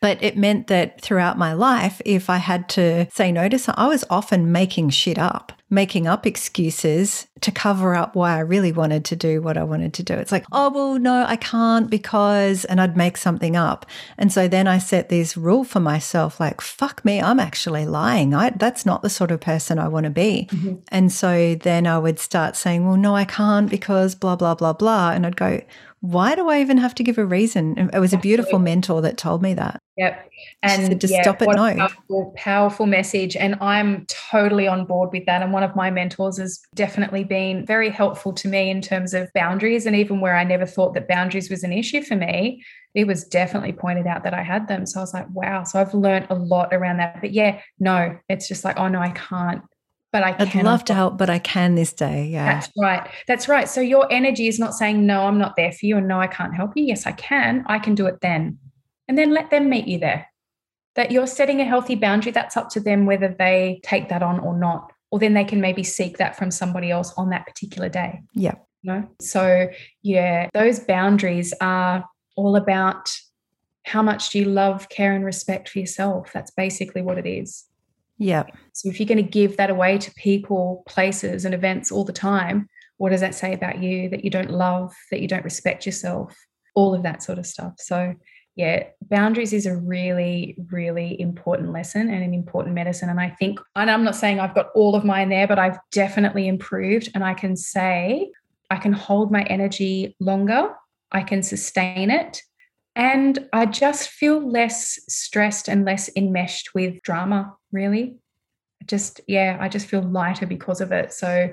But 0.00 0.22
it 0.22 0.36
meant 0.36 0.68
that 0.68 1.00
throughout 1.00 1.38
my 1.38 1.52
life, 1.52 2.00
if 2.04 2.30
I 2.30 2.36
had 2.36 2.68
to 2.70 3.08
say 3.10 3.32
no 3.32 3.48
to 3.48 3.58
something, 3.58 3.82
I 3.82 3.88
was 3.88 4.04
often 4.10 4.52
making 4.52 4.90
shit 4.90 5.18
up, 5.18 5.52
making 5.70 6.06
up 6.06 6.26
excuses 6.26 7.26
to 7.40 7.52
cover 7.52 7.94
up 7.94 8.16
why 8.16 8.34
I 8.36 8.40
really 8.40 8.72
wanted 8.72 9.04
to 9.06 9.16
do 9.16 9.42
what 9.42 9.58
I 9.58 9.64
wanted 9.64 9.92
to 9.94 10.02
do. 10.02 10.14
It's 10.14 10.32
like, 10.32 10.46
oh, 10.50 10.70
well, 10.70 10.98
no, 10.98 11.24
I 11.26 11.36
can't 11.36 11.90
because, 11.90 12.64
and 12.64 12.80
I'd 12.80 12.96
make 12.96 13.16
something 13.16 13.54
up. 13.54 13.84
And 14.16 14.32
so 14.32 14.48
then 14.48 14.66
I 14.66 14.78
set 14.78 15.08
this 15.08 15.36
rule 15.36 15.64
for 15.64 15.80
myself 15.80 16.40
like, 16.40 16.60
fuck 16.60 17.04
me, 17.04 17.20
I'm 17.20 17.38
actually 17.38 17.86
lying. 17.86 18.34
I, 18.34 18.50
that's 18.50 18.86
not 18.86 19.02
the 19.02 19.10
sort 19.10 19.30
of 19.30 19.40
person 19.40 19.78
I 19.78 19.88
want 19.88 20.04
to 20.04 20.10
be. 20.10 20.48
Mm-hmm. 20.50 20.76
And 20.88 21.12
so 21.12 21.54
then 21.54 21.86
I 21.86 21.98
would 21.98 22.18
start 22.18 22.56
saying, 22.56 22.86
well, 22.86 22.96
no, 22.96 23.14
I 23.14 23.24
can't 23.24 23.70
because 23.70 24.14
blah, 24.14 24.36
blah, 24.36 24.54
blah, 24.54 24.72
blah. 24.72 25.10
And 25.10 25.26
I'd 25.26 25.36
go, 25.36 25.60
why 26.00 26.36
do 26.36 26.48
I 26.48 26.60
even 26.60 26.78
have 26.78 26.94
to 26.96 27.02
give 27.02 27.18
a 27.18 27.26
reason? 27.26 27.90
It 27.92 27.98
was 27.98 28.12
a 28.12 28.18
beautiful 28.18 28.60
mentor 28.60 29.02
that 29.02 29.16
told 29.16 29.42
me 29.42 29.54
that. 29.54 29.80
Yep. 29.96 30.30
And 30.62 31.00
just 31.00 31.12
yeah, 31.12 31.22
stop 31.22 31.42
it 31.42 31.46
no. 31.46 31.74
Powerful, 31.74 32.34
powerful 32.36 32.86
message. 32.86 33.34
And 33.34 33.56
I'm 33.60 34.06
totally 34.06 34.68
on 34.68 34.84
board 34.84 35.10
with 35.12 35.26
that. 35.26 35.42
And 35.42 35.52
one 35.58 35.68
of 35.68 35.74
my 35.74 35.90
mentors 35.90 36.38
has 36.38 36.60
definitely 36.76 37.24
been 37.24 37.66
very 37.66 37.90
helpful 37.90 38.32
to 38.32 38.46
me 38.46 38.70
in 38.70 38.80
terms 38.80 39.12
of 39.12 39.28
boundaries. 39.34 39.86
And 39.86 39.96
even 39.96 40.20
where 40.20 40.36
I 40.36 40.44
never 40.44 40.64
thought 40.64 40.94
that 40.94 41.08
boundaries 41.08 41.50
was 41.50 41.64
an 41.64 41.72
issue 41.72 42.00
for 42.00 42.14
me, 42.14 42.62
it 42.94 43.08
was 43.08 43.24
definitely 43.24 43.72
pointed 43.72 44.06
out 44.06 44.22
that 44.22 44.34
I 44.34 44.44
had 44.44 44.68
them. 44.68 44.86
So 44.86 45.00
I 45.00 45.02
was 45.02 45.12
like, 45.12 45.26
wow. 45.32 45.64
So 45.64 45.80
I've 45.80 45.94
learned 45.94 46.28
a 46.30 46.36
lot 46.36 46.72
around 46.72 46.98
that. 46.98 47.20
But 47.20 47.32
yeah, 47.32 47.60
no, 47.80 48.16
it's 48.28 48.46
just 48.46 48.64
like, 48.64 48.78
oh 48.78 48.86
no, 48.86 49.00
I 49.00 49.10
can't 49.10 49.62
but 50.12 50.22
I 50.22 50.32
can 50.32 50.60
I'd 50.60 50.64
love 50.64 50.84
to 50.84 50.94
help, 50.94 51.18
but 51.18 51.28
I 51.28 51.38
can 51.38 51.74
this 51.74 51.92
day. 51.92 52.28
Yeah. 52.28 52.54
That's 52.54 52.70
right. 52.78 53.10
That's 53.26 53.46
right. 53.46 53.68
So 53.68 53.82
your 53.82 54.10
energy 54.10 54.48
is 54.48 54.58
not 54.58 54.72
saying, 54.72 55.04
no, 55.04 55.24
I'm 55.24 55.36
not 55.36 55.56
there 55.56 55.72
for 55.72 55.84
you 55.84 55.98
and 55.98 56.08
no, 56.08 56.18
I 56.18 56.28
can't 56.28 56.54
help 56.54 56.70
you. 56.76 56.84
Yes, 56.84 57.04
I 57.06 57.12
can. 57.12 57.62
I 57.66 57.78
can 57.78 57.94
do 57.94 58.06
it 58.06 58.22
then. 58.22 58.58
And 59.06 59.18
then 59.18 59.34
let 59.34 59.50
them 59.50 59.68
meet 59.68 59.86
you 59.86 59.98
there. 59.98 60.26
That 60.94 61.10
you're 61.10 61.26
setting 61.26 61.60
a 61.60 61.64
healthy 61.64 61.94
boundary, 61.94 62.32
that's 62.32 62.56
up 62.56 62.70
to 62.70 62.80
them 62.80 63.04
whether 63.06 63.28
they 63.28 63.80
take 63.84 64.08
that 64.08 64.22
on 64.22 64.40
or 64.40 64.58
not. 64.58 64.92
Or 65.10 65.18
then 65.18 65.34
they 65.34 65.44
can 65.44 65.60
maybe 65.60 65.82
seek 65.82 66.18
that 66.18 66.36
from 66.36 66.50
somebody 66.50 66.90
else 66.90 67.12
on 67.16 67.30
that 67.30 67.46
particular 67.46 67.88
day. 67.88 68.20
Yeah. 68.34 68.54
You 68.82 68.92
know? 68.92 69.08
So 69.20 69.68
yeah, 70.02 70.48
those 70.52 70.80
boundaries 70.80 71.54
are 71.60 72.04
all 72.36 72.56
about 72.56 73.10
how 73.84 74.02
much 74.02 74.30
do 74.30 74.38
you 74.38 74.44
love, 74.44 74.88
care, 74.90 75.14
and 75.14 75.24
respect 75.24 75.70
for 75.70 75.78
yourself? 75.78 76.30
That's 76.32 76.50
basically 76.50 77.00
what 77.02 77.18
it 77.18 77.26
is. 77.26 77.64
Yeah. 78.18 78.44
So 78.74 78.88
if 78.88 79.00
you're 79.00 79.06
going 79.06 79.24
to 79.24 79.30
give 79.30 79.56
that 79.56 79.70
away 79.70 79.96
to 79.98 80.12
people, 80.14 80.82
places, 80.86 81.44
and 81.44 81.54
events 81.54 81.90
all 81.90 82.04
the 82.04 82.12
time, 82.12 82.68
what 82.98 83.10
does 83.10 83.20
that 83.20 83.34
say 83.34 83.54
about 83.54 83.82
you 83.82 84.08
that 84.10 84.24
you 84.24 84.30
don't 84.30 84.50
love, 84.50 84.92
that 85.10 85.20
you 85.20 85.28
don't 85.28 85.44
respect 85.44 85.86
yourself, 85.86 86.36
all 86.74 86.94
of 86.94 87.04
that 87.04 87.22
sort 87.22 87.38
of 87.38 87.46
stuff? 87.46 87.74
So, 87.78 88.14
yeah, 88.58 88.88
boundaries 89.02 89.52
is 89.52 89.66
a 89.66 89.76
really, 89.76 90.56
really 90.68 91.18
important 91.20 91.72
lesson 91.72 92.10
and 92.10 92.24
an 92.24 92.34
important 92.34 92.74
medicine. 92.74 93.08
And 93.08 93.20
I 93.20 93.30
think, 93.30 93.60
and 93.76 93.88
I'm 93.88 94.02
not 94.02 94.16
saying 94.16 94.40
I've 94.40 94.54
got 94.54 94.70
all 94.74 94.96
of 94.96 95.04
mine 95.04 95.28
there, 95.28 95.46
but 95.46 95.60
I've 95.60 95.78
definitely 95.92 96.48
improved. 96.48 97.08
And 97.14 97.22
I 97.22 97.34
can 97.34 97.54
say 97.54 98.32
I 98.68 98.76
can 98.78 98.92
hold 98.92 99.30
my 99.30 99.42
energy 99.44 100.16
longer, 100.18 100.74
I 101.12 101.22
can 101.22 101.44
sustain 101.44 102.10
it. 102.10 102.42
And 102.96 103.48
I 103.52 103.64
just 103.64 104.08
feel 104.08 104.44
less 104.50 104.98
stressed 105.08 105.68
and 105.68 105.84
less 105.84 106.10
enmeshed 106.16 106.74
with 106.74 107.00
drama 107.02 107.54
really. 107.70 108.16
Just, 108.86 109.20
yeah, 109.28 109.56
I 109.60 109.68
just 109.68 109.86
feel 109.86 110.02
lighter 110.02 110.46
because 110.46 110.80
of 110.80 110.90
it. 110.90 111.12
So, 111.12 111.48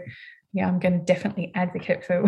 yeah, 0.56 0.70
I'm 0.70 0.80
going 0.80 0.98
to 0.98 1.04
definitely 1.04 1.52
advocate 1.54 2.06
for 2.06 2.24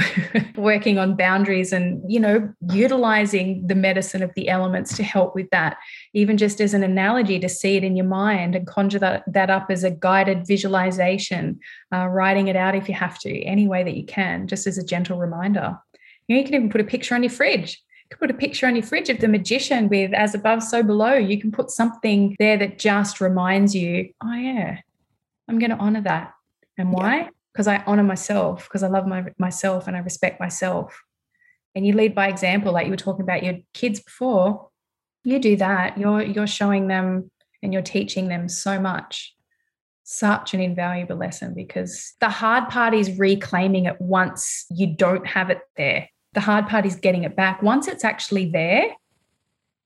working 0.58 1.00
on 1.00 1.16
boundaries 1.16 1.72
and, 1.72 2.02
you 2.12 2.20
know, 2.20 2.54
utilizing 2.74 3.66
the 3.66 3.74
medicine 3.74 4.22
of 4.22 4.34
the 4.36 4.50
elements 4.50 4.98
to 4.98 5.04
help 5.04 5.34
with 5.34 5.50
that, 5.52 5.78
even 6.14 6.36
just 6.36 6.60
as 6.60 6.74
an 6.74 6.84
analogy 6.84 7.40
to 7.40 7.48
see 7.48 7.78
it 7.78 7.86
in 7.86 7.96
your 7.96 8.06
mind 8.06 8.54
and 8.54 8.68
conjure 8.68 9.00
that, 9.00 9.24
that 9.28 9.50
up 9.50 9.68
as 9.72 9.86
a 9.86 9.92
guided 9.92 10.46
visualization, 10.46 11.58
uh, 11.96 12.06
writing 12.08 12.50
it 12.50 12.58
out 12.58 12.76
if 12.76 12.90
you 12.90 12.96
have 12.96 13.18
to, 13.20 13.44
any 13.44 13.66
way 13.66 13.82
that 13.82 13.96
you 13.96 14.06
can, 14.06 14.46
just 14.46 14.68
as 14.68 14.78
a 14.78 14.84
gentle 14.84 15.18
reminder. 15.18 15.78
You, 16.28 16.36
know, 16.36 16.42
you 16.42 16.46
can 16.46 16.56
even 16.56 16.70
put 16.70 16.82
a 16.82 16.84
picture 16.84 17.16
on 17.16 17.24
your 17.24 17.30
fridge 17.30 17.82
You 18.04 18.10
can 18.10 18.20
put 18.20 18.36
a 18.36 18.38
picture 18.38 18.68
on 18.68 18.76
your 18.76 18.84
fridge 18.84 19.08
of 19.08 19.22
the 19.22 19.30
magician 19.30 19.88
with 19.88 20.14
as 20.14 20.36
above, 20.36 20.64
so 20.64 20.84
below. 20.84 21.14
You 21.14 21.40
can 21.40 21.54
put 21.54 21.72
something 21.72 22.36
there 22.40 22.58
that 22.58 22.78
just 22.78 23.22
reminds 23.22 23.74
you, 23.74 24.10
oh, 24.22 24.34
yeah, 24.34 24.80
I'm 25.48 25.60
going 25.60 25.72
to 25.72 25.78
honor 25.78 26.02
that. 26.02 26.34
And 26.78 26.92
why? 26.92 27.30
Because. 27.58 27.68
I 27.68 27.84
honor 27.88 28.04
myself, 28.04 28.64
because 28.66 28.84
I 28.84 28.88
love 28.88 29.08
my, 29.08 29.26
myself 29.38 29.88
and 29.88 29.98
I 29.98 30.00
respect 30.00 30.40
myself. 30.40 31.02
And 31.76 31.86
you 31.86 31.94
lead 31.94 32.16
by 32.16 32.28
example, 32.28 32.72
like 32.72 32.86
you 32.86 32.92
were 32.92 32.98
talking 32.98 33.24
about 33.24 33.44
your 33.44 33.56
kids 33.74 34.00
before. 34.00 34.70
You 35.24 35.40
do 35.40 35.56
that. 35.58 35.98
You're 35.98 36.22
you're 36.22 36.48
showing 36.48 36.88
them 36.88 37.32
and 37.62 37.74
you're 37.74 37.82
teaching 37.82 38.28
them 38.28 38.48
so 38.48 38.80
much. 38.80 39.34
Such 40.04 40.54
an 40.54 40.62
invaluable 40.62 41.18
lesson 41.18 41.54
because 41.54 42.14
the 42.22 42.30
hard 42.30 42.70
part 42.70 42.94
is 42.94 43.18
reclaiming 43.18 43.86
it 43.86 44.00
once 44.00 44.66
you 44.70 44.88
don't 44.88 45.28
have 45.28 45.50
it 45.50 45.60
there 45.76 46.08
the 46.38 46.42
hard 46.42 46.68
part 46.68 46.86
is 46.86 46.96
getting 46.96 47.24
it 47.24 47.36
back. 47.36 47.64
Once 47.64 47.88
it's 47.88 48.04
actually 48.04 48.46
there 48.52 48.92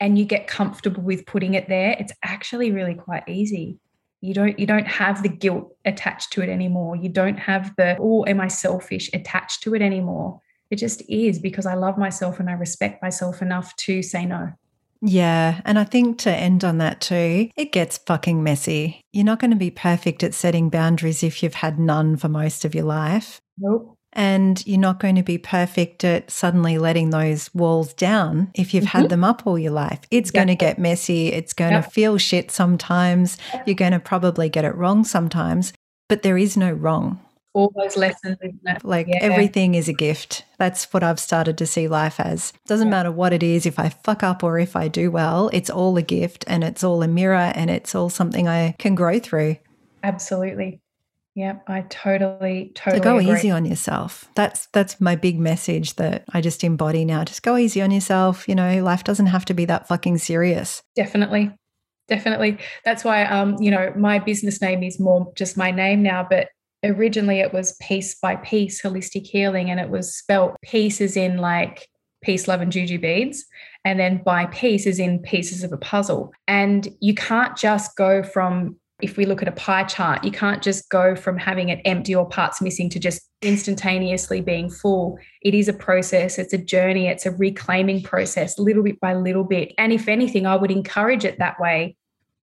and 0.01 0.19
you 0.19 0.25
get 0.25 0.47
comfortable 0.47 1.01
with 1.01 1.25
putting 1.25 1.53
it 1.53 1.69
there, 1.69 1.95
it's 1.97 2.11
actually 2.23 2.73
really 2.73 2.93
quite 2.93 3.23
easy. 3.29 3.79
You 4.21 4.33
don't 4.33 4.57
you 4.59 4.67
don't 4.67 4.87
have 4.87 5.23
the 5.23 5.29
guilt 5.29 5.75
attached 5.83 6.31
to 6.33 6.41
it 6.41 6.49
anymore. 6.49 6.95
You 6.95 7.09
don't 7.09 7.37
have 7.37 7.75
the 7.75 7.97
oh 7.99 8.25
am 8.27 8.39
I 8.39 8.47
selfish 8.47 9.09
attached 9.13 9.63
to 9.63 9.75
it 9.75 9.81
anymore. 9.81 10.39
It 10.69 10.77
just 10.77 11.01
is 11.09 11.39
because 11.39 11.65
I 11.65 11.73
love 11.73 11.97
myself 11.97 12.39
and 12.39 12.49
I 12.49 12.53
respect 12.53 13.01
myself 13.01 13.41
enough 13.41 13.75
to 13.77 14.01
say 14.01 14.25
no. 14.25 14.53
Yeah. 15.01 15.61
And 15.65 15.79
I 15.79 15.83
think 15.83 16.19
to 16.19 16.31
end 16.31 16.63
on 16.63 16.77
that 16.77 17.01
too, 17.01 17.49
it 17.55 17.71
gets 17.71 17.97
fucking 17.97 18.43
messy. 18.43 19.01
You're 19.11 19.25
not 19.25 19.39
going 19.39 19.51
to 19.51 19.57
be 19.57 19.71
perfect 19.71 20.23
at 20.23 20.35
setting 20.35 20.69
boundaries 20.69 21.23
if 21.23 21.41
you've 21.41 21.55
had 21.55 21.79
none 21.79 22.15
for 22.17 22.29
most 22.29 22.63
of 22.63 22.75
your 22.75 22.85
life. 22.85 23.41
Nope. 23.57 23.97
And 24.13 24.65
you're 24.67 24.79
not 24.79 24.99
going 24.99 25.15
to 25.15 25.23
be 25.23 25.37
perfect 25.37 26.03
at 26.03 26.29
suddenly 26.29 26.77
letting 26.77 27.11
those 27.11 27.53
walls 27.53 27.93
down 27.93 28.51
if 28.53 28.73
you've 28.73 28.83
mm-hmm. 28.83 28.99
had 28.99 29.09
them 29.09 29.23
up 29.23 29.47
all 29.47 29.57
your 29.57 29.71
life. 29.71 30.01
It's 30.11 30.31
going 30.31 30.47
to 30.47 30.55
get 30.55 30.77
messy. 30.77 31.27
It's 31.27 31.53
going 31.53 31.73
to 31.73 31.81
feel 31.81 32.17
shit 32.17 32.51
sometimes. 32.51 33.37
You're 33.65 33.75
going 33.75 33.93
to 33.93 33.99
probably 33.99 34.49
get 34.49 34.65
it 34.65 34.75
wrong 34.75 35.05
sometimes, 35.05 35.71
but 36.09 36.23
there 36.23 36.37
is 36.37 36.57
no 36.57 36.71
wrong. 36.71 37.19
All 37.53 37.73
those 37.75 37.97
lessons, 37.97 38.37
Like 38.83 39.07
yeah. 39.07 39.19
everything 39.21 39.75
is 39.75 39.89
a 39.89 39.93
gift. 39.93 40.45
That's 40.57 40.85
what 40.93 41.03
I've 41.03 41.19
started 41.19 41.57
to 41.57 41.65
see 41.65 41.89
life 41.89 42.17
as. 42.17 42.53
Doesn't 42.65 42.89
matter 42.89 43.11
what 43.11 43.33
it 43.33 43.43
is, 43.43 43.65
if 43.65 43.77
I 43.77 43.89
fuck 43.89 44.23
up 44.23 44.41
or 44.41 44.57
if 44.57 44.75
I 44.75 44.87
do 44.87 45.11
well, 45.11 45.49
it's 45.51 45.69
all 45.69 45.97
a 45.97 46.01
gift 46.01 46.45
and 46.47 46.63
it's 46.63 46.81
all 46.81 47.03
a 47.03 47.09
mirror 47.09 47.51
and 47.53 47.69
it's 47.69 47.93
all 47.93 48.09
something 48.09 48.47
I 48.47 48.73
can 48.79 48.95
grow 48.95 49.19
through. 49.19 49.57
Absolutely. 50.01 50.79
Yeah, 51.33 51.59
I 51.67 51.81
totally, 51.83 52.71
totally. 52.75 52.99
So 52.99 53.03
go 53.03 53.17
agree. 53.17 53.33
easy 53.33 53.51
on 53.51 53.63
yourself. 53.63 54.29
That's 54.35 54.67
that's 54.73 54.99
my 54.99 55.15
big 55.15 55.39
message 55.39 55.95
that 55.95 56.25
I 56.33 56.41
just 56.41 56.63
embody 56.63 57.05
now. 57.05 57.23
Just 57.23 57.41
go 57.41 57.55
easy 57.55 57.81
on 57.81 57.91
yourself. 57.91 58.47
You 58.49 58.55
know, 58.55 58.83
life 58.83 59.05
doesn't 59.05 59.27
have 59.27 59.45
to 59.45 59.53
be 59.53 59.63
that 59.65 59.87
fucking 59.87 60.17
serious. 60.17 60.83
Definitely, 60.95 61.51
definitely. 62.09 62.57
That's 62.83 63.05
why, 63.05 63.23
um, 63.23 63.55
you 63.61 63.71
know, 63.71 63.93
my 63.95 64.19
business 64.19 64.61
name 64.61 64.83
is 64.83 64.99
more 64.99 65.31
just 65.37 65.55
my 65.55 65.71
name 65.71 66.03
now, 66.03 66.27
but 66.29 66.49
originally 66.83 67.39
it 67.39 67.53
was 67.53 67.77
Peace 67.81 68.13
by 68.19 68.35
Peace 68.35 68.81
Holistic 68.81 69.25
Healing, 69.25 69.69
and 69.69 69.79
it 69.79 69.89
was 69.89 70.13
spelt 70.13 70.57
pieces 70.61 71.15
in 71.15 71.37
like 71.37 71.87
peace, 72.21 72.47
love, 72.47 72.59
and 72.59 72.73
juju 72.73 72.99
beads. 72.99 73.45
And 73.85 73.99
then 73.99 74.21
by 74.23 74.47
piece 74.47 74.85
is 74.85 74.99
in 74.99 75.19
pieces 75.19 75.63
of 75.63 75.71
a 75.71 75.77
puzzle. 75.77 76.33
And 76.47 76.87
you 76.99 77.15
can't 77.15 77.57
just 77.57 77.95
go 77.95 78.21
from 78.21 78.75
if 79.01 79.17
we 79.17 79.25
look 79.25 79.41
at 79.41 79.47
a 79.47 79.53
pie 79.53 79.83
chart, 79.83 80.23
you 80.23 80.31
can't 80.31 80.61
just 80.61 80.89
go 80.89 81.15
from 81.15 81.37
having 81.37 81.69
it 81.69 81.81
empty 81.85 82.13
or 82.13 82.27
parts 82.27 82.61
missing 82.61 82.89
to 82.89 82.99
just 82.99 83.29
instantaneously 83.41 84.41
being 84.41 84.69
full. 84.69 85.17
It 85.41 85.53
is 85.53 85.67
a 85.67 85.73
process, 85.73 86.37
it's 86.37 86.53
a 86.53 86.57
journey, 86.57 87.07
it's 87.07 87.25
a 87.25 87.31
reclaiming 87.31 88.03
process, 88.03 88.59
little 88.59 88.83
bit 88.83 88.99
by 88.99 89.13
little 89.13 89.43
bit. 89.43 89.73
And 89.77 89.91
if 89.91 90.07
anything, 90.07 90.45
I 90.45 90.55
would 90.55 90.71
encourage 90.71 91.25
it 91.25 91.39
that 91.39 91.59
way 91.59 91.95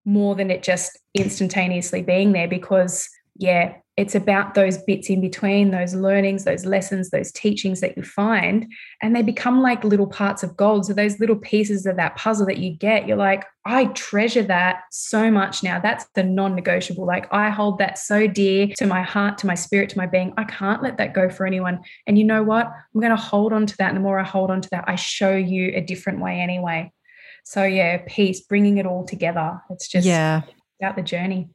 more 0.04 0.34
than 0.34 0.50
it 0.50 0.62
just 0.62 0.98
instantaneously 1.14 2.02
being 2.02 2.32
there 2.32 2.48
because, 2.48 3.08
yeah, 3.38 3.74
it's 3.96 4.14
about 4.14 4.54
those 4.54 4.78
bits 4.78 5.10
in 5.10 5.20
between, 5.20 5.72
those 5.72 5.92
learnings, 5.92 6.44
those 6.44 6.64
lessons, 6.64 7.10
those 7.10 7.32
teachings 7.32 7.80
that 7.80 7.96
you 7.96 8.04
find, 8.04 8.70
and 9.02 9.14
they 9.14 9.22
become 9.22 9.60
like 9.60 9.82
little 9.82 10.06
parts 10.06 10.44
of 10.44 10.56
gold. 10.56 10.86
So, 10.86 10.92
those 10.92 11.18
little 11.18 11.36
pieces 11.36 11.84
of 11.84 11.96
that 11.96 12.14
puzzle 12.16 12.46
that 12.46 12.58
you 12.58 12.70
get, 12.70 13.08
you're 13.08 13.16
like, 13.16 13.44
I 13.64 13.86
treasure 13.86 14.44
that 14.44 14.82
so 14.92 15.32
much 15.32 15.64
now. 15.64 15.80
That's 15.80 16.06
the 16.14 16.22
non 16.22 16.54
negotiable. 16.54 17.06
Like, 17.06 17.32
I 17.32 17.50
hold 17.50 17.78
that 17.78 17.98
so 17.98 18.28
dear 18.28 18.68
to 18.76 18.86
my 18.86 19.02
heart, 19.02 19.38
to 19.38 19.48
my 19.48 19.56
spirit, 19.56 19.90
to 19.90 19.98
my 19.98 20.06
being. 20.06 20.32
I 20.36 20.44
can't 20.44 20.82
let 20.82 20.98
that 20.98 21.12
go 21.12 21.28
for 21.28 21.44
anyone. 21.44 21.80
And 22.06 22.16
you 22.16 22.24
know 22.24 22.44
what? 22.44 22.66
I'm 22.66 23.00
going 23.00 23.10
to 23.10 23.16
hold 23.16 23.52
on 23.52 23.66
to 23.66 23.76
that. 23.78 23.88
And 23.88 23.96
the 23.96 24.00
more 24.00 24.20
I 24.20 24.24
hold 24.24 24.52
on 24.52 24.60
to 24.60 24.68
that, 24.70 24.84
I 24.86 24.94
show 24.94 25.34
you 25.34 25.72
a 25.74 25.80
different 25.80 26.20
way 26.20 26.40
anyway. 26.40 26.92
So, 27.44 27.64
yeah, 27.64 28.00
peace, 28.06 28.42
bringing 28.42 28.78
it 28.78 28.86
all 28.86 29.04
together. 29.04 29.60
It's 29.70 29.88
just 29.88 30.06
yeah. 30.06 30.42
about 30.80 30.94
the 30.94 31.02
journey 31.02 31.48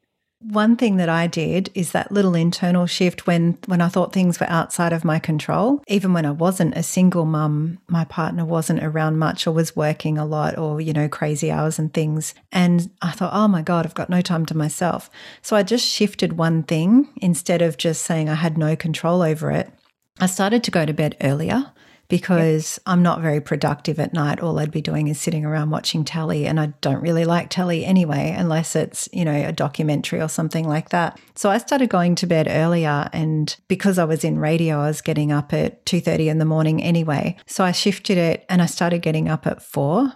one 0.44 0.76
thing 0.76 0.98
that 0.98 1.10
I 1.10 1.28
did 1.28 1.70
is 1.74 1.92
that 1.92 2.12
little 2.12 2.36
internal 2.36 2.86
shift 2.86 3.26
when 3.26 3.58
when 3.66 3.82
I 3.82 3.88
thought 3.88 4.14
things 4.14 4.40
were 4.40 4.50
outside 4.50 4.94
of 4.94 5.06
my 5.06 5.20
control. 5.20 5.82
Even 5.88 6.14
when 6.14 6.26
I 6.26 6.32
wasn't 6.32 6.78
a 6.78 6.84
single 6.84 7.26
mum, 7.26 7.80
my 7.88 8.06
partner 8.06 8.46
wasn't 8.46 8.84
around 8.84 9.18
much 9.18 9.48
or 9.48 9.52
was 9.52 9.76
working 9.76 10.18
a 10.18 10.26
lot 10.26 10.58
or 10.58 10.82
you 10.82 10.94
know 10.94 11.08
crazy 11.08 11.52
hours 11.52 11.80
and 11.80 11.94
things. 11.94 12.34
And 12.52 12.90
I 13.02 13.12
thought, 13.12 13.34
"Oh 13.34 13.48
my 13.48 13.62
god, 13.62 13.86
I've 13.86 13.94
got 13.94 14.10
no 14.10 14.22
time 14.22 14.46
to 14.48 14.58
myself." 14.58 15.10
So 15.42 15.56
I 15.56 15.64
just 15.64 15.86
shifted 15.86 16.38
one 16.38 16.64
thing 16.64 17.10
instead 17.22 17.62
of 17.62 17.78
just 17.78 18.04
saying 18.04 18.30
I 18.30 18.36
had 18.36 18.58
no 18.58 18.76
control 18.76 19.22
over 19.22 19.52
it. 19.52 19.72
I 20.20 20.28
started 20.28 20.64
to 20.64 20.72
go 20.72 20.86
to 20.86 20.94
bed 20.94 21.18
earlier 21.22 21.72
because 22.14 22.80
I'm 22.86 23.02
not 23.02 23.22
very 23.22 23.42
productive 23.42 24.00
at 24.00 24.14
night. 24.14 24.40
All 24.40 24.60
I'd 24.60 24.70
be 24.70 24.82
doing 24.82 25.08
is 25.08 25.20
sitting 25.20 25.46
around 25.46 25.72
watching 25.72 26.06
telly, 26.06 26.46
and 26.46 26.60
I 26.60 26.68
don't 26.82 27.02
really 27.02 27.26
like 27.26 27.50
telly 27.50 27.84
anyway, 27.86 28.36
unless 28.38 28.76
it's, 28.76 29.10
you 29.12 29.26
know, 29.26 29.34
a 29.34 29.52
documentary 29.52 30.22
or 30.22 30.30
something 30.30 30.68
like 30.68 30.90
that. 30.90 31.20
So 31.34 31.50
I 31.50 31.58
started 31.58 31.90
going 31.90 32.14
to 32.16 32.28
bed 32.28 32.48
earlier, 32.48 33.10
and 33.14 33.56
because 33.68 33.98
I 33.98 34.04
was 34.06 34.24
in 34.24 34.38
radio, 34.38 34.82
I 34.82 34.88
was 34.90 35.02
getting 35.02 35.32
up 35.32 35.54
at 35.54 35.84
2:30 35.88 36.30
in 36.30 36.38
the 36.38 36.46
morning 36.46 36.84
anyway. 36.84 37.36
So 37.48 37.64
I 37.64 37.72
shifted 37.72 38.20
it 38.20 38.46
and 38.48 38.62
I 38.62 38.68
started 38.68 39.02
getting 39.02 39.28
up 39.28 39.48
at 39.48 39.64
4 39.64 40.14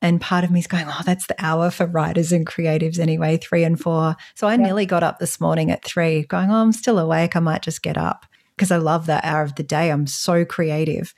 and 0.00 0.20
part 0.20 0.44
of 0.44 0.50
me 0.50 0.58
is 0.58 0.66
going, 0.66 0.86
oh, 0.86 1.00
that's 1.04 1.26
the 1.26 1.36
hour 1.38 1.70
for 1.70 1.86
writers 1.86 2.30
and 2.30 2.46
creatives 2.46 2.98
anyway, 2.98 3.38
three 3.38 3.64
and 3.64 3.80
four. 3.80 4.16
So 4.34 4.46
I 4.46 4.52
yeah. 4.52 4.64
nearly 4.64 4.84
got 4.84 5.02
up 5.02 5.18
this 5.18 5.40
morning 5.40 5.70
at 5.70 5.82
three, 5.82 6.24
going, 6.24 6.50
oh, 6.50 6.56
I'm 6.56 6.72
still 6.72 6.98
awake. 6.98 7.36
I 7.36 7.40
might 7.40 7.62
just 7.62 7.82
get 7.82 7.96
up 7.96 8.26
because 8.56 8.70
I 8.70 8.76
love 8.76 9.06
that 9.06 9.24
hour 9.24 9.42
of 9.42 9.54
the 9.54 9.62
day. 9.62 9.90
I'm 9.90 10.06
so 10.06 10.44
creative. 10.44 11.14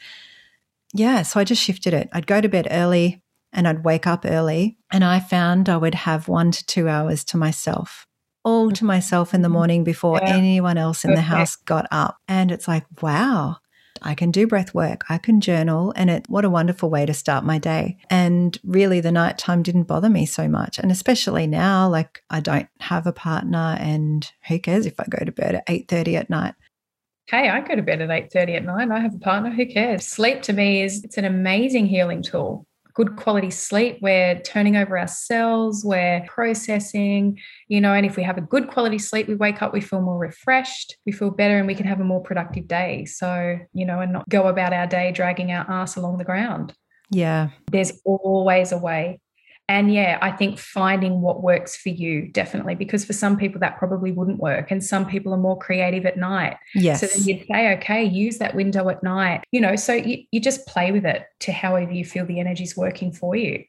Yeah, 0.95 1.23
so 1.23 1.41
I 1.41 1.45
just 1.45 1.63
shifted 1.63 1.95
it. 1.95 2.09
I'd 2.13 2.27
go 2.27 2.41
to 2.41 2.49
bed 2.49 2.69
early 2.71 3.23
and 3.53 3.67
I'd 3.67 3.85
wake 3.85 4.07
up 4.07 4.25
early, 4.25 4.77
and 4.91 5.03
I 5.03 5.19
found 5.19 5.69
I 5.69 5.77
would 5.77 5.95
have 5.95 6.29
one 6.29 6.51
to 6.51 6.67
two 6.67 6.89
hours 6.89 7.25
to 7.25 7.37
myself, 7.37 8.07
all 8.45 8.71
to 8.73 8.85
myself 8.85 9.33
in 9.33 9.41
the 9.41 9.49
mm-hmm. 9.49 9.55
morning 9.55 9.85
before 9.85 10.19
yeah. 10.23 10.37
anyone 10.37 10.77
else 10.77 11.05
in 11.05 11.13
okay. 11.13 11.17
the 11.17 11.23
house 11.23 11.57
got 11.57 11.87
up. 11.91 12.19
And 12.29 12.53
it's 12.53 12.69
like, 12.69 12.85
wow. 13.01 13.57
I 14.03 14.15
can 14.15 14.31
do 14.31 14.47
breath 14.47 14.75
work, 14.75 15.05
I 15.09 15.17
can 15.17 15.41
journal, 15.41 15.91
and 15.97 16.11
it 16.11 16.27
what 16.29 16.45
a 16.45 16.51
wonderful 16.51 16.91
way 16.91 17.07
to 17.07 17.15
start 17.15 17.45
my 17.45 17.57
day. 17.57 17.97
And 18.11 18.59
really 18.63 19.01
the 19.01 19.11
nighttime 19.11 19.63
didn't 19.63 19.85
bother 19.85 20.11
me 20.11 20.27
so 20.27 20.49
much. 20.49 20.79
And 20.79 20.93
especially 20.93 21.47
now, 21.47 21.89
like 21.89 22.23
I 22.29 22.41
don't 22.41 22.69
have 22.81 23.07
a 23.07 23.13
partner 23.13 23.79
and 23.81 24.31
who 24.49 24.59
cares 24.59 24.85
if 24.85 25.01
I 25.01 25.05
go 25.09 25.25
to 25.25 25.33
bed 25.33 25.55
at 25.55 25.67
8:30 25.67 26.17
at 26.17 26.29
night 26.29 26.55
hey, 27.29 27.49
I 27.49 27.61
go 27.61 27.75
to 27.75 27.83
bed 27.83 28.01
at 28.01 28.09
8.30 28.09 28.57
at 28.57 28.65
night. 28.65 28.91
I 28.91 29.01
have 29.01 29.15
a 29.15 29.19
partner. 29.19 29.51
Who 29.51 29.67
cares? 29.67 30.07
Sleep 30.07 30.43
to 30.43 30.53
me 30.53 30.83
is 30.83 31.03
it's 31.03 31.19
an 31.19 31.25
amazing 31.25 31.87
healing 31.87 32.23
tool. 32.23 32.67
Good 32.95 33.17
quality 33.17 33.51
sleep, 33.51 33.99
we're 34.01 34.41
turning 34.41 34.75
over 34.75 34.97
our 34.97 35.07
cells, 35.07 35.85
we're 35.85 36.25
processing, 36.27 37.39
you 37.69 37.79
know, 37.79 37.93
and 37.93 38.07
if 38.07 38.17
we 38.17 38.23
have 38.23 38.39
a 38.39 38.41
good 38.41 38.69
quality 38.69 38.97
sleep, 38.97 39.29
we 39.29 39.35
wake 39.35 39.61
up, 39.61 39.75
we 39.75 39.83
feel 39.83 40.01
more 40.01 40.17
refreshed, 40.17 40.97
we 41.05 41.13
feel 41.13 41.31
better, 41.31 41.59
and 41.59 41.67
we 41.67 41.75
can 41.75 41.85
have 41.85 42.01
a 42.01 42.05
more 42.05 42.23
productive 42.23 42.67
day. 42.67 43.05
So, 43.05 43.59
you 43.75 43.85
know, 43.85 44.01
and 44.01 44.15
not 44.15 44.27
go 44.31 44.47
about 44.47 44.73
our 44.73 44.87
day 44.87 45.13
dragging 45.13 45.53
our 45.53 45.71
ass 45.71 45.97
along 45.97 46.17
the 46.17 46.25
ground. 46.25 46.73
Yeah. 47.11 47.51
There's 47.71 48.01
always 48.07 48.73
a 48.73 48.79
way. 48.79 49.21
And 49.69 49.93
yeah, 49.93 50.19
I 50.23 50.31
think 50.31 50.59
finding 50.59 51.21
what 51.21 51.43
works 51.43 51.77
for 51.77 51.89
you 51.89 52.29
definitely, 52.29 52.77
because 52.77 53.05
for 53.05 53.13
some 53.13 53.37
people 53.37 53.61
that 53.61 53.79
probably 53.79 54.13
wouldn't 54.13 54.39
work. 54.39 54.71
And 54.71 54.83
some 54.83 55.07
people 55.07 55.35
are 55.35 55.39
more 55.39 55.59
creative 55.59 56.07
at 56.07 56.17
night. 56.17 56.57
Yes. 56.75 57.01
So 57.01 57.07
then 57.07 57.27
you'd 57.27 57.47
say, 57.51 57.75
okay, 57.77 58.05
use 58.05 58.39
that 58.39 58.55
window 58.55 58.89
at 58.89 59.03
night. 59.03 59.43
You 59.51 59.61
know, 59.61 59.75
so 59.75 59.93
you, 59.93 60.23
you 60.31 60.41
just 60.41 60.67
play 60.67 60.93
with 60.93 61.05
it 61.05 61.25
to 61.41 61.53
however 61.53 61.93
you 61.93 62.05
feel 62.05 62.27
the 62.27 62.39
energy's 62.39 62.77
working 62.77 63.13
for 63.13 63.35
you. 63.35 63.65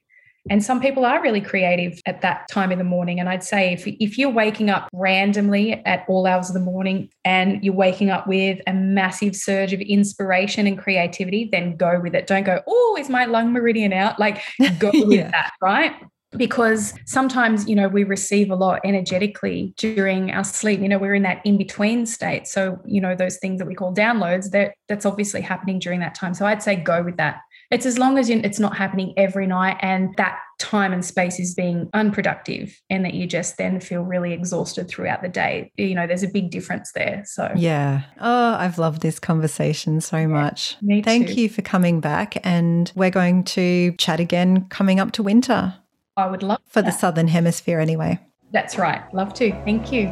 And 0.49 0.63
some 0.63 0.79
people 0.79 1.05
are 1.05 1.21
really 1.21 1.41
creative 1.41 1.99
at 2.05 2.21
that 2.21 2.47
time 2.49 2.71
in 2.71 2.77
the 2.77 2.83
morning. 2.83 3.19
And 3.19 3.29
I'd 3.29 3.43
say 3.43 3.73
if, 3.73 3.85
if 3.87 4.17
you're 4.17 4.29
waking 4.29 4.69
up 4.69 4.89
randomly 4.93 5.73
at 5.85 6.05
all 6.07 6.25
hours 6.25 6.49
of 6.49 6.53
the 6.53 6.59
morning 6.59 7.09
and 7.25 7.63
you're 7.63 7.73
waking 7.73 8.09
up 8.09 8.27
with 8.27 8.59
a 8.67 8.73
massive 8.73 9.35
surge 9.35 9.73
of 9.73 9.81
inspiration 9.81 10.67
and 10.67 10.77
creativity, 10.77 11.49
then 11.51 11.75
go 11.75 11.99
with 11.99 12.15
it. 12.15 12.27
Don't 12.27 12.43
go, 12.43 12.61
oh, 12.67 12.97
is 12.99 13.09
my 13.09 13.25
lung 13.25 13.51
meridian 13.51 13.93
out? 13.93 14.19
Like, 14.19 14.41
go 14.79 14.91
with 14.93 15.31
that, 15.31 15.51
right? 15.61 15.93
because 16.35 16.93
sometimes 17.05 17.69
you 17.69 17.75
know 17.75 17.87
we 17.87 18.03
receive 18.03 18.49
a 18.51 18.55
lot 18.55 18.81
energetically 18.83 19.73
during 19.77 20.29
our 20.31 20.43
sleep 20.43 20.81
you 20.81 20.89
know 20.89 20.97
we're 20.97 21.15
in 21.15 21.23
that 21.23 21.41
in 21.45 21.57
between 21.57 22.05
state 22.05 22.45
so 22.45 22.77
you 22.85 22.99
know 22.99 23.15
those 23.15 23.37
things 23.37 23.59
that 23.59 23.65
we 23.65 23.73
call 23.73 23.93
downloads 23.93 24.51
that 24.51 24.73
that's 24.89 25.05
obviously 25.05 25.39
happening 25.39 25.79
during 25.79 26.01
that 26.01 26.13
time 26.13 26.33
so 26.33 26.45
i'd 26.45 26.61
say 26.61 26.75
go 26.75 27.01
with 27.01 27.15
that 27.15 27.39
it's 27.69 27.85
as 27.85 27.97
long 27.97 28.17
as 28.17 28.29
it's 28.29 28.59
not 28.59 28.77
happening 28.77 29.13
every 29.17 29.45
night 29.45 29.77
and 29.81 30.15
that 30.17 30.39
time 30.59 30.93
and 30.93 31.03
space 31.03 31.39
is 31.39 31.53
being 31.53 31.89
unproductive 31.93 32.79
and 32.89 33.03
that 33.05 33.13
you 33.13 33.27
just 33.27 33.57
then 33.57 33.79
feel 33.79 34.01
really 34.01 34.33
exhausted 34.33 34.87
throughout 34.87 35.21
the 35.21 35.29
day. 35.29 35.71
You 35.77 35.93
know, 35.93 36.07
there's 36.07 36.23
a 36.23 36.29
big 36.29 36.49
difference 36.49 36.91
there. 36.93 37.23
So, 37.25 37.51
yeah. 37.55 38.03
Oh, 38.19 38.55
I've 38.55 38.77
loved 38.77 39.01
this 39.01 39.19
conversation 39.19 40.01
so 40.01 40.17
yeah, 40.17 40.27
much. 40.27 40.77
Thank 41.03 41.27
too. 41.27 41.33
you 41.33 41.49
for 41.49 41.61
coming 41.61 41.99
back. 41.99 42.37
And 42.45 42.91
we're 42.95 43.11
going 43.11 43.43
to 43.45 43.93
chat 43.97 44.19
again 44.19 44.67
coming 44.69 44.99
up 44.99 45.11
to 45.13 45.23
winter. 45.23 45.75
I 46.15 46.27
would 46.27 46.43
love 46.43 46.61
for 46.67 46.81
that. 46.81 46.91
the 46.91 46.97
Southern 46.97 47.27
Hemisphere 47.27 47.79
anyway. 47.79 48.19
That's 48.51 48.77
right. 48.77 49.01
Love 49.13 49.33
to. 49.35 49.51
Thank 49.63 49.91
you. 49.91 50.07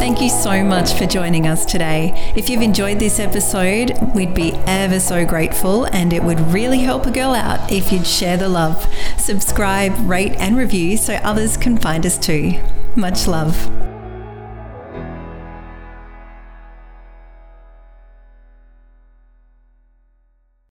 Thank 0.00 0.22
you 0.22 0.30
so 0.30 0.64
much 0.64 0.94
for 0.94 1.04
joining 1.04 1.46
us 1.46 1.66
today. 1.66 2.32
If 2.34 2.48
you've 2.48 2.62
enjoyed 2.62 2.98
this 2.98 3.18
episode, 3.18 3.98
we'd 4.14 4.32
be 4.32 4.52
ever 4.66 4.98
so 4.98 5.26
grateful 5.26 5.84
and 5.84 6.14
it 6.14 6.22
would 6.22 6.40
really 6.54 6.78
help 6.78 7.04
a 7.04 7.10
girl 7.10 7.34
out 7.34 7.70
if 7.70 7.92
you'd 7.92 8.06
share 8.06 8.38
the 8.38 8.48
love. 8.48 8.88
Subscribe, 9.18 9.92
rate, 10.08 10.32
and 10.38 10.56
review 10.56 10.96
so 10.96 11.16
others 11.16 11.58
can 11.58 11.76
find 11.76 12.06
us 12.06 12.16
too. 12.16 12.58
Much 12.96 13.26
love. 13.26 13.89